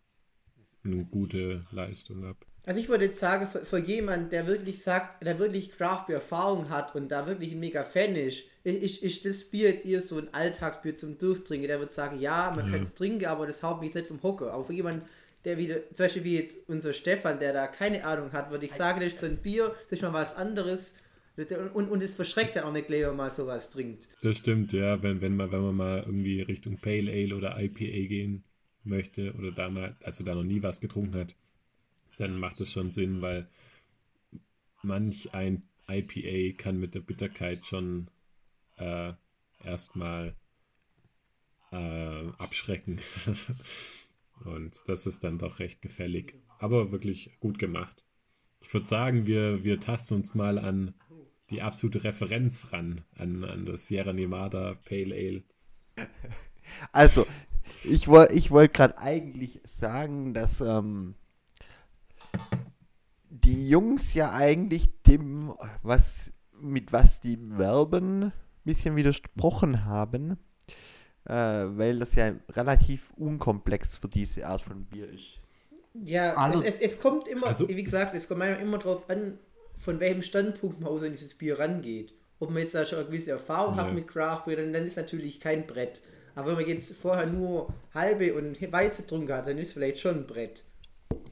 eine 0.83 1.05
gute 1.05 1.65
Leistung 1.71 2.25
ab. 2.25 2.45
Also 2.67 2.81
ich 2.81 2.89
würde 2.89 3.05
jetzt 3.05 3.21
sagen, 3.21 3.47
für, 3.47 3.65
für 3.65 3.79
jemanden, 3.79 4.29
der 4.29 4.49
wirklich 4.49 4.83
sagt, 4.83 5.25
der 5.25 5.39
wirklich 5.39 5.71
Craft 5.71 6.07
Beer 6.09 6.17
Erfahrung 6.17 6.69
hat 6.69 6.97
und 6.97 7.09
da 7.09 7.29
wirklich 7.29 7.53
ein 7.53 7.61
mega 7.61 7.85
Fan 7.85 8.17
ist, 8.17 8.43
ist, 8.65 9.05
ist 9.05 9.25
das 9.25 9.45
Bier 9.45 9.71
jetzt 9.71 9.87
eher 9.87 10.01
so 10.01 10.19
ein 10.19 10.35
Alltagsbier 10.35 10.97
zum 10.97 11.17
Durchtrinken. 11.17 11.69
Der 11.69 11.79
wird 11.79 11.93
sagen, 11.93 12.19
ja, 12.19 12.53
man 12.55 12.67
ja. 12.67 12.73
kann 12.73 12.83
es 12.83 12.95
trinken, 12.95 13.27
aber 13.27 13.47
das 13.47 13.63
haut 13.63 13.81
mich 13.81 13.95
nicht 13.95 14.09
vom 14.09 14.21
Hocker. 14.21 14.53
Aber 14.53 14.65
für 14.65 14.73
jemanden, 14.73 15.03
der 15.45 15.59
wieder, 15.59 15.77
zum 15.93 16.07
Beispiel 16.07 16.25
wie 16.25 16.37
jetzt 16.39 16.59
unser 16.69 16.93
Stefan, 16.93 17.39
der 17.39 17.53
da 17.53 17.69
keine 17.69 18.05
Ahnung 18.05 18.33
hat, 18.33 18.51
würde 18.51 18.67
ich 18.67 18.73
sagen, 18.73 18.99
das 18.99 19.13
ist 19.13 19.21
so 19.21 19.27
ein 19.27 19.37
Bier, 19.37 19.73
das 19.89 20.01
ist 20.01 20.03
mal 20.03 20.13
was 20.13 20.35
anderes. 20.35 20.95
Und, 21.73 21.89
und 21.89 22.03
es 22.03 22.15
verschreckt 22.15 22.57
ja 22.57 22.65
auch 22.65 22.73
nicht, 22.73 22.91
wenn 22.91 23.07
man 23.07 23.17
mal 23.17 23.31
sowas 23.31 23.71
trinkt. 23.71 24.09
Das 24.23 24.39
stimmt, 24.39 24.73
ja, 24.73 25.01
wenn, 25.05 25.21
wenn, 25.21 25.37
man, 25.37 25.53
wenn 25.53 25.61
man 25.61 25.77
mal 25.77 25.99
irgendwie 26.05 26.43
Richtung 26.43 26.79
Pale 26.79 27.13
Ale 27.13 27.37
oder 27.37 27.61
IPA 27.61 28.09
gehen 28.09 28.45
möchte 28.83 29.33
oder 29.35 29.53
da 29.53 29.69
mal, 29.69 29.95
also 30.03 30.25
da 30.25 30.35
noch 30.35 30.43
nie 30.43 30.63
was 30.63 30.81
getrunken 30.81 31.15
hat, 31.15 31.37
dann 32.17 32.39
macht 32.39 32.61
es 32.61 32.73
schon 32.73 32.91
Sinn, 32.91 33.23
weil 33.23 33.49
manch 34.83 35.35
ein 35.35 35.63
IPA 35.89 36.57
kann 36.57 36.79
mit 36.79 36.95
der 36.95 37.01
Bitterkeit 37.01 37.67
schon 37.67 38.11
äh, 38.77 39.13
erstmal 39.63 40.35
äh, 41.73 42.29
abschrecken. 42.39 43.01
Und 44.45 44.83
das 44.87 45.07
ist 45.07 45.25
dann 45.25 45.39
doch 45.39 45.59
recht 45.59 45.81
gefällig. 45.83 46.35
Aber 46.59 46.93
wirklich 46.93 47.37
gut 47.41 47.59
gemacht. 47.59 48.03
Ich 48.61 48.73
würde 48.73 48.87
sagen, 48.87 49.27
wir, 49.27 49.65
wir 49.65 49.81
tasten 49.81 50.15
uns 50.15 50.35
mal 50.35 50.59
an 50.59 50.95
die 51.51 51.63
absolute 51.63 52.05
Referenz 52.05 52.73
ran, 52.73 53.05
an, 53.17 53.45
an 53.45 53.65
das 53.67 53.87
Sierra 53.87 54.13
Nevada 54.13 54.75
Pale 54.85 55.15
Ale. 55.15 55.43
Also, 56.91 57.29
ich, 57.85 58.09
woll, 58.09 58.29
ich 58.33 58.51
wollte 58.51 58.73
gerade 58.73 58.99
eigentlich 58.99 59.61
sagen, 59.65 60.35
dass 60.35 60.61
ähm, 60.61 61.15
die 63.45 63.69
Jungs 63.69 64.15
ja 64.15 64.33
eigentlich 64.33 65.03
dem, 65.03 65.55
was 65.83 66.33
mit 66.61 66.93
was 66.93 67.21
die 67.21 67.39
werben, 67.59 68.25
ein 68.25 68.33
bisschen 68.65 68.97
widersprochen 68.97 69.85
haben, 69.85 70.39
äh, 71.25 71.33
weil 71.35 71.99
das 71.99 72.15
ja 72.15 72.33
relativ 72.51 73.11
unkomplex 73.17 73.97
für 73.97 74.09
diese 74.09 74.47
Art 74.47 74.63
von 74.63 74.85
Bier 74.85 75.09
ist. 75.11 75.41
Ja, 76.05 76.35
also, 76.35 76.63
es, 76.63 76.77
es, 76.77 76.93
es, 76.93 77.01
kommt 77.01 77.29
immer, 77.29 77.47
also, 77.47 77.69
wie 77.69 77.83
gesagt, 77.83 78.15
es 78.15 78.29
kommt 78.29 78.43
immer 78.43 78.79
darauf 78.79 79.09
an, 79.09 79.39
von 79.77 80.01
welchem 80.01 80.23
Standpunkt 80.23 80.81
man 80.81 80.93
an 80.93 81.11
dieses 81.11 81.35
Bier 81.35 81.59
rangeht. 81.59 82.13
Ob 82.39 82.51
man 82.51 82.63
jetzt 82.63 82.75
da 82.75 82.85
schon 82.85 82.99
eine 82.99 83.07
gewisse 83.07 83.31
Erfahrung 83.31 83.77
ja. 83.77 83.85
hat 83.85 83.95
mit 83.95 84.09
Craft 84.09 84.45
Beer, 84.45 84.57
dann, 84.57 84.73
dann 84.73 84.85
ist 84.85 84.97
natürlich 84.97 85.41
kein 85.41 85.67
Brett. 85.67 86.03
Aber 86.35 86.49
wenn 86.49 86.57
man 86.57 86.67
jetzt 86.67 86.95
vorher 86.95 87.27
nur 87.27 87.73
halbe 87.95 88.35
und 88.35 88.61
Weizen 88.73 89.03
getrunken 89.03 89.33
hat, 89.33 89.47
dann 89.47 89.57
ist 89.57 89.69
es 89.69 89.75
vielleicht 89.75 90.01
schon 90.01 90.17
ein 90.17 90.27
Brett. 90.27 90.65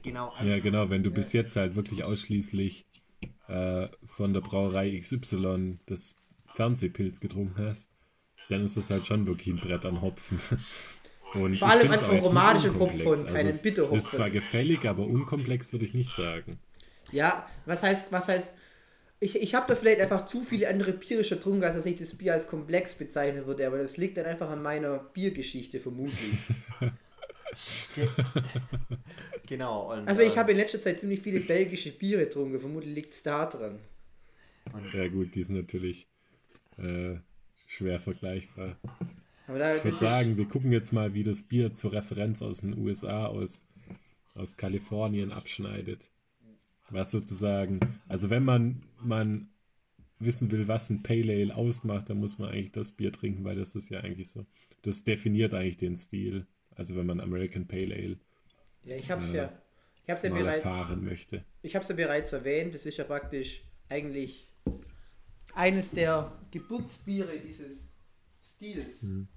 Genau. 0.03 0.33
Ja, 0.43 0.59
genau. 0.59 0.89
Wenn 0.89 1.03
du 1.03 1.11
bis 1.11 1.33
jetzt 1.33 1.55
halt 1.55 1.75
wirklich 1.75 2.03
ausschließlich 2.03 2.85
äh, 3.47 3.87
von 4.05 4.33
der 4.33 4.41
Brauerei 4.41 4.97
XY 4.97 5.79
das 5.85 6.15
Fernsehpilz 6.47 7.19
getrunken 7.19 7.67
hast, 7.67 7.91
dann 8.49 8.63
ist 8.63 8.77
das 8.77 8.89
halt 8.89 9.07
schon 9.07 9.25
wirklich 9.27 9.47
ein 9.47 9.59
Brett 9.59 9.85
an 9.85 10.01
Hopfen. 10.01 10.39
Und 11.33 11.57
Vor 11.57 11.69
allem 11.69 11.91
an 11.91 11.99
aromatischen 11.99 12.79
Hopfen, 12.79 13.05
also 13.05 13.25
keinen 13.25 13.61
Bitterhopfen. 13.61 13.97
Ist 13.97 14.11
zwar 14.11 14.29
gefällig, 14.29 14.87
aber 14.87 15.05
unkomplex 15.05 15.73
würde 15.73 15.83
ich 15.83 15.93
nicht 15.93 16.13
sagen. 16.13 16.59
Ja, 17.11 17.49
was 17.65 17.83
heißt, 17.83 18.11
was 18.11 18.29
heißt, 18.29 18.53
ich, 19.19 19.41
ich 19.41 19.55
habe 19.55 19.65
da 19.67 19.75
vielleicht 19.75 19.99
einfach 19.99 20.25
zu 20.27 20.43
viele 20.43 20.69
andere 20.69 20.93
Biere 20.93 21.23
schon 21.25 21.39
getrunken, 21.39 21.63
als 21.63 21.75
dass 21.75 21.85
ich 21.85 21.97
das 21.97 22.15
Bier 22.15 22.33
als 22.33 22.47
komplex 22.47 22.95
bezeichnen 22.95 23.47
würde, 23.47 23.67
aber 23.67 23.77
das 23.77 23.97
liegt 23.97 24.17
dann 24.17 24.25
einfach 24.25 24.49
an 24.49 24.61
meiner 24.61 24.99
Biergeschichte 24.99 25.79
vermutlich. 25.79 26.37
genau. 29.47 29.93
Und, 29.93 30.07
also 30.07 30.21
ich 30.21 30.35
äh, 30.35 30.37
habe 30.37 30.51
in 30.51 30.57
letzter 30.57 30.81
Zeit 30.81 30.99
ziemlich 30.99 31.19
viele 31.21 31.39
belgische 31.39 31.91
Biere 31.91 32.25
getrunken, 32.25 32.59
vermutlich 32.59 32.93
liegt 32.93 33.13
es 33.13 33.23
da 33.23 33.45
dran. 33.45 33.79
Ja 34.93 35.07
gut, 35.07 35.35
die 35.35 35.43
sind 35.43 35.55
natürlich 35.55 36.07
äh, 36.77 37.15
schwer 37.67 37.99
vergleichbar. 37.99 38.77
ich 39.47 39.53
würde 39.83 39.91
sagen, 39.91 40.37
wir 40.37 40.45
gucken 40.45 40.71
jetzt 40.71 40.91
mal, 40.91 41.13
wie 41.13 41.23
das 41.23 41.43
Bier 41.43 41.73
zur 41.73 41.93
Referenz 41.93 42.41
aus 42.41 42.61
den 42.61 42.77
USA, 42.77 43.27
aus, 43.27 43.63
aus 44.33 44.57
Kalifornien 44.57 45.31
abschneidet. 45.31 46.09
Was 46.89 47.11
sozusagen, 47.11 47.79
also 48.07 48.29
wenn 48.29 48.43
man, 48.43 48.83
man 48.99 49.49
wissen 50.19 50.51
will, 50.51 50.67
was 50.67 50.89
ein 50.89 51.03
Pale 51.03 51.33
Ale 51.33 51.55
ausmacht, 51.55 52.09
dann 52.09 52.19
muss 52.19 52.37
man 52.37 52.49
eigentlich 52.49 52.71
das 52.71 52.91
Bier 52.91 53.11
trinken, 53.11 53.43
weil 53.43 53.55
das 53.55 53.75
ist 53.75 53.89
ja 53.89 54.01
eigentlich 54.01 54.29
so. 54.29 54.45
Das 54.81 55.03
definiert 55.03 55.53
eigentlich 55.53 55.77
den 55.77 55.97
Stil. 55.97 56.45
Also 56.75 56.95
wenn 56.95 57.05
man 57.05 57.19
American 57.19 57.67
Pale 57.67 57.95
Ale 57.95 58.17
ja, 58.85 58.95
ich 58.95 59.09
habe 59.09 59.23
es 59.23 59.31
äh, 59.31 59.37
ja, 59.37 59.61
ich 60.03 60.09
hab's 60.11 60.21
ja 60.23 60.29
bereits 60.29 60.63
erfahren 60.63 61.03
möchte. 61.03 61.43
Ich 61.63 61.75
habe 61.75 61.83
es 61.83 61.89
ja 61.89 61.95
bereits 61.95 62.33
erwähnt. 62.33 62.75
Das 62.75 62.85
ist 62.85 62.97
ja 62.97 63.03
praktisch 63.03 63.63
eigentlich 63.89 64.47
eines 65.55 65.91
der 65.91 66.31
Geburtsbiere 66.51 67.39
dieses 67.39 67.89
Stils. 68.43 69.01
Hm. 69.01 69.27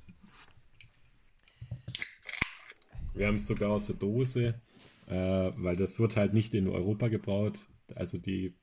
Wir 3.15 3.27
haben 3.27 3.37
es 3.37 3.47
sogar 3.47 3.71
aus 3.71 3.87
der 3.87 3.97
Dose, 3.97 4.61
äh, 5.07 5.15
weil 5.15 5.77
das 5.77 5.99
wird 5.99 6.17
halt 6.17 6.35
nicht 6.35 6.53
in 6.55 6.69
Europa 6.69 7.09
gebraut. 7.09 7.67
Also 7.95 8.19
die 8.19 8.55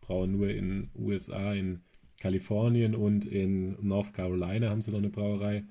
brauen 0.00 0.30
nur 0.30 0.48
in 0.48 0.90
USA, 0.94 1.52
in 1.52 1.82
Kalifornien 2.20 2.94
und 2.94 3.24
in 3.24 3.76
North 3.86 4.14
Carolina 4.14 4.70
haben 4.70 4.80
sie 4.80 4.92
noch 4.92 4.98
eine 4.98 5.10
Brauerei. 5.10 5.64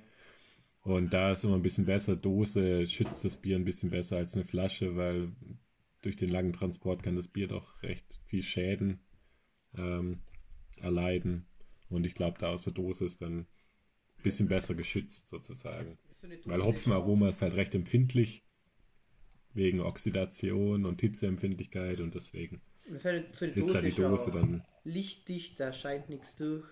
Und 0.84 1.14
da 1.14 1.32
ist 1.32 1.44
immer 1.44 1.56
ein 1.56 1.62
bisschen 1.62 1.86
besser. 1.86 2.16
Dose 2.16 2.86
schützt 2.86 3.24
das 3.24 3.38
Bier 3.38 3.56
ein 3.56 3.66
bisschen 3.66 3.90
besser 3.90 4.18
als 4.18 4.36
eine 4.36 4.44
Flasche, 4.44 4.96
weil 4.96 5.32
durch 6.02 6.18
den 6.18 6.30
langen 6.30 6.52
Transport 6.52 7.02
kann 7.04 7.16
das 7.16 7.30
Bier 7.30 7.48
doch 7.48 7.82
recht 7.84 8.20
viel 8.26 8.44
Schäden 8.44 9.00
ähm, 9.78 10.20
erleiden. 10.78 11.46
Und 11.90 12.06
ich 12.06 12.16
glaube, 12.16 12.38
da 12.40 12.50
aus 12.50 12.64
der 12.64 12.74
Dose 12.74 13.06
ist 13.06 13.22
dann 13.22 13.40
ein 13.40 14.24
bisschen 14.24 14.50
besser 14.50 14.76
geschützt 14.76 15.30
sozusagen. 15.30 15.98
Weil 16.46 16.64
Hopfenaroma 16.64 17.30
ist 17.30 17.42
halt 17.42 17.54
recht 17.54 17.76
empfindlich 17.76 18.44
wegen 19.54 19.82
Oxidation 19.82 20.86
und 20.86 21.00
Hitzeempfindlichkeit 21.00 22.00
und 22.00 22.16
deswegen 22.16 22.62
ist, 22.86 23.06
halt 23.06 23.42
ist 23.42 23.74
da 23.74 23.82
die 23.82 23.92
Dose 23.92 24.32
dann 24.32 24.64
lichtdicht, 24.84 25.60
da 25.60 25.72
scheint 25.72 26.10
nichts 26.10 26.36
durch. 26.36 26.66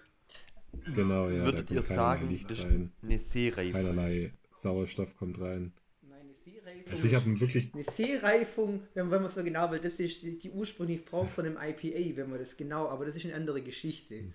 Genau, 0.96 1.30
ja. 1.30 1.46
Würdet 1.46 1.70
ihr 1.72 1.82
sagen, 1.82 2.30
Licht 2.30 2.50
das 2.50 2.64
rein. 2.64 2.92
eine 3.02 3.20
Seereifung? 3.20 3.74
Keinerlei 3.74 4.34
Sauerstoff 4.54 5.16
kommt 5.18 5.40
rein. 5.40 5.74
Nein, 6.02 6.20
eine 6.22 6.34
Seereifung. 6.34 6.92
Also 6.92 7.08
ich 7.08 7.16
habe 7.16 7.40
wirklich... 7.40 7.74
Eine 7.74 7.84
Seereifung, 7.84 8.84
wenn 8.94 9.10
man 9.10 9.30
so 9.30 9.44
genau 9.44 9.72
will, 9.72 9.80
das 9.80 10.00
ist 10.00 10.22
die, 10.22 10.38
die 10.38 10.50
ursprüngliche 10.52 11.04
Form 11.04 11.28
von 11.28 11.46
einem 11.46 11.58
IPA, 11.58 12.18
wenn 12.18 12.30
man 12.30 12.40
das 12.40 12.58
genau, 12.58 12.88
aber 12.88 13.06
das 13.06 13.16
ist 13.16 13.26
eine 13.26 13.36
andere 13.36 13.62
Geschichte. 13.62 14.34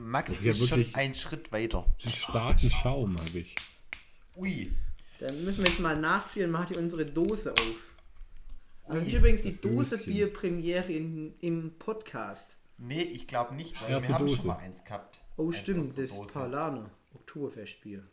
Max 0.00 0.30
also 0.30 0.50
ist 0.50 0.68
schon 0.68 0.86
ein 0.94 1.14
Schritt 1.14 1.52
weiter. 1.52 1.84
Einen 2.02 2.12
starken 2.12 2.70
Schaum 2.70 3.16
habe 3.16 3.38
ich. 3.38 3.54
Ui. 4.36 4.70
Dann 5.18 5.44
müssen 5.44 5.62
wir 5.62 5.70
jetzt 5.70 5.80
mal 5.80 6.00
nachziehen, 6.00 6.50
macht 6.50 6.70
ihr 6.74 6.78
unsere 6.78 7.04
Dose 7.04 7.52
auf. 7.52 7.90
Also 8.84 8.98
das 8.98 9.08
ist 9.08 9.14
übrigens 9.14 9.42
die 9.42 9.60
Dose-Bier-Premiere 9.60 10.92
im 10.92 11.72
Podcast. 11.78 12.56
Nee, 12.82 13.02
ich 13.02 13.26
glaube 13.26 13.54
nicht, 13.54 13.80
weil 13.80 13.90
Erste 13.90 14.08
wir 14.08 14.14
haben 14.14 14.26
Dose. 14.26 14.36
schon 14.38 14.46
mal 14.46 14.56
eins 14.56 14.82
gehabt. 14.82 15.20
Oh, 15.36 15.46
eins 15.46 15.58
stimmt, 15.58 15.98
das 15.98 16.10
Paulaner 16.32 16.90
Oktoberfestbier. 17.14 18.08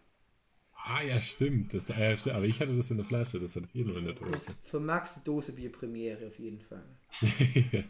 Ah, 0.73 1.01
ja, 1.01 1.19
stimmt. 1.21 1.73
Das, 1.73 1.89
äh, 1.89 2.17
stimmt. 2.17 2.35
Aber 2.35 2.45
ich 2.45 2.59
hatte 2.59 2.75
das 2.75 2.91
in 2.91 2.97
der 2.97 3.05
Flasche, 3.05 3.39
das 3.39 3.55
hatte 3.55 3.67
ich 3.73 3.85
nur 3.85 3.97
in 3.97 4.05
der 4.05 4.13
Dose. 4.13 4.31
Das 4.31 4.45
für 4.61 4.79
Max 4.79 5.15
die 5.15 5.23
Dosebier-Premiere 5.23 6.27
auf 6.27 6.37
jeden 6.37 6.61
Fall. 6.61 6.83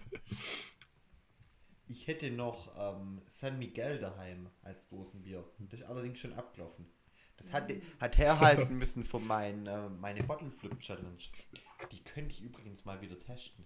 ich 1.87 2.07
hätte 2.07 2.29
noch 2.31 2.73
ähm, 2.77 3.21
San 3.31 3.57
Miguel 3.57 3.99
daheim 3.99 4.49
als 4.61 4.87
Dosenbier. 4.87 5.43
Das 5.59 5.79
ist 5.79 5.85
allerdings 5.85 6.19
schon 6.19 6.33
abgelaufen. 6.33 6.85
Das 7.37 7.51
hat, 7.53 7.71
hat 7.99 8.17
herhalten 8.17 8.77
müssen 8.79 9.03
für 9.03 9.19
mein, 9.19 9.65
äh, 9.67 9.89
meine 9.89 10.23
Bottle 10.23 10.51
Flip 10.51 10.79
Challenge. 10.79 11.17
Die 11.91 12.03
könnte 12.03 12.31
ich 12.31 12.41
übrigens 12.41 12.85
mal 12.85 13.01
wieder 13.01 13.19
testen. 13.19 13.65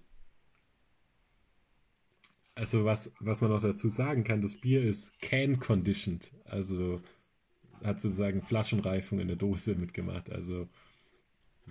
Also 2.61 2.85
was, 2.85 3.11
was 3.19 3.41
man 3.41 3.49
noch 3.49 3.63
dazu 3.63 3.89
sagen 3.89 4.23
kann, 4.23 4.43
das 4.43 4.55
Bier 4.55 4.83
ist 4.83 5.19
can-conditioned. 5.19 6.31
Also 6.45 7.01
hat 7.83 7.99
sozusagen 7.99 8.43
Flaschenreifung 8.43 9.17
in 9.17 9.29
der 9.29 9.35
Dose 9.35 9.73
mitgemacht. 9.73 10.31
Also 10.31 10.69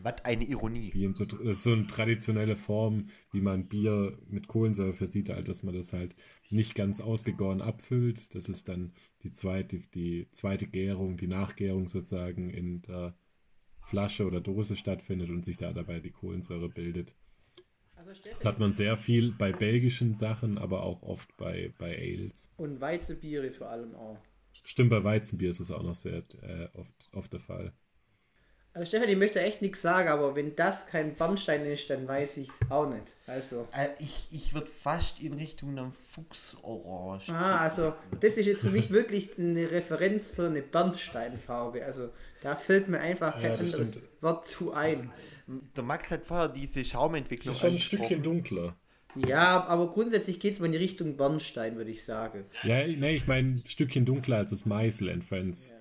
Was 0.03 0.25
eine 0.25 0.45
Ironie. 0.45 0.91
So, 1.15 1.27
das 1.27 1.39
ist 1.39 1.63
so 1.63 1.75
eine 1.75 1.87
traditionelle 1.87 2.57
Form, 2.57 3.07
wie 3.31 3.41
man 3.41 3.69
Bier 3.69 4.19
mit 4.27 4.49
Kohlensäure 4.49 4.93
versieht, 4.93 5.31
halt, 5.31 5.47
dass 5.47 5.63
man 5.63 5.77
das 5.77 5.93
halt 5.93 6.17
nicht 6.49 6.75
ganz 6.75 7.01
ausgegoren 7.01 7.63
abfüllt. 7.63 8.35
Das 8.35 8.49
ist 8.49 8.69
dann 8.69 8.93
die 9.23 9.31
zweite, 9.31 9.79
die 9.95 10.27
zweite 10.33 10.67
Gärung, 10.67 11.19
die 11.19 11.29
Nachgärung 11.29 11.87
sozusagen 11.87 12.51
in 12.51 12.83
der 12.83 13.17
Flasche 13.81 14.27
oder 14.27 14.41
Dose 14.41 14.75
stattfindet 14.75 15.31
und 15.31 15.45
sich 15.45 15.57
da 15.57 15.73
dabei 15.73 16.01
die 16.01 16.11
Kohlensäure 16.11 16.69
bildet. 16.69 17.15
Also 18.07 18.23
das 18.33 18.45
hat 18.45 18.59
man 18.59 18.73
sehr 18.73 18.97
viel 18.97 19.33
bei 19.33 19.53
belgischen 19.53 20.15
Sachen, 20.15 20.57
aber 20.57 20.83
auch 20.83 21.03
oft 21.03 21.37
bei, 21.37 21.73
bei 21.79 21.97
Ales. 21.97 22.51
Und 22.57 22.81
Weizenbiere 22.81 23.53
vor 23.53 23.69
allem 23.69 23.95
auch. 23.95 24.19
Stimmt, 24.65 24.91
bei 24.91 25.05
Weizenbier 25.05 25.51
ist 25.51 25.61
es 25.61 25.71
auch 25.71 25.83
noch 25.83 25.95
sehr 25.95 26.23
äh, 26.43 26.69
oft, 26.75 27.11
oft 27.13 27.33
der 27.33 27.41
Fall. 27.41 27.73
Also 28.73 28.87
Stefan, 28.87 29.09
ich 29.09 29.17
möchte 29.17 29.41
echt 29.41 29.63
nichts 29.63 29.83
sagen, 29.83 30.09
aber 30.09 30.37
wenn 30.37 30.55
das 30.55 30.87
kein 30.87 31.15
Bernstein 31.15 31.65
ist, 31.65 31.91
dann 31.91 32.07
weiß 32.07 32.37
ich 32.37 32.49
es 32.49 32.71
auch 32.71 32.89
nicht. 32.89 33.17
Also. 33.27 33.67
Äh, 33.73 33.89
ich 33.99 34.29
ich 34.31 34.55
würde 34.55 34.69
fast 34.69 35.21
in 35.21 35.35
Richtung 35.35 35.77
einem 35.77 35.93
Fuchsorange. 35.93 37.31
Ah, 37.31 37.59
also 37.59 37.95
das 38.21 38.37
ist 38.37 38.47
jetzt 38.47 38.63
für 38.63 38.71
mich 38.71 38.91
wirklich 38.91 39.37
eine 39.39 39.73
Referenz 39.73 40.31
für 40.31 40.47
eine 40.47 40.63
Bernsteinfarbe. 40.63 41.85
Also 41.85 42.11
da 42.43 42.55
fällt 42.55 42.89
mir 42.89 43.01
einfach 43.01 43.35
kein 43.35 43.43
ja, 43.43 43.55
anderes 43.55 43.89
stimmt. 43.89 44.05
Wort 44.21 44.47
zu 44.47 44.73
ein. 44.73 45.11
Der 45.77 45.83
Max 45.83 46.09
hat 46.13 46.25
vorher 46.25 46.49
diese 46.49 46.85
Schaumentwicklung 46.85 47.57
schon 47.57 47.71
ein 47.71 47.79
Stückchen 47.81 48.23
dunkler. 48.23 48.77
Ja, 49.17 49.67
aber 49.67 49.91
grundsätzlich 49.91 50.39
geht 50.39 50.55
es 50.55 50.61
mal 50.61 50.67
in 50.67 50.73
die 50.73 50.79
Richtung 50.79 51.17
Bernstein, 51.17 51.77
würde 51.77 51.91
ich 51.91 52.05
sagen. 52.05 52.45
Ja, 52.63 52.87
nee, 52.87 53.17
ich 53.17 53.27
meine 53.27 53.49
ein 53.49 53.63
Stückchen 53.67 54.05
dunkler 54.05 54.37
als 54.37 54.51
das 54.51 54.67
Meißel 54.67 55.11
and 55.11 55.25
Friends. 55.25 55.71
Ja. 55.71 55.80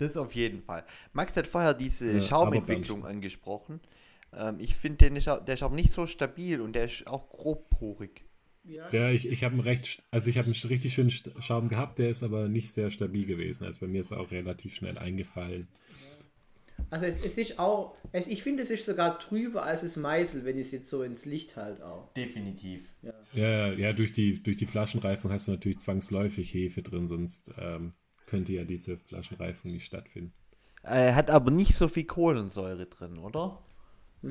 Das 0.00 0.16
auf 0.16 0.34
jeden 0.34 0.62
Fall. 0.62 0.84
Max 1.12 1.36
hat 1.36 1.46
vorher 1.46 1.74
diese 1.74 2.14
ja, 2.14 2.20
Schaumentwicklung 2.20 3.04
angesprochen. 3.04 3.80
Ähm, 4.36 4.56
ich 4.58 4.74
finde, 4.74 5.10
der 5.10 5.56
Schaum 5.56 5.74
nicht 5.74 5.92
so 5.92 6.06
stabil 6.06 6.60
und 6.60 6.74
der 6.74 6.86
ist 6.86 7.06
auch 7.06 7.28
grobporig. 7.28 8.24
Ja, 8.64 8.88
ja 8.90 9.10
ich, 9.10 9.26
ich 9.26 9.44
habe 9.44 9.54
einen 9.54 9.62
recht, 9.62 10.02
also 10.10 10.28
ich 10.30 10.38
habe 10.38 10.46
einen 10.46 10.68
richtig 10.68 10.94
schönen 10.94 11.10
Schaum 11.10 11.68
gehabt, 11.68 11.98
der 11.98 12.10
ist 12.10 12.22
aber 12.22 12.48
nicht 12.48 12.72
sehr 12.72 12.90
stabil 12.90 13.26
gewesen. 13.26 13.64
Also 13.64 13.80
bei 13.80 13.88
mir 13.88 14.00
ist 14.00 14.10
er 14.10 14.20
auch 14.20 14.30
relativ 14.30 14.74
schnell 14.74 14.98
eingefallen. 14.98 15.68
Also 16.88 17.04
es, 17.04 17.20
es 17.22 17.36
ist 17.36 17.58
auch, 17.58 17.94
es, 18.10 18.26
ich 18.26 18.42
finde 18.42 18.62
es 18.62 18.70
ist 18.70 18.86
sogar 18.86 19.18
trüber 19.18 19.64
als 19.64 19.82
das 19.82 19.96
Meißel, 19.96 20.44
wenn 20.44 20.56
ich 20.56 20.66
es 20.66 20.72
jetzt 20.72 20.88
so 20.88 21.02
ins 21.02 21.26
Licht 21.26 21.56
halt 21.56 21.82
auch. 21.82 22.12
Definitiv. 22.14 22.92
Ja, 23.02 23.12
ja, 23.32 23.72
ja 23.72 23.92
durch, 23.92 24.12
die, 24.12 24.42
durch 24.42 24.56
die 24.56 24.66
Flaschenreifung 24.66 25.30
hast 25.30 25.46
du 25.46 25.52
natürlich 25.52 25.78
zwangsläufig 25.78 26.52
Hefe 26.52 26.82
drin, 26.82 27.06
sonst 27.06 27.52
ähm, 27.58 27.92
könnte 28.30 28.52
ja 28.52 28.64
diese 28.64 28.96
Flaschenreifung 28.96 29.72
nicht 29.72 29.84
stattfinden. 29.84 30.32
Er 30.82 31.14
hat 31.14 31.30
aber 31.30 31.50
nicht 31.50 31.74
so 31.74 31.88
viel 31.88 32.04
Kohlensäure 32.04 32.86
drin, 32.86 33.18
oder? 33.18 33.62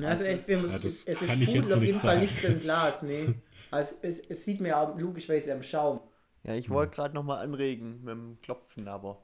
Also, 0.02 0.24
ich 0.24 0.42
bin, 0.42 0.66
ja, 0.66 0.76
es, 0.76 1.04
es 1.06 1.22
ist 1.22 1.32
Sprudel 1.32 1.72
auf 1.72 1.82
jeden 1.82 1.98
Fall 1.98 2.20
nicht 2.20 2.42
im 2.44 2.58
Glas, 2.58 3.02
nee. 3.02 3.34
Also 3.72 3.94
es, 4.02 4.18
es 4.18 4.44
sieht 4.44 4.60
mir 4.60 4.76
auch 4.76 4.98
logischerweise 4.98 5.52
am 5.52 5.62
Schaum. 5.62 6.00
Ja, 6.42 6.56
ich 6.56 6.70
wollte 6.70 6.90
gerade 6.90 7.14
nochmal 7.14 7.44
anregen 7.44 8.02
mit 8.02 8.14
dem 8.14 8.38
Klopfen, 8.42 8.88
aber 8.88 9.22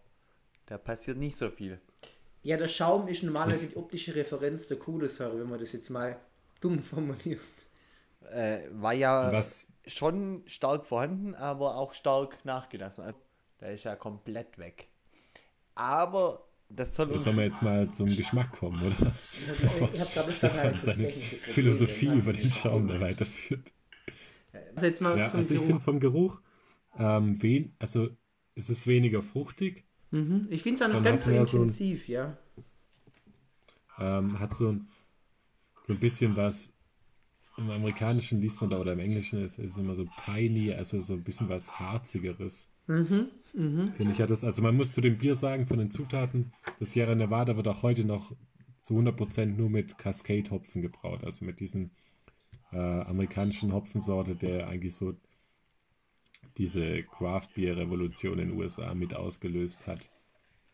da 0.67 0.79
passiert 0.79 1.17
nicht 1.17 1.37
so 1.37 1.51
viel. 1.51 1.81
Ja, 2.45 2.57
der 2.57 2.69
Schaum 2.69 3.09
ist 3.09 3.25
normalerweise 3.25 3.67
die 3.67 3.77
optische 3.77 4.15
Referenz 4.15 4.69
der 4.69 4.79
Kohlensäure, 4.79 5.41
wenn 5.41 5.49
man 5.49 5.59
das 5.59 5.73
jetzt 5.73 5.91
mal 5.91 6.17
dumm 6.61 6.81
formuliert. 6.81 7.41
Äh, 8.31 8.61
war 8.71 8.93
ja 8.93 9.33
Was? 9.33 9.67
schon 9.85 10.45
stark 10.47 10.87
vorhanden, 10.87 11.35
aber 11.35 11.77
auch 11.77 11.93
stark 11.93 12.45
nachgelassen. 12.45 13.03
Also 13.03 13.19
der 13.61 13.73
ist 13.73 13.85
ja 13.85 13.97
komplett 13.97 14.59
weg. 14.59 14.89
Aber 15.75 16.47
das 16.69 16.95
soll 16.95 17.11
uns. 17.13 17.25
Sollen 17.25 17.37
wir 17.37 17.45
jetzt 17.45 17.63
mal 17.63 17.91
zum 17.91 18.15
Geschmack 18.15 18.53
kommen, 18.53 18.83
oder? 18.83 19.13
Ich 19.93 20.01
habe 20.01 20.11
gerade 20.13 20.33
Stefan 20.33 20.81
seine 20.83 21.11
Philosophie 21.11 22.15
über 22.15 22.33
den 22.33 22.51
Schaum 22.51 22.89
der 22.89 23.01
weiterführt. 23.01 23.73
Also, 24.75 24.87
jetzt 24.87 25.01
mal 25.01 25.19
ja, 25.19 25.29
zum 25.29 25.39
also 25.41 25.55
ich 25.55 25.61
finde 25.61 25.77
es 25.77 25.83
vom 25.83 26.01
Geruch, 26.01 26.41
ähm, 26.99 27.41
wen, 27.43 27.75
also 27.79 28.09
es 28.55 28.71
ist 28.71 28.87
weniger 28.87 29.23
fruchtig. 29.23 29.85
Mhm. 30.11 30.47
Ich 30.51 30.63
finde 30.63 30.83
es 30.83 30.89
auch 30.89 30.95
noch 30.95 31.03
ganz 31.03 31.25
so 31.25 31.31
intensiv, 31.31 32.07
so 32.07 32.13
ein, 32.13 32.15
ja. 32.15 32.39
Ähm, 33.99 34.39
hat 34.39 34.55
so 34.55 34.73
ein, 34.73 34.89
so 35.83 35.93
ein 35.93 36.01
bisschen 36.01 36.37
was, 36.37 36.73
im 37.57 37.71
Amerikanischen 37.71 38.41
liest 38.41 38.61
man 38.61 38.71
da 38.71 38.79
oder 38.79 38.93
im 38.93 38.99
Englischen 38.99 39.45
ist 39.45 39.59
es 39.59 39.77
immer 39.77 39.95
so 39.95 40.07
piney, 40.25 40.73
also 40.73 41.01
so 41.01 41.15
ein 41.15 41.23
bisschen 41.23 41.49
was 41.49 41.79
Harzigeres. 41.79 42.71
Mhm, 42.87 43.29
mh. 43.55 43.93
Finde 43.97 44.13
ich 44.13 44.19
ja 44.19 44.27
das, 44.27 44.45
also 44.45 44.63
man 44.63 44.77
muss 44.77 44.93
zu 44.93 45.01
dem 45.01 45.19
Bier 45.19 45.35
sagen, 45.35 45.67
von 45.67 45.79
den 45.79 45.91
Zutaten, 45.91 46.53
das 46.79 46.93
Sierra 46.93 47.15
Nevada 47.15 47.57
wird 47.57 47.69
auch 47.69 47.83
heute 47.83 48.05
noch 48.05 48.33
zu 48.81 48.95
100% 48.95 49.47
nur 49.47 49.69
mit 49.71 49.99
Cascade-Hopfen 49.99 50.83
gebraut, 50.83 51.25
also 51.25 51.45
mit 51.45 51.61
diesen 51.61 51.91
äh, 52.73 52.77
amerikanischen 52.77 53.73
Hopfensorte, 53.73 54.37
der 54.37 54.69
eigentlich 54.69 54.95
so 54.95 55.15
diese 56.59 57.03
Craft-Bier-Revolution 57.03 58.39
in 58.39 58.51
den 58.51 58.59
USA 58.59 58.95
mit 58.95 59.15
ausgelöst 59.15 59.87
hat. 59.87 60.11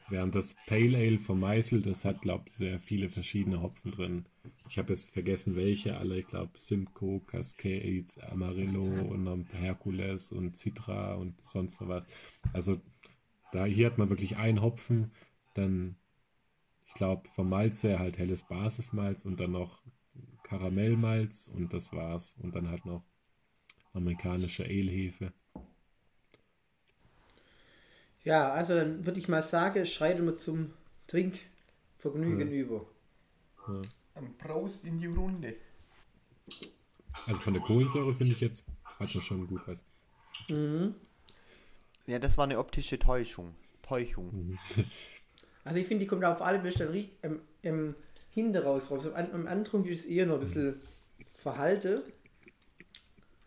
Während 0.08 0.34
das 0.34 0.54
Pale 0.66 0.98
Ale 0.98 1.18
vom 1.18 1.40
Meißel, 1.40 1.82
das 1.82 2.04
hat, 2.04 2.22
glaube 2.22 2.44
ich, 2.48 2.54
sehr 2.54 2.80
viele 2.80 3.08
verschiedene 3.08 3.62
Hopfen 3.62 3.92
drin. 3.92 4.26
Ich 4.68 4.78
habe 4.78 4.92
jetzt 4.92 5.10
vergessen, 5.12 5.56
welche 5.56 5.96
alle. 5.96 6.18
Ich 6.18 6.26
glaube, 6.26 6.58
Simcoe, 6.58 7.20
Cascade, 7.20 8.06
Amarillo 8.30 8.84
und 8.84 9.24
dann 9.24 9.46
Hercules 9.52 10.32
und 10.32 10.56
Citra 10.56 11.14
und 11.14 11.40
sonst 11.42 11.80
was. 11.80 12.04
Also, 12.52 12.80
da 13.52 13.64
hier 13.64 13.86
hat 13.86 13.98
man 13.98 14.08
wirklich 14.08 14.36
einen 14.36 14.62
Hopfen, 14.62 15.12
dann, 15.54 15.96
ich 16.86 16.94
glaube, 16.94 17.28
vom 17.28 17.48
Malz 17.48 17.82
her 17.82 17.98
halt 17.98 18.18
helles 18.18 18.44
Basismalz 18.44 19.24
und 19.24 19.40
dann 19.40 19.52
noch 19.52 19.82
Karamellmalz 20.42 21.50
und 21.54 21.72
das 21.72 21.92
war's. 21.92 22.36
Und 22.42 22.54
dann 22.54 22.68
halt 22.68 22.84
noch 22.84 23.04
amerikanische 23.92 24.64
Ale-Hefe. 24.64 25.32
Ja, 28.24 28.52
also 28.52 28.74
dann 28.76 29.04
würde 29.04 29.18
ich 29.18 29.28
mal 29.28 29.42
sagen, 29.42 29.84
schreiten 29.86 30.24
wir 30.24 30.36
zum 30.36 30.72
Trinkvergnügen 31.08 32.52
ja. 32.52 32.60
über. 32.60 32.86
Ja. 33.68 33.80
Ein 34.14 34.36
Prost 34.38 34.84
in 34.84 34.98
die 34.98 35.06
Runde. 35.06 35.54
Also 37.26 37.40
von 37.40 37.54
der 37.54 37.62
Kohlensäure 37.62 38.14
finde 38.14 38.34
ich 38.34 38.40
jetzt, 38.40 38.64
hat 38.84 39.14
man 39.14 39.22
schon 39.22 39.46
gut 39.46 39.62
was. 39.66 39.84
Mhm. 40.48 40.94
Ja, 42.06 42.18
das 42.18 42.36
war 42.36 42.44
eine 42.44 42.58
optische 42.58 42.98
Täuschung. 42.98 43.54
Täuschung. 43.82 44.30
Mhm. 44.32 44.58
Also 45.64 45.78
ich 45.78 45.86
finde, 45.86 46.00
die 46.00 46.08
kommt 46.08 46.24
auf 46.24 46.42
alle 46.42 46.72
Fälle 46.72 47.04
im, 47.22 47.40
im 47.62 47.94
Hinde 48.30 48.64
raus. 48.64 48.90
raus. 48.90 49.06
Im 49.06 49.46
Antrunk 49.46 49.86
ist 49.86 50.00
es 50.00 50.06
eher 50.06 50.26
noch 50.26 50.34
ein 50.34 50.40
bisschen 50.40 50.74
verhalte. 51.34 52.04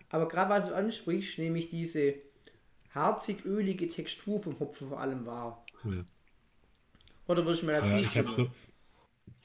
Aber 0.08 0.30
gerade 0.30 0.50
was 0.50 0.70
du 0.70 0.76
ansprichst, 0.76 1.40
nämlich 1.40 1.70
diese 1.70 2.14
harzig-ölige 2.96 3.88
Textur 3.90 4.42
vom 4.42 4.60
Hopfen 4.60 4.90
vor 4.90 5.00
allem 5.00 5.26
war. 5.26 5.66
Ja. 5.84 6.04
Oder 7.28 7.46
würde 7.46 7.60
ich 7.60 7.64
mir 7.64 7.74
dazu 7.74 7.94
ja, 7.94 8.00
Ich 8.00 8.18
habe 8.18 8.32
so, 8.32 8.50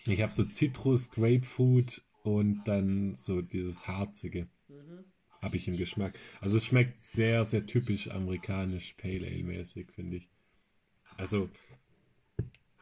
ich 0.05 0.23
hab 0.23 0.33
so 0.33 0.45
Zitrus, 0.45 1.11
Grapefruit 1.11 2.03
und 2.23 2.65
dann 2.65 3.17
so 3.17 3.43
dieses 3.43 3.87
harzige. 3.89 4.49
Mhm. 4.69 5.05
Habe 5.43 5.57
ich 5.57 5.67
im 5.69 5.77
Geschmack. 5.77 6.19
Also 6.41 6.59
es 6.59 6.67
schmeckt 6.67 7.01
sehr, 7.01 7.45
sehr 7.45 7.67
typisch 7.67 8.11
amerikanisch 8.11 8.95
Pale 8.95 9.27
Ale 9.27 9.43
mäßig, 9.43 9.91
finde 9.93 10.19
ich. 10.19 10.29
Also, 11.17 11.49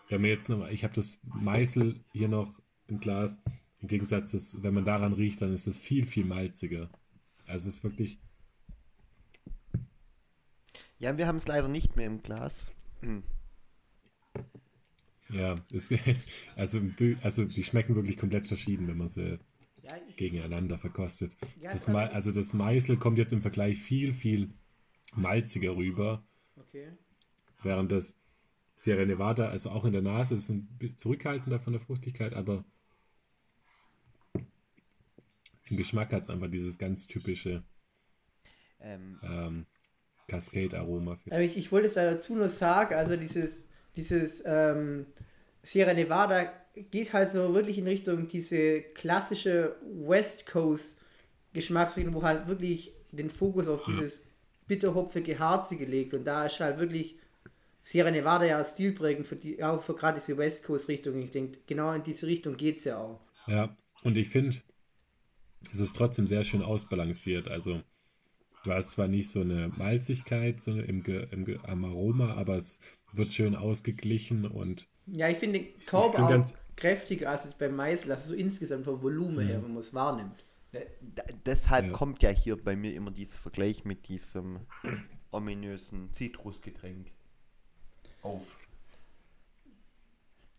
wenn 0.08 0.20
man 0.20 0.30
jetzt 0.30 0.48
noch, 0.48 0.68
ich 0.68 0.84
habe 0.84 0.94
das 0.94 1.20
Meißel 1.22 2.00
hier 2.12 2.28
noch 2.28 2.52
im 2.88 3.00
Glas. 3.00 3.38
Im 3.80 3.86
Gegensatz, 3.88 4.34
ist, 4.34 4.62
wenn 4.62 4.74
man 4.74 4.84
daran 4.84 5.12
riecht, 5.12 5.40
dann 5.40 5.52
ist 5.52 5.68
es 5.68 5.78
viel, 5.78 6.06
viel 6.06 6.24
malziger. 6.24 6.90
Also 7.46 7.68
es 7.68 7.76
ist 7.76 7.84
wirklich 7.84 8.18
ja, 10.98 11.16
wir 11.16 11.26
haben 11.26 11.36
es 11.36 11.46
leider 11.46 11.68
nicht 11.68 11.96
mehr 11.96 12.06
im 12.06 12.22
Glas. 12.22 12.72
Hm. 13.00 13.22
Ja, 15.30 15.56
es, 15.72 15.92
also, 16.56 16.80
also 17.22 17.44
die 17.44 17.62
schmecken 17.62 17.94
wirklich 17.94 18.16
komplett 18.16 18.46
verschieden, 18.46 18.88
wenn 18.88 18.96
man 18.96 19.08
sie 19.08 19.38
ja, 19.82 19.96
gegeneinander 20.16 20.78
verkostet. 20.78 21.36
Ja, 21.60 21.70
das 21.70 21.88
Ma 21.88 22.06
also 22.06 22.32
das 22.32 22.52
Meißel 22.52 22.96
kommt 22.96 23.18
jetzt 23.18 23.32
im 23.32 23.42
Vergleich 23.42 23.78
viel, 23.78 24.12
viel 24.12 24.50
malziger 25.14 25.76
rüber. 25.76 26.24
Okay. 26.56 26.92
Während 27.62 27.92
das 27.92 28.16
Sierra 28.76 29.04
Nevada, 29.04 29.48
also 29.48 29.70
auch 29.70 29.84
in 29.84 29.92
der 29.92 30.02
Nase, 30.02 30.34
ist 30.34 30.48
ein 30.48 30.66
bisschen 30.78 30.98
zurückhaltender 30.98 31.58
von 31.58 31.72
der 31.72 31.80
Fruchtigkeit, 31.80 32.34
aber 32.34 32.64
im 35.64 35.76
Geschmack 35.76 36.12
hat 36.12 36.22
es 36.22 36.30
einfach 36.30 36.50
dieses 36.50 36.78
ganz 36.78 37.06
typische 37.06 37.62
ähm, 38.80 39.18
ähm, 39.22 39.66
Cascade-Aroma. 40.28 41.18
Ich, 41.40 41.56
ich 41.56 41.72
wollte 41.72 41.88
es 41.88 41.94
dazu 41.94 42.36
nur 42.36 42.48
sagen, 42.48 42.94
also 42.94 43.16
dieses, 43.16 43.66
dieses 43.96 44.42
ähm, 44.46 45.06
Sierra 45.62 45.94
Nevada 45.94 46.52
geht 46.90 47.12
halt 47.12 47.30
so 47.30 47.54
wirklich 47.54 47.78
in 47.78 47.86
Richtung 47.86 48.28
diese 48.28 48.82
klassische 48.82 49.76
West 49.82 50.46
Coast 50.46 50.98
Geschmacksrichtung, 51.52 52.14
wo 52.14 52.22
halt 52.22 52.46
wirklich 52.46 52.92
den 53.10 53.30
Fokus 53.30 53.68
auf 53.68 53.84
dieses 53.84 54.26
bitterhopfige 54.66 55.38
Harzige 55.38 55.86
legt 55.86 56.14
und 56.14 56.24
da 56.24 56.46
ist 56.46 56.60
halt 56.60 56.78
wirklich 56.78 57.16
Sierra 57.82 58.10
Nevada 58.10 58.44
ja 58.44 58.62
stilprägend 58.62 59.26
für 59.26 59.36
die, 59.36 59.62
auch 59.64 59.80
für 59.80 59.94
gerade 59.94 60.20
diese 60.20 60.36
West 60.36 60.62
Coast 60.62 60.88
Richtung. 60.88 61.20
Ich 61.22 61.30
denke, 61.30 61.58
genau 61.66 61.92
in 61.92 62.02
diese 62.02 62.26
Richtung 62.26 62.56
geht 62.56 62.78
es 62.78 62.84
ja 62.84 62.98
auch. 62.98 63.20
Ja, 63.46 63.74
und 64.02 64.18
ich 64.18 64.28
finde, 64.28 64.58
es 65.72 65.80
ist 65.80 65.96
trotzdem 65.96 66.26
sehr 66.26 66.44
schön 66.44 66.62
ausbalanciert. 66.62 67.48
Also 67.48 67.82
du 68.64 68.72
hast 68.72 68.92
zwar 68.92 69.08
nicht 69.08 69.30
so 69.30 69.40
eine 69.40 69.68
Malzigkeit 69.68 70.60
so 70.60 70.72
im, 70.72 71.04
im, 71.04 71.60
am 71.64 71.84
Aroma, 71.84 72.34
aber 72.34 72.56
es 72.56 72.80
wird 73.12 73.32
schön 73.32 73.54
ausgeglichen 73.54 74.46
und 74.46 74.86
ja, 75.06 75.28
ich 75.28 75.38
finde 75.38 75.60
den 75.60 75.86
Korb 75.86 76.18
auch 76.18 76.28
ganz 76.28 76.54
kräftiger 76.76 77.30
als 77.30 77.54
beim 77.54 77.74
Meißel, 77.74 78.12
also 78.12 78.28
so 78.28 78.34
insgesamt 78.34 78.84
vom 78.84 79.02
Volumen 79.02 79.46
her, 79.46 79.62
wenn 79.62 79.72
man 79.72 79.80
es 79.80 79.94
wahrnimmt. 79.94 80.44
deshalb 81.46 81.86
ja. 81.86 81.92
kommt 81.92 82.22
ja 82.22 82.30
hier 82.30 82.62
bei 82.62 82.76
mir 82.76 82.94
immer 82.94 83.10
dieser 83.10 83.38
Vergleich 83.38 83.84
mit 83.84 84.08
diesem 84.08 84.60
ominösen 85.30 86.12
Zitrusgetränk 86.12 87.10
auf. 88.22 88.56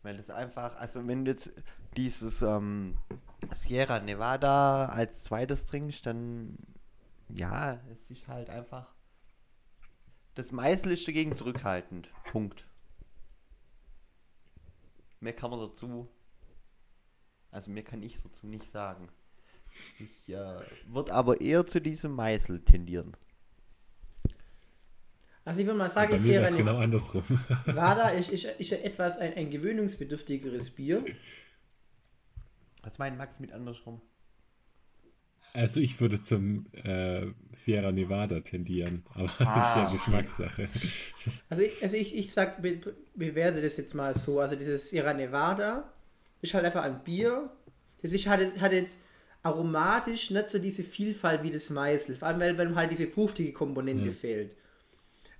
Weil 0.01 0.17
das 0.17 0.29
einfach, 0.29 0.75
also 0.77 1.05
wenn 1.07 1.25
du 1.25 1.31
jetzt 1.31 1.53
dieses 1.97 2.41
ähm, 2.41 2.97
Sierra 3.51 3.99
Nevada 3.99 4.85
als 4.87 5.23
zweites 5.25 5.65
trinkst, 5.65 6.05
dann 6.05 6.57
ja, 7.29 7.79
es 7.91 8.09
ist 8.09 8.27
halt 8.27 8.49
einfach. 8.49 8.93
Das 10.35 10.51
Meißel 10.51 10.93
ist 10.93 11.07
dagegen 11.07 11.33
zurückhaltend. 11.33 12.11
Punkt. 12.25 12.65
Mehr 15.19 15.33
kann 15.33 15.51
man 15.51 15.59
dazu. 15.59 16.09
Also 17.51 17.71
mehr 17.71 17.83
kann 17.83 18.01
ich 18.03 18.21
dazu 18.21 18.47
nicht 18.47 18.69
sagen. 18.69 19.09
Ich 19.99 20.29
äh, 20.29 20.59
würde 20.87 21.13
aber 21.13 21.41
eher 21.41 21.65
zu 21.65 21.79
diesem 21.79 22.13
Meißel 22.13 22.63
tendieren. 22.63 23.15
Also 25.45 25.61
ich 25.61 25.67
würde 25.67 25.79
mal 25.79 25.89
sagen, 25.89 26.17
Sierra 26.19 26.45
Nevada 26.45 26.57
genau 26.57 26.77
andersrum. 26.77 27.23
Wada 27.65 28.09
ist, 28.09 28.29
ist, 28.29 28.45
ist 28.45 28.71
etwas 28.71 29.17
ein, 29.17 29.33
ein 29.33 29.49
gewöhnungsbedürftigeres 29.49 30.71
Bier. 30.71 31.03
Was 32.83 32.97
meint 32.97 33.17
Max 33.17 33.39
mit 33.39 33.51
andersrum? 33.51 34.01
Also 35.53 35.79
ich 35.79 35.99
würde 35.99 36.21
zum 36.21 36.67
äh, 36.73 37.27
Sierra 37.53 37.91
Nevada 37.91 38.39
tendieren, 38.41 39.03
aber 39.13 39.29
ah, 39.39 39.55
das 39.55 39.69
ist 39.69 39.75
ja 39.75 39.91
Geschmackssache. 39.91 40.69
Also 41.49 41.63
ich, 41.63 41.81
also 41.81 41.95
ich, 41.95 42.15
ich 42.15 42.31
sag, 42.31 42.61
be, 42.61 42.79
bewerte 43.15 43.61
das 43.61 43.77
jetzt 43.77 43.95
mal 43.95 44.15
so. 44.15 44.39
Also 44.39 44.55
dieses 44.55 44.89
Sierra 44.89 45.13
Nevada 45.13 45.91
ist 46.41 46.53
halt 46.53 46.65
einfach 46.65 46.83
ein 46.83 47.03
Bier. 47.03 47.49
Das 48.01 48.13
ist, 48.13 48.27
hat, 48.27 48.39
hat 48.59 48.71
jetzt 48.71 48.99
aromatisch 49.41 50.29
nicht 50.29 50.49
so 50.49 50.59
diese 50.59 50.83
Vielfalt 50.83 51.43
wie 51.43 51.51
das 51.51 51.69
Meißel. 51.69 52.15
Vor 52.15 52.27
allem, 52.27 52.39
weil, 52.39 52.57
weil 52.57 52.75
halt 52.75 52.91
diese 52.91 53.07
fruchtige 53.07 53.51
Komponente 53.51 54.07
ja. 54.07 54.11
fehlt. 54.11 54.51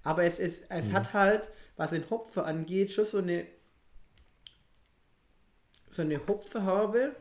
Aber 0.04 0.24
es, 0.24 0.40
es, 0.40 0.64
es 0.70 0.88
ja. 0.90 0.94
hat 0.94 1.14
halt, 1.14 1.50
was 1.78 1.92
den 1.92 2.10
Hopfer 2.10 2.46
angeht, 2.46 2.92
schon 2.92 3.06
so 3.06 3.20
eine 3.20 3.46
so 5.90 6.02
eine 6.02 6.26
Hopfenhaube, 6.28 7.16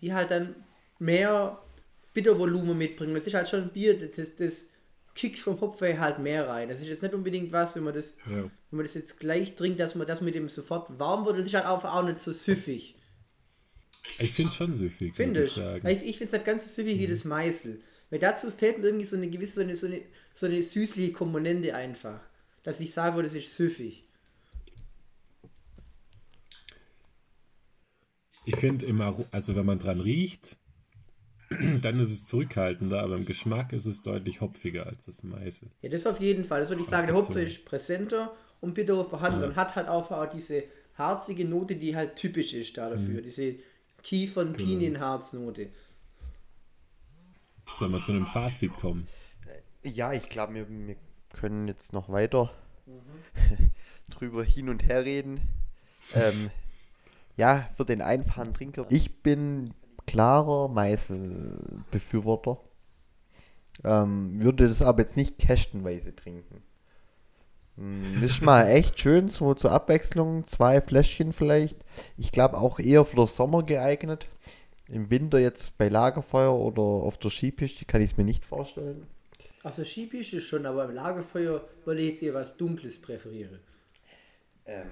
die 0.00 0.12
halt 0.12 0.30
dann 0.30 0.54
mehr 1.02 1.58
Bittervolumen 2.14 2.78
mitbringen. 2.78 3.14
Das 3.14 3.26
ist 3.26 3.34
halt 3.34 3.48
schon 3.48 3.62
ein 3.62 3.70
Bier, 3.70 3.98
das, 3.98 4.36
das 4.36 4.66
kickt 5.14 5.38
vom 5.38 5.60
Hopfen 5.60 5.98
halt 6.00 6.18
mehr 6.20 6.48
rein. 6.48 6.68
Das 6.68 6.80
ist 6.80 6.88
jetzt 6.88 7.02
nicht 7.02 7.14
unbedingt 7.14 7.52
was, 7.52 7.76
wenn 7.76 7.82
man 7.82 7.94
das, 7.94 8.16
ja. 8.26 8.44
wenn 8.44 8.50
man 8.70 8.84
das 8.84 8.94
jetzt 8.94 9.20
gleich 9.20 9.54
trinkt, 9.56 9.80
dass 9.80 9.94
man 9.94 10.06
das 10.06 10.20
mit 10.20 10.34
dem 10.34 10.48
sofort 10.48 10.98
warm 10.98 11.26
wird. 11.26 11.38
Das 11.38 11.44
ist 11.44 11.54
halt 11.54 11.66
auch, 11.66 11.84
auch 11.84 12.04
nicht 12.04 12.20
so 12.20 12.32
süffig. 12.32 12.96
Ich 14.18 14.32
finde 14.32 14.50
es 14.50 14.56
schon 14.56 14.74
süffig. 14.74 15.14
Finde 15.14 15.42
ich. 15.42 15.56
Ich, 15.56 16.02
ich 16.02 16.18
finde 16.18 16.24
es 16.24 16.32
halt 16.32 16.44
ganz 16.44 16.64
so 16.64 16.70
süffig 16.70 16.96
mhm. 16.96 17.00
wie 17.00 17.06
das 17.06 17.24
Meißel. 17.24 17.80
Weil 18.10 18.18
dazu 18.18 18.50
fällt 18.50 18.78
mir 18.78 18.86
irgendwie 18.86 19.04
so 19.04 19.16
eine 19.16 19.28
gewisse, 19.28 19.54
so 19.54 19.60
eine, 19.62 19.76
so 19.76 19.86
eine, 19.86 20.02
so 20.32 20.46
eine 20.46 20.62
süßliche 20.62 21.12
Komponente 21.12 21.74
einfach. 21.74 22.20
Dass 22.62 22.80
ich 22.80 22.92
sage, 22.92 23.22
das 23.22 23.34
ist 23.34 23.54
süffig. 23.54 24.04
Ich 28.44 28.56
finde 28.56 28.86
immer, 28.86 29.24
also 29.30 29.54
wenn 29.54 29.66
man 29.66 29.78
dran 29.78 30.00
riecht, 30.00 30.56
dann 31.80 32.00
ist 32.00 32.10
es 32.10 32.26
zurückhaltender, 32.26 33.02
aber 33.02 33.16
im 33.16 33.24
Geschmack 33.24 33.72
ist 33.72 33.86
es 33.86 34.02
deutlich 34.02 34.40
hopfiger 34.40 34.86
als 34.86 35.06
das 35.06 35.22
Meißel. 35.22 35.70
Ja, 35.82 35.90
das 35.90 36.06
auf 36.06 36.20
jeden 36.20 36.44
Fall. 36.44 36.60
Das 36.60 36.68
würde 36.70 36.82
ich 36.82 36.88
sagen, 36.88 37.06
der 37.06 37.16
Hopfen 37.16 37.36
ist 37.38 37.64
präsenter 37.64 38.32
und 38.60 38.74
bitterer 38.74 39.04
vorhanden 39.04 39.40
ja. 39.40 39.46
und 39.48 39.56
hat 39.56 39.76
halt 39.76 39.88
auch, 39.88 40.10
auch 40.10 40.26
diese 40.26 40.64
harzige 40.94 41.44
Note, 41.44 41.76
die 41.76 41.96
halt 41.96 42.16
typisch 42.16 42.54
ist 42.54 42.76
da 42.76 42.90
dafür. 42.90 43.20
Mhm. 43.20 43.22
Diese 43.22 43.56
Kiefern-Pinienharznote. 44.02 45.68
Sollen 47.74 47.92
wir 47.92 48.02
zu 48.02 48.12
einem 48.12 48.26
Fazit 48.26 48.74
kommen? 48.76 49.06
Ja, 49.82 50.12
ich 50.12 50.28
glaube, 50.28 50.54
wir, 50.54 50.68
wir 50.68 50.96
können 51.30 51.68
jetzt 51.68 51.92
noch 51.92 52.08
weiter 52.08 52.52
mhm. 52.86 53.70
drüber 54.10 54.44
hin 54.44 54.68
und 54.68 54.84
her 54.84 55.04
reden. 55.04 55.40
Ähm, 56.14 56.50
ja, 57.36 57.68
für 57.74 57.84
den 57.84 58.02
einfachen 58.02 58.54
Trinker. 58.54 58.86
Ich 58.90 59.22
bin 59.22 59.72
klarer 60.12 60.68
Meißel-Befürworter. 60.68 62.58
Ähm, 63.82 64.42
würde 64.42 64.68
das 64.68 64.82
aber 64.82 65.00
jetzt 65.00 65.16
nicht 65.16 65.38
kästenweise 65.38 66.14
trinken. 66.14 66.62
Hm, 67.78 68.22
ist 68.22 68.42
mal 68.42 68.68
echt 68.68 69.00
schön, 69.00 69.28
so 69.28 69.54
zur 69.54 69.72
Abwechslung, 69.72 70.46
zwei 70.46 70.82
Fläschchen 70.82 71.32
vielleicht. 71.32 71.78
Ich 72.18 72.30
glaube 72.30 72.58
auch 72.58 72.78
eher 72.78 73.06
für 73.06 73.16
den 73.16 73.26
Sommer 73.26 73.62
geeignet. 73.62 74.28
Im 74.88 75.08
Winter 75.08 75.38
jetzt 75.38 75.78
bei 75.78 75.88
Lagerfeuer 75.88 76.54
oder 76.54 76.82
auf 76.82 77.16
der 77.16 77.30
Skipiste 77.30 77.86
kann 77.86 78.02
ich 78.02 78.10
es 78.10 78.16
mir 78.18 78.24
nicht 78.24 78.44
vorstellen. 78.44 79.06
Auf 79.62 79.76
der 79.76 79.86
Skipiste 79.86 80.42
schon, 80.42 80.66
aber 80.66 80.84
im 80.84 80.94
Lagerfeuer 80.94 81.64
würde 81.86 82.02
ich 82.02 82.08
jetzt 82.10 82.22
eher 82.22 82.34
was 82.34 82.58
Dunkles 82.58 83.00
präferieren. 83.00 83.60
Ähm, 84.66 84.90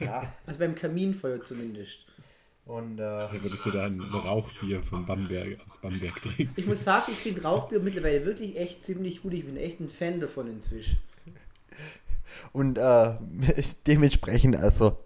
ja. 0.00 0.30
Also 0.46 0.60
beim 0.60 0.74
Kaminfeuer 0.74 1.42
zumindest. 1.42 2.09
Und, 2.70 3.00
äh, 3.00 3.02
ja, 3.02 3.42
würdest 3.42 3.66
du 3.66 3.72
da 3.72 3.86
ein 3.86 4.00
Rauchbier 4.00 4.80
von 4.80 5.04
Bamberg 5.04 5.58
aus 5.66 5.78
Bamberg 5.78 6.22
trinken? 6.22 6.54
Ich 6.54 6.66
muss 6.66 6.84
sagen, 6.84 7.10
ich 7.10 7.18
finde 7.18 7.42
Rauchbier 7.42 7.80
mittlerweile 7.80 8.24
wirklich 8.24 8.56
echt 8.56 8.84
ziemlich 8.84 9.22
gut. 9.22 9.32
Ich 9.32 9.44
bin 9.44 9.56
echt 9.56 9.80
ein 9.80 9.88
Fan 9.88 10.20
davon 10.20 10.46
inzwischen. 10.46 11.00
Und 12.52 12.78
äh, 12.78 13.14
dementsprechend, 13.88 14.54
also 14.54 15.04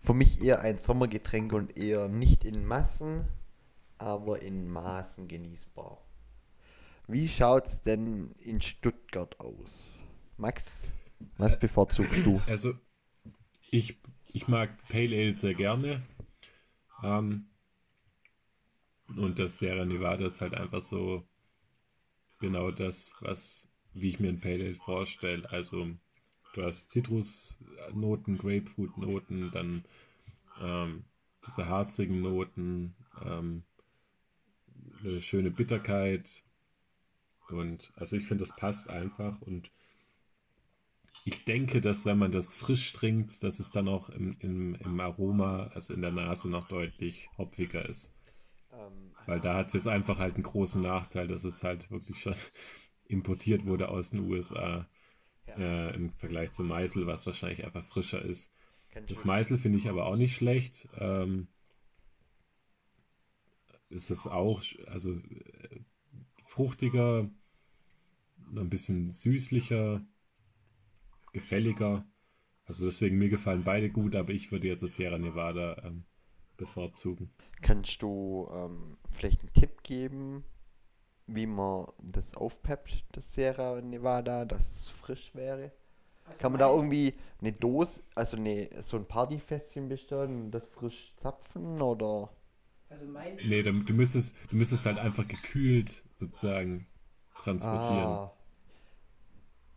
für 0.00 0.14
mich 0.14 0.42
eher 0.42 0.62
ein 0.62 0.78
Sommergetränk 0.78 1.52
und 1.52 1.76
eher 1.76 2.08
nicht 2.08 2.46
in 2.46 2.64
Massen, 2.64 3.26
aber 3.98 4.40
in 4.40 4.66
Maßen 4.66 5.28
genießbar. 5.28 5.98
Wie 7.06 7.28
schaut 7.28 7.66
es 7.66 7.82
denn 7.82 8.30
in 8.38 8.62
Stuttgart 8.62 9.38
aus? 9.40 9.92
Max, 10.38 10.84
was 11.36 11.58
bevorzugst 11.58 12.24
du? 12.24 12.40
Also, 12.46 12.72
ich, 13.70 13.98
ich 14.24 14.48
mag 14.48 14.70
Pale 14.88 15.14
Ale 15.14 15.32
sehr 15.34 15.52
gerne. 15.52 16.02
Ähm, 17.02 17.46
und 19.16 19.38
das 19.38 19.58
Sierra 19.58 19.84
Nevada 19.84 20.26
ist 20.26 20.40
halt 20.40 20.54
einfach 20.54 20.82
so 20.82 21.24
genau 22.38 22.70
das, 22.70 23.16
was, 23.20 23.68
wie 23.94 24.10
ich 24.10 24.20
mir 24.20 24.28
ein 24.28 24.40
Pale 24.40 24.64
Ale 24.64 24.74
vorstelle. 24.74 25.50
Also 25.50 25.88
du 26.54 26.62
hast 26.62 26.90
Zitrusnoten, 26.90 28.38
Grapefruit-Noten, 28.38 29.50
dann 29.52 29.84
ähm, 30.60 31.04
diese 31.46 31.68
harzigen 31.68 32.20
Noten, 32.20 32.94
ähm, 33.24 33.62
eine 35.00 35.22
schöne 35.22 35.50
Bitterkeit. 35.50 36.44
Und 37.48 37.92
also 37.96 38.16
ich 38.16 38.26
finde, 38.26 38.44
das 38.44 38.54
passt 38.54 38.90
einfach 38.90 39.40
und 39.40 39.70
ich 41.28 41.44
denke, 41.44 41.82
dass 41.82 42.06
wenn 42.06 42.16
man 42.16 42.32
das 42.32 42.54
frisch 42.54 42.90
trinkt, 42.94 43.42
dass 43.42 43.60
es 43.60 43.70
dann 43.70 43.86
auch 43.86 44.08
im, 44.08 44.36
im, 44.40 44.74
im 44.76 44.98
Aroma, 44.98 45.70
also 45.74 45.92
in 45.92 46.00
der 46.00 46.10
Nase, 46.10 46.48
noch 46.48 46.68
deutlich 46.68 47.28
hopfiger 47.36 47.86
ist. 47.86 48.14
Ähm, 48.72 49.12
Weil 49.26 49.40
da 49.40 49.54
hat 49.54 49.66
es 49.66 49.74
jetzt 49.74 49.88
einfach 49.88 50.18
halt 50.18 50.36
einen 50.36 50.42
großen 50.42 50.82
Nachteil, 50.82 51.28
dass 51.28 51.44
es 51.44 51.62
halt 51.62 51.90
wirklich 51.90 52.18
schon 52.18 52.34
importiert 53.04 53.66
wurde 53.66 53.90
aus 53.90 54.10
den 54.10 54.20
USA 54.20 54.88
ja. 55.46 55.54
äh, 55.56 55.94
im 55.94 56.10
Vergleich 56.10 56.52
zum 56.52 56.68
Meißel, 56.68 57.06
was 57.06 57.26
wahrscheinlich 57.26 57.62
einfach 57.62 57.84
frischer 57.84 58.22
ist. 58.22 58.50
Das 59.06 59.26
Meißel 59.26 59.58
finde 59.58 59.78
ich 59.78 59.88
aber 59.90 60.06
auch 60.06 60.16
nicht 60.16 60.34
schlecht. 60.34 60.88
Ähm, 60.98 61.48
ist 63.90 64.10
es 64.10 64.26
auch, 64.26 64.62
also 64.86 65.12
äh, 65.12 65.80
fruchtiger, 66.44 67.30
ein 68.56 68.70
bisschen 68.70 69.12
süßlicher 69.12 70.02
gefälliger. 71.32 72.06
Also 72.66 72.86
deswegen, 72.86 73.18
mir 73.18 73.28
gefallen 73.28 73.64
beide 73.64 73.90
gut, 73.90 74.14
aber 74.14 74.32
ich 74.32 74.52
würde 74.52 74.68
jetzt 74.68 74.82
das 74.82 74.94
Sierra 74.94 75.18
Nevada 75.18 75.82
ähm, 75.84 76.04
bevorzugen. 76.56 77.30
Kannst 77.62 78.02
du 78.02 78.48
ähm, 78.54 78.98
vielleicht 79.10 79.40
einen 79.40 79.52
Tipp 79.52 79.82
geben, 79.82 80.44
wie 81.26 81.46
man 81.46 81.86
das 82.02 82.36
aufpeppt, 82.36 83.04
das 83.12 83.34
Sierra 83.34 83.80
Nevada, 83.80 84.44
dass 84.44 84.80
es 84.80 84.88
frisch 84.88 85.34
wäre? 85.34 85.72
Also 86.24 86.40
Kann 86.40 86.52
man 86.52 86.58
da 86.58 86.70
irgendwie 86.70 87.14
eine 87.40 87.52
Dose, 87.52 88.02
also 88.14 88.36
eine, 88.36 88.68
so 88.82 88.98
ein 88.98 89.06
Partyfässchen 89.06 89.88
bestellen 89.88 90.44
und 90.44 90.50
das 90.50 90.66
frisch 90.66 91.14
zapfen 91.16 91.80
oder? 91.80 92.30
Also 92.90 93.06
mein 93.06 93.36
nee, 93.36 93.62
du, 93.62 93.72
du, 93.72 93.94
müsstest, 93.94 94.36
du 94.50 94.56
müsstest 94.56 94.86
halt 94.86 94.98
einfach 94.98 95.26
gekühlt 95.26 96.04
sozusagen 96.12 96.86
transportieren. 97.42 98.04
Ah. 98.04 98.32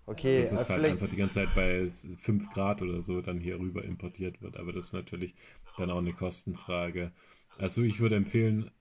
Okay, 0.08 0.41
dass 0.41 0.52
es 0.52 0.68
äh, 0.68 0.74
halt 0.74 0.86
einfach 0.86 1.10
die 1.10 1.16
ganze 1.16 1.36
Zeit 1.36 1.56
bei 1.56 1.88
5 1.89 2.49
Grad 2.52 2.82
oder 2.82 3.02
so 3.02 3.22
dann 3.22 3.39
hier 3.39 3.60
rüber 3.60 3.84
importiert 3.84 4.41
wird. 4.41 4.58
Aber 4.58 4.74
das 4.74 4.88
ist 4.88 4.93
natürlich 4.93 5.36
dann 5.78 5.89
auch 5.89 5.99
eine 5.99 6.14
Kostenfrage. 6.14 7.12
Also 7.58 7.84
ich 7.84 7.99
würde 7.99 8.16
empfehlen, 8.16 8.72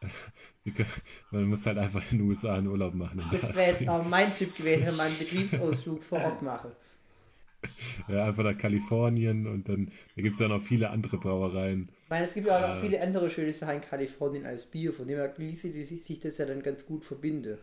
man 1.30 1.44
muss 1.44 1.66
halt 1.66 1.78
einfach 1.78 2.02
in 2.10 2.18
den 2.18 2.28
USA 2.28 2.54
einen 2.54 2.68
Urlaub 2.68 2.94
machen. 2.94 3.22
Das 3.30 3.54
wäre 3.54 3.70
jetzt 3.70 3.88
auch 3.88 4.04
mein 4.04 4.34
Tipp 4.34 4.56
gewesen, 4.56 4.86
wenn 4.86 4.96
man 4.96 5.06
einen 5.06 5.18
Betriebsausflug 5.18 6.02
vor 6.02 6.20
Ort 6.20 6.42
mache. 6.42 6.72
Ja, 8.08 8.24
einfach 8.26 8.42
nach 8.42 8.58
Kalifornien 8.58 9.46
und 9.46 9.68
dann 9.68 9.92
da 10.16 10.22
gibt 10.22 10.34
es 10.34 10.40
ja 10.40 10.48
noch 10.48 10.60
viele 10.60 10.90
andere 10.90 11.16
Brauereien. 11.18 11.90
Ich 12.04 12.10
meine, 12.10 12.24
es 12.24 12.34
gibt 12.34 12.46
ja 12.48 12.56
auch 12.56 12.68
noch 12.68 12.76
äh, 12.76 12.80
viele 12.80 13.00
andere 13.00 13.30
schöne 13.30 13.52
Sachen 13.52 13.76
in 13.76 13.80
Kalifornien 13.82 14.46
als 14.46 14.66
Bier, 14.66 14.92
von 14.92 15.06
dem 15.06 15.16
her 15.16 15.32
ließe 15.36 15.70
sich 15.70 16.18
das 16.18 16.38
ja 16.38 16.46
dann 16.46 16.62
ganz 16.62 16.86
gut 16.86 17.04
verbinde. 17.04 17.58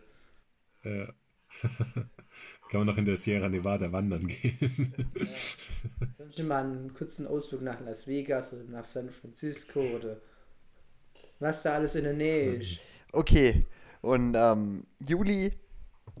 Ja. 0.84 1.12
Kann 2.70 2.80
man 2.80 2.86
noch 2.86 2.98
in 2.98 3.04
der 3.04 3.16
Sierra 3.16 3.48
Nevada 3.48 3.90
wandern 3.90 4.28
gehen. 4.28 4.94
ja. 5.16 5.26
Sonst 6.18 6.38
mal 6.44 6.62
einen 6.62 6.94
kurzen 6.94 7.26
Ausflug 7.26 7.62
nach 7.62 7.80
Las 7.80 8.06
Vegas 8.06 8.52
oder 8.52 8.62
nach 8.62 8.84
San 8.84 9.10
Francisco 9.10 9.80
oder 9.80 10.18
was 11.40 11.64
da 11.64 11.74
alles 11.74 11.96
in 11.96 12.04
der 12.04 12.12
Nähe 12.12 12.54
ist. 12.54 12.78
Okay, 13.10 13.60
und 14.02 14.36
ähm, 14.36 14.84
Juli, 15.04 15.50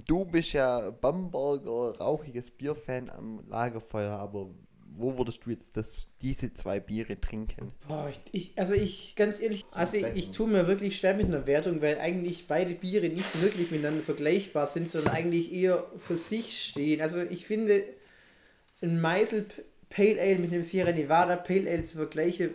du 0.08 0.24
bist 0.24 0.52
ja 0.54 0.90
Bamberger 0.90 1.96
rauchiges 2.00 2.50
Bierfan 2.50 3.10
am 3.10 3.46
Lagerfeuer, 3.48 4.18
aber 4.18 4.50
wo 4.96 5.16
würdest 5.16 5.44
du 5.44 5.50
jetzt 5.50 5.68
das, 5.74 6.08
diese 6.20 6.52
zwei 6.54 6.80
Biere 6.80 7.20
trinken? 7.20 7.72
Boah, 7.86 8.10
ich, 8.32 8.52
also 8.56 8.74
ich, 8.74 9.14
ganz 9.16 9.40
ehrlich, 9.40 9.64
also 9.72 9.96
ich, 9.96 10.06
ich 10.14 10.30
tue 10.32 10.48
mir 10.48 10.66
wirklich 10.66 10.98
schwer 10.98 11.14
mit 11.14 11.26
einer 11.26 11.46
Wertung, 11.46 11.80
weil 11.80 11.98
eigentlich 11.98 12.46
beide 12.46 12.74
Biere 12.74 13.08
nicht 13.08 13.40
wirklich 13.42 13.70
miteinander 13.70 14.02
vergleichbar 14.02 14.66
sind, 14.66 14.90
sondern 14.90 15.14
eigentlich 15.14 15.52
eher 15.52 15.84
für 15.96 16.16
sich 16.16 16.62
stehen. 16.64 17.00
Also 17.00 17.22
ich 17.22 17.46
finde, 17.46 17.84
ein 18.82 19.00
Meisel 19.00 19.46
Pale 19.88 20.20
Ale 20.20 20.38
mit 20.38 20.52
einem 20.52 20.64
Sierra 20.64 20.92
Nevada 20.92 21.36
Pale 21.36 21.70
Ale 21.70 21.82
zu 21.82 21.98
vergleichen, 21.98 22.54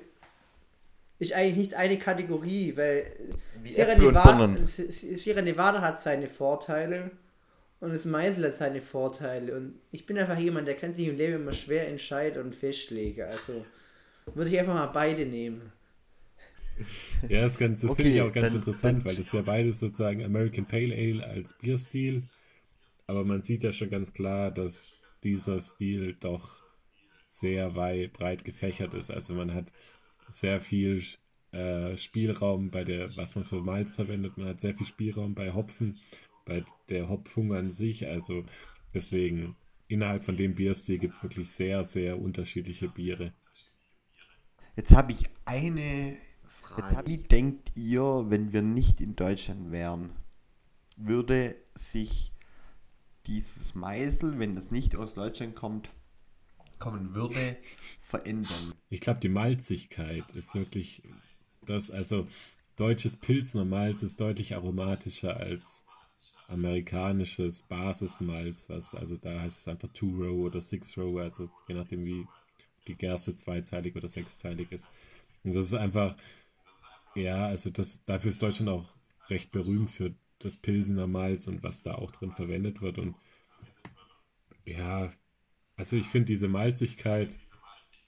ist 1.19 1.33
eigentlich 1.33 1.57
nicht 1.57 1.73
eine 1.75 1.97
Kategorie, 1.97 2.75
weil 2.75 3.11
Sierra 3.63 3.95
Nevada, 3.95 4.49
Sierra 4.67 5.41
Nevada 5.41 5.81
hat 5.81 6.01
seine 6.01 6.27
Vorteile 6.27 7.11
und 7.85 7.93
das 7.93 8.05
Meisel 8.05 8.45
hat 8.45 8.55
seine 8.55 8.81
Vorteile. 8.81 9.55
Und 9.55 9.75
ich 9.91 10.05
bin 10.05 10.17
einfach 10.17 10.37
jemand, 10.37 10.67
der 10.67 10.75
kann 10.75 10.93
sich 10.93 11.07
im 11.07 11.17
Leben 11.17 11.35
immer 11.35 11.53
schwer 11.53 11.87
entscheiden 11.87 12.43
und 12.43 12.55
festlegen. 12.55 13.21
Also 13.21 13.65
würde 14.33 14.49
ich 14.49 14.59
einfach 14.59 14.73
mal 14.73 14.87
beide 14.87 15.25
nehmen. 15.25 15.71
Ja, 17.29 17.41
das, 17.41 17.57
das 17.57 17.83
okay, 17.85 18.03
finde 18.03 18.11
ich 18.11 18.21
auch 18.21 18.33
ganz 18.33 18.47
dann, 18.47 18.57
interessant, 18.57 18.97
dann, 18.99 19.05
weil 19.05 19.15
das 19.15 19.31
ja 19.31 19.41
beides 19.41 19.79
sozusagen 19.79 20.23
American 20.23 20.65
Pale 20.65 20.93
Ale 20.93 21.25
als 21.25 21.53
Bierstil. 21.53 22.23
Aber 23.07 23.23
man 23.23 23.43
sieht 23.43 23.63
ja 23.63 23.71
schon 23.71 23.89
ganz 23.89 24.13
klar, 24.13 24.51
dass 24.51 24.95
dieser 25.23 25.61
Stil 25.61 26.15
doch 26.19 26.63
sehr 27.25 27.75
weit, 27.75 28.13
breit 28.13 28.43
gefächert 28.43 28.93
ist. 28.93 29.11
Also 29.11 29.33
man 29.35 29.53
hat 29.53 29.71
sehr 30.31 30.59
viel 30.59 31.01
äh, 31.51 31.95
Spielraum 31.97 32.71
bei 32.71 32.83
der, 32.83 33.15
was 33.15 33.35
man 33.35 33.45
für 33.45 33.61
Malz 33.61 33.95
verwendet. 33.95 34.37
Man 34.37 34.47
hat 34.47 34.59
sehr 34.59 34.75
viel 34.75 34.87
Spielraum 34.87 35.35
bei 35.35 35.53
Hopfen, 35.53 35.99
bei 36.45 36.63
der 36.89 37.09
Hopfung 37.09 37.53
an 37.53 37.69
sich. 37.69 38.07
Also 38.07 38.45
deswegen, 38.93 39.55
innerhalb 39.87 40.23
von 40.23 40.37
dem 40.37 40.55
Bierstil 40.55 40.99
gibt 40.99 41.15
es 41.15 41.23
wirklich 41.23 41.51
sehr, 41.51 41.83
sehr 41.83 42.19
unterschiedliche 42.19 42.87
Biere. 42.87 43.33
Jetzt 44.75 44.95
habe 44.95 45.11
ich 45.11 45.29
eine 45.45 46.17
Frage. 46.43 47.07
Wie 47.07 47.17
denkt 47.17 47.71
ihr, 47.75 48.25
wenn 48.27 48.53
wir 48.53 48.61
nicht 48.61 49.01
in 49.01 49.15
Deutschland 49.15 49.71
wären, 49.71 50.11
würde 50.97 51.55
sich 51.73 52.33
dieses 53.25 53.75
Meißel, 53.75 54.39
wenn 54.39 54.55
das 54.55 54.71
nicht 54.71 54.95
aus 54.95 55.13
Deutschland 55.13 55.55
kommt, 55.55 55.89
kommen 56.77 57.15
würde, 57.15 57.57
verändern? 57.99 58.75
Ich 58.89 58.99
glaube, 58.99 59.19
die 59.19 59.29
Malzigkeit 59.29 60.31
ist 60.33 60.53
wirklich 60.55 61.03
das, 61.65 61.89
also 61.89 62.27
deutsches 62.75 63.15
Pilzner 63.15 63.65
Malz 63.65 64.03
ist 64.03 64.19
deutlich 64.19 64.55
aromatischer 64.55 65.37
als 65.37 65.85
amerikanisches 66.47 67.63
Basismalz, 67.63 68.69
was, 68.69 68.93
also 68.93 69.17
da 69.17 69.41
heißt 69.41 69.61
es 69.61 69.67
einfach 69.67 69.89
Two-Row 69.93 70.45
oder 70.45 70.61
Six-Row, 70.61 71.19
also 71.19 71.49
je 71.67 71.75
nachdem 71.75 72.05
wie 72.05 72.27
die 72.87 72.95
Gerste 72.95 73.35
zweizeilig 73.35 73.95
oder 73.95 74.07
sechszeilig 74.07 74.71
ist. 74.71 74.91
Und 75.43 75.55
das 75.55 75.67
ist 75.67 75.73
einfach, 75.73 76.15
ja, 77.15 77.45
also 77.45 77.69
das, 77.69 78.03
dafür 78.05 78.29
ist 78.29 78.41
Deutschland 78.41 78.69
auch 78.69 78.89
recht 79.29 79.51
berühmt 79.51 79.89
für 79.89 80.13
das 80.39 80.57
Pilsener 80.57 81.07
Malz 81.07 81.47
und 81.47 81.63
was 81.63 81.81
da 81.81 81.95
auch 81.95 82.11
drin 82.11 82.31
verwendet 82.31 82.81
wird. 82.81 82.99
Und 82.99 83.15
ja, 84.65 85.11
also 85.77 85.95
ich 85.95 86.07
finde 86.07 86.25
diese 86.25 86.47
Malzigkeit 86.47 87.37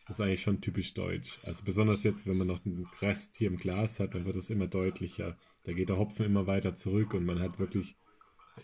ist 0.10 0.22
eigentlich 0.22 0.42
schon 0.42 0.62
typisch 0.62 0.94
deutsch. 0.94 1.40
Also 1.44 1.64
besonders 1.64 2.04
jetzt, 2.04 2.26
wenn 2.28 2.38
man 2.38 2.48
noch 2.48 2.66
einen 2.66 2.88
Rest 3.02 3.36
hier 3.36 3.48
im 3.48 3.58
Glas 3.58 4.00
hat, 4.00 4.16
dann 4.16 4.26
wird 4.26 4.36
es 4.38 4.50
immer 4.50 4.68
deutlicher. 4.68 5.38
Da 5.64 5.74
geht 5.74 5.90
der 5.90 5.98
Hopfen 5.98 6.26
immer 6.26 6.48
weiter 6.48 6.76
zurück 6.76 7.14
und 7.14 7.26
man 7.26 7.40
hat 7.40 7.60
wirklich, 7.60 7.96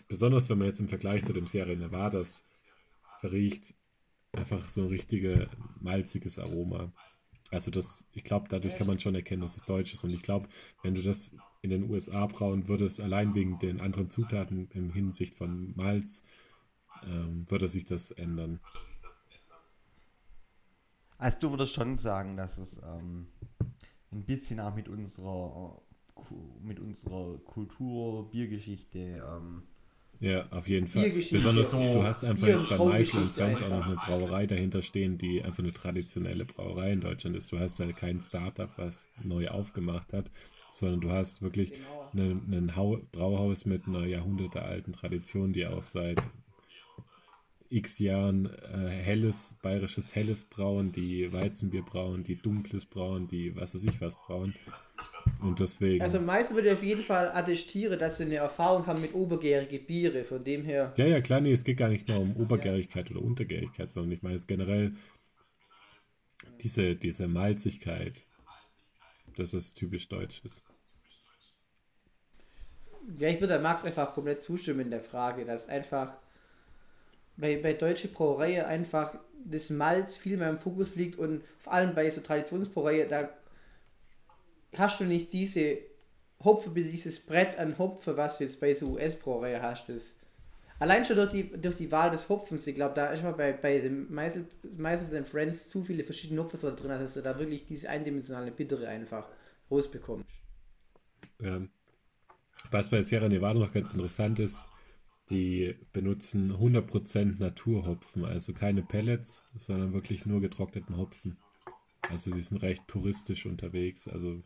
besonders 0.08 0.48
wenn 0.48 0.58
man 0.58 0.68
jetzt 0.68 0.80
im 0.80 0.88
Vergleich 0.88 1.24
zu 1.24 1.32
dem 1.32 1.46
Sierra 1.46 1.74
Nevadas 1.74 2.46
verriecht, 3.20 3.74
einfach 4.32 4.68
so 4.68 4.82
ein 4.82 4.88
richtiges 4.88 5.48
malziges 5.80 6.38
Aroma. 6.38 6.92
Also 7.50 7.70
das, 7.70 8.06
ich 8.12 8.24
glaube, 8.24 8.48
dadurch 8.48 8.76
kann 8.76 8.86
man 8.86 8.98
schon 8.98 9.14
erkennen, 9.14 9.42
dass 9.42 9.56
es 9.56 9.64
deutsch 9.64 9.92
ist. 9.92 10.02
Und 10.02 10.10
ich 10.10 10.22
glaube, 10.22 10.48
wenn 10.82 10.94
du 10.94 11.02
das 11.02 11.36
in 11.62 11.70
den 11.70 11.88
USA 11.88 12.26
brauen 12.26 12.68
würdest, 12.68 13.00
allein 13.00 13.34
wegen 13.34 13.58
den 13.58 13.80
anderen 13.80 14.10
Zutaten 14.10 14.68
im 14.72 14.92
Hinsicht 14.92 15.34
von 15.34 15.72
Malz, 15.76 16.24
ähm, 17.04 17.48
würde 17.48 17.68
sich 17.68 17.84
das 17.84 18.10
ändern. 18.10 18.60
Also 21.18 21.38
du 21.40 21.50
würdest 21.50 21.74
schon 21.74 21.96
sagen, 21.96 22.36
dass 22.36 22.58
es 22.58 22.78
ähm, 22.78 23.28
ein 24.10 24.24
bisschen 24.24 24.58
auch 24.60 24.74
mit 24.74 24.88
unserer 24.88 25.80
mit 26.62 26.78
unserer 26.78 27.38
Kultur, 27.38 28.30
Biergeschichte. 28.30 29.22
Ähm, 29.26 29.64
ja, 30.24 30.46
auf 30.50 30.66
jeden 30.68 30.86
Fall. 30.86 31.10
Besonders 31.10 31.70
du 31.70 32.02
hast 32.02 32.24
einfach 32.24 32.46
jetzt 32.46 32.70
bei 32.70 32.78
Meißel 32.78 33.22
und 33.22 33.30
Franz 33.32 33.60
auch 33.60 33.68
noch 33.68 33.84
eine 33.84 33.96
Brauerei 33.96 34.46
dahinter 34.46 34.80
stehen, 34.80 35.18
die 35.18 35.42
einfach 35.42 35.58
eine 35.58 35.74
traditionelle 35.74 36.46
Brauerei 36.46 36.92
in 36.92 37.02
Deutschland 37.02 37.36
ist. 37.36 37.52
Du 37.52 37.58
hast 37.58 37.78
halt 37.78 37.94
kein 37.96 38.20
Startup, 38.20 38.70
was 38.76 39.12
neu 39.22 39.48
aufgemacht 39.48 40.14
hat, 40.14 40.30
sondern 40.70 41.02
du 41.02 41.10
hast 41.10 41.42
wirklich 41.42 41.72
genau. 42.12 42.40
ein 42.40 42.72
Brauhaus 43.12 43.66
mit 43.66 43.86
einer 43.86 44.06
jahrhundertealten 44.06 44.94
Tradition, 44.94 45.52
die 45.52 45.66
auch 45.66 45.82
seit 45.82 46.22
x 47.68 47.98
Jahren 47.98 48.46
äh, 48.46 48.88
helles, 48.88 49.58
bayerisches 49.60 50.14
helles 50.14 50.44
brauen, 50.44 50.90
die 50.92 51.30
Weizenbier 51.34 51.82
brauen, 51.82 52.24
die 52.24 52.36
dunkles 52.36 52.86
brauen, 52.86 53.28
die 53.28 53.54
was 53.56 53.74
weiß 53.74 53.84
ich 53.84 54.00
was 54.00 54.16
brauen. 54.16 54.54
Und 55.40 55.60
deswegen. 55.60 56.02
Also 56.02 56.20
meistens 56.20 56.54
würde 56.54 56.68
ich 56.68 56.74
auf 56.74 56.82
jeden 56.82 57.02
Fall 57.02 57.30
attestieren, 57.32 57.98
dass 57.98 58.16
sie 58.16 58.24
eine 58.24 58.36
Erfahrung 58.36 58.86
haben 58.86 59.00
mit 59.00 59.14
obergärigen 59.14 59.84
Biere, 59.86 60.24
von 60.24 60.42
dem 60.42 60.64
her. 60.64 60.92
Ja, 60.96 61.06
ja, 61.06 61.20
klar, 61.20 61.40
nee, 61.40 61.52
es 61.52 61.64
geht 61.64 61.78
gar 61.78 61.88
nicht 61.88 62.08
nur 62.08 62.18
um 62.18 62.36
Obergärigkeit 62.36 63.10
ja. 63.10 63.16
oder 63.16 63.24
Untergärigkeit, 63.24 63.90
sondern 63.90 64.12
ich 64.12 64.22
meine 64.22 64.36
jetzt 64.36 64.48
generell 64.48 64.92
diese, 66.62 66.94
diese 66.96 67.28
Malzigkeit, 67.28 68.22
dass 69.36 69.52
es 69.52 69.74
typisch 69.74 70.08
deutsch 70.08 70.40
ist. 70.44 70.62
Ja, 73.18 73.28
ich 73.28 73.40
würde 73.40 73.58
Max 73.58 73.84
einfach 73.84 74.14
komplett 74.14 74.42
zustimmen 74.42 74.80
in 74.80 74.90
der 74.90 75.00
Frage, 75.00 75.44
dass 75.44 75.68
einfach 75.68 76.14
bei, 77.36 77.56
bei 77.56 77.74
deutsche 77.74 78.08
Brauereien 78.08 78.64
einfach 78.64 79.18
das 79.44 79.70
Malz 79.70 80.16
viel 80.16 80.36
mehr 80.36 80.48
im 80.48 80.58
Fokus 80.58 80.94
liegt 80.94 81.18
und 81.18 81.42
vor 81.58 81.72
allem 81.74 81.94
bei 81.94 82.08
so 82.08 82.20
Traditionsbrauereien, 82.20 83.08
da 83.08 83.28
hast 84.78 85.00
du 85.00 85.04
nicht 85.04 85.32
diese 85.32 85.78
Hopfe, 86.42 86.70
dieses 86.70 87.20
Brett 87.20 87.58
an 87.58 87.78
Hopfe, 87.78 88.16
was 88.16 88.38
du 88.38 88.44
jetzt 88.44 88.60
bei 88.60 88.74
so 88.74 88.92
US-Brauereien 88.92 89.62
hast. 89.62 89.88
Das, 89.88 90.16
allein 90.78 91.04
schon 91.04 91.16
durch 91.16 91.30
die, 91.30 91.50
durch 91.50 91.76
die 91.76 91.90
Wahl 91.90 92.10
des 92.10 92.28
Hopfens, 92.28 92.66
ich 92.66 92.74
glaube, 92.74 92.94
da 92.94 93.08
ist 93.08 93.22
mal 93.22 93.32
bei, 93.32 93.52
bei 93.52 93.80
dem 93.80 94.12
Meisters 94.12 95.14
and 95.14 95.26
Friends 95.26 95.70
zu 95.70 95.82
viele 95.82 96.04
verschiedene 96.04 96.42
Hopfen 96.42 96.76
drin, 96.76 96.88
dass 96.88 97.14
du 97.14 97.22
da 97.22 97.38
wirklich 97.38 97.66
diese 97.66 97.88
eindimensionale 97.88 98.50
Bittere 98.50 98.88
einfach 98.88 99.28
rausbekommst. 99.70 100.28
Ja. 101.40 101.62
Was 102.70 102.90
bei 102.90 103.02
Sierra 103.02 103.28
Nevada 103.28 103.58
noch 103.58 103.72
ganz 103.72 103.92
interessant 103.92 104.38
ist, 104.38 104.68
die 105.30 105.74
benutzen 105.92 106.52
100% 106.52 107.38
Naturhopfen, 107.38 108.24
also 108.24 108.52
keine 108.52 108.82
Pellets, 108.82 109.44
sondern 109.56 109.92
wirklich 109.92 110.26
nur 110.26 110.40
getrockneten 110.40 110.96
Hopfen. 110.96 111.38
Also 112.10 112.30
die 112.30 112.42
sind 112.42 112.62
recht 112.62 112.86
puristisch 112.86 113.46
unterwegs. 113.46 114.08
Also 114.08 114.42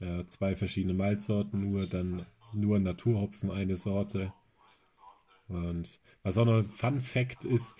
ja, 0.00 0.26
zwei 0.26 0.54
verschiedene 0.54 0.94
Malzsorten 0.94 1.60
nur, 1.60 1.86
dann 1.86 2.26
nur 2.54 2.78
Naturhopfen 2.78 3.50
eine 3.50 3.76
Sorte. 3.76 4.32
Und 5.48 6.00
was 6.22 6.38
auch 6.38 6.44
noch 6.44 6.58
ein 6.58 6.64
Fun 6.64 7.00
Fact 7.00 7.44
ist, 7.44 7.76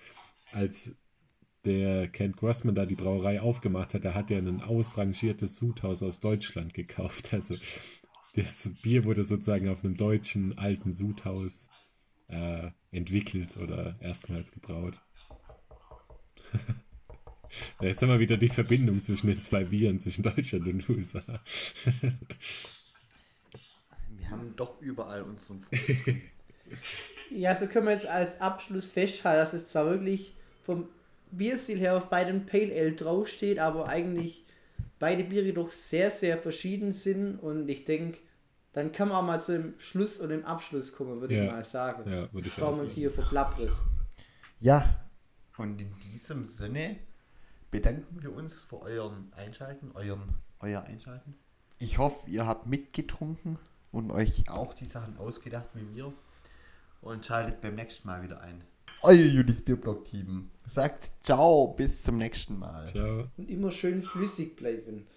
als 0.51 0.95
der 1.65 2.07
Kent 2.07 2.37
Grossman 2.37 2.75
da 2.75 2.85
die 2.85 2.95
Brauerei 2.95 3.41
aufgemacht 3.41 3.93
hat, 3.93 4.05
da 4.05 4.13
hat 4.13 4.31
er 4.31 4.39
ein 4.39 4.61
ausrangiertes 4.61 5.55
Sudhaus 5.57 6.03
aus 6.03 6.19
Deutschland 6.19 6.73
gekauft. 6.73 7.33
Also 7.39 7.55
das 8.35 8.69
Bier 8.81 9.05
wurde 9.05 9.23
sozusagen 9.23 9.69
auf 9.69 9.83
einem 9.83 9.97
deutschen 9.97 10.57
alten 10.57 10.93
Sudhaus 10.93 11.69
äh, 12.27 12.69
entwickelt 12.91 13.57
oder 13.57 13.97
erstmals 14.01 14.51
gebraut. 14.51 15.01
Jetzt 17.81 18.01
haben 18.01 18.09
wir 18.09 18.19
wieder 18.19 18.37
die 18.37 18.49
Verbindung 18.49 19.01
zwischen 19.03 19.27
den 19.27 19.41
zwei 19.41 19.63
Bieren, 19.63 19.99
zwischen 19.99 20.23
Deutschland 20.23 20.67
und 20.67 20.89
USA. 20.89 21.23
Wir 24.17 24.29
haben 24.29 24.55
doch 24.55 24.79
überall 24.81 25.23
unseren 25.23 25.61
Fuß. 25.61 25.79
Ja, 27.31 27.55
so 27.55 27.67
können 27.67 27.85
wir 27.85 27.93
jetzt 27.93 28.07
als 28.07 28.41
Abschluss 28.41 28.87
festhalten, 28.89 29.39
dass 29.39 29.53
es 29.53 29.67
zwar 29.67 29.85
wirklich 29.85 30.35
vom 30.63 30.87
Bierstil 31.31 31.77
her 31.77 31.95
auf 31.95 32.09
beiden 32.09 32.45
Pale 32.47 32.73
Ale 32.73 32.93
draufsteht, 32.93 33.59
aber 33.59 33.87
eigentlich 33.87 34.45
beide 34.97 35.23
Biere 35.23 35.53
doch 35.53 35.69
sehr, 35.69 36.09
sehr 36.09 36.39
verschieden 36.39 36.91
sind 36.91 37.37
und 37.37 37.69
ich 37.69 37.85
denke, 37.85 38.17
dann 38.73 38.91
kann 38.91 39.09
man 39.09 39.17
auch 39.17 39.25
mal 39.25 39.41
zu 39.41 39.51
dem 39.53 39.73
Schluss 39.79 40.19
und 40.19 40.29
dem 40.29 40.43
Abschluss 40.45 40.91
kommen, 40.93 41.21
würde 41.21 41.35
Ja. 41.35 41.43
ich 41.45 41.51
mal 41.51 41.63
sagen. 41.63 42.09
Ja, 42.11 42.33
würde 42.33 42.47
ich 42.47 42.55
Bevor 42.55 42.71
man 42.71 42.81
uns 42.81 42.93
hier 42.93 43.11
verplappert. 43.11 43.73
Ja, 44.59 45.07
und 45.57 45.79
in 45.81 45.91
diesem 46.11 46.45
Sinne 46.45 46.97
bedanken 47.71 48.21
wir 48.21 48.33
uns 48.33 48.61
für 48.61 48.81
euren 48.81 49.31
Einschalten, 49.35 49.91
euren, 49.93 50.35
euer 50.59 50.83
Einschalten. 50.83 51.35
Ich 51.77 51.97
hoffe, 51.97 52.29
ihr 52.29 52.45
habt 52.45 52.67
mitgetrunken 52.67 53.57
und 53.91 54.11
euch 54.11 54.49
auch 54.49 54.73
die 54.73 54.85
Sachen 54.85 55.17
ausgedacht 55.17 55.69
wie 55.73 55.95
wir. 55.95 56.13
Und 57.01 57.25
schaltet 57.25 57.61
beim 57.61 57.75
nächsten 57.75 58.07
Mal 58.07 58.23
wieder 58.23 58.41
ein. 58.41 58.61
Euer 59.01 59.13
Judis 59.13 59.63
Bierblock-Team 59.63 60.49
sagt 60.65 61.11
ciao, 61.21 61.69
bis 61.69 62.03
zum 62.03 62.17
nächsten 62.17 62.59
Mal. 62.59 62.87
Ciao. 62.87 63.29
Und 63.37 63.49
immer 63.49 63.71
schön 63.71 64.03
flüssig 64.03 64.57
bleiben. 64.57 65.07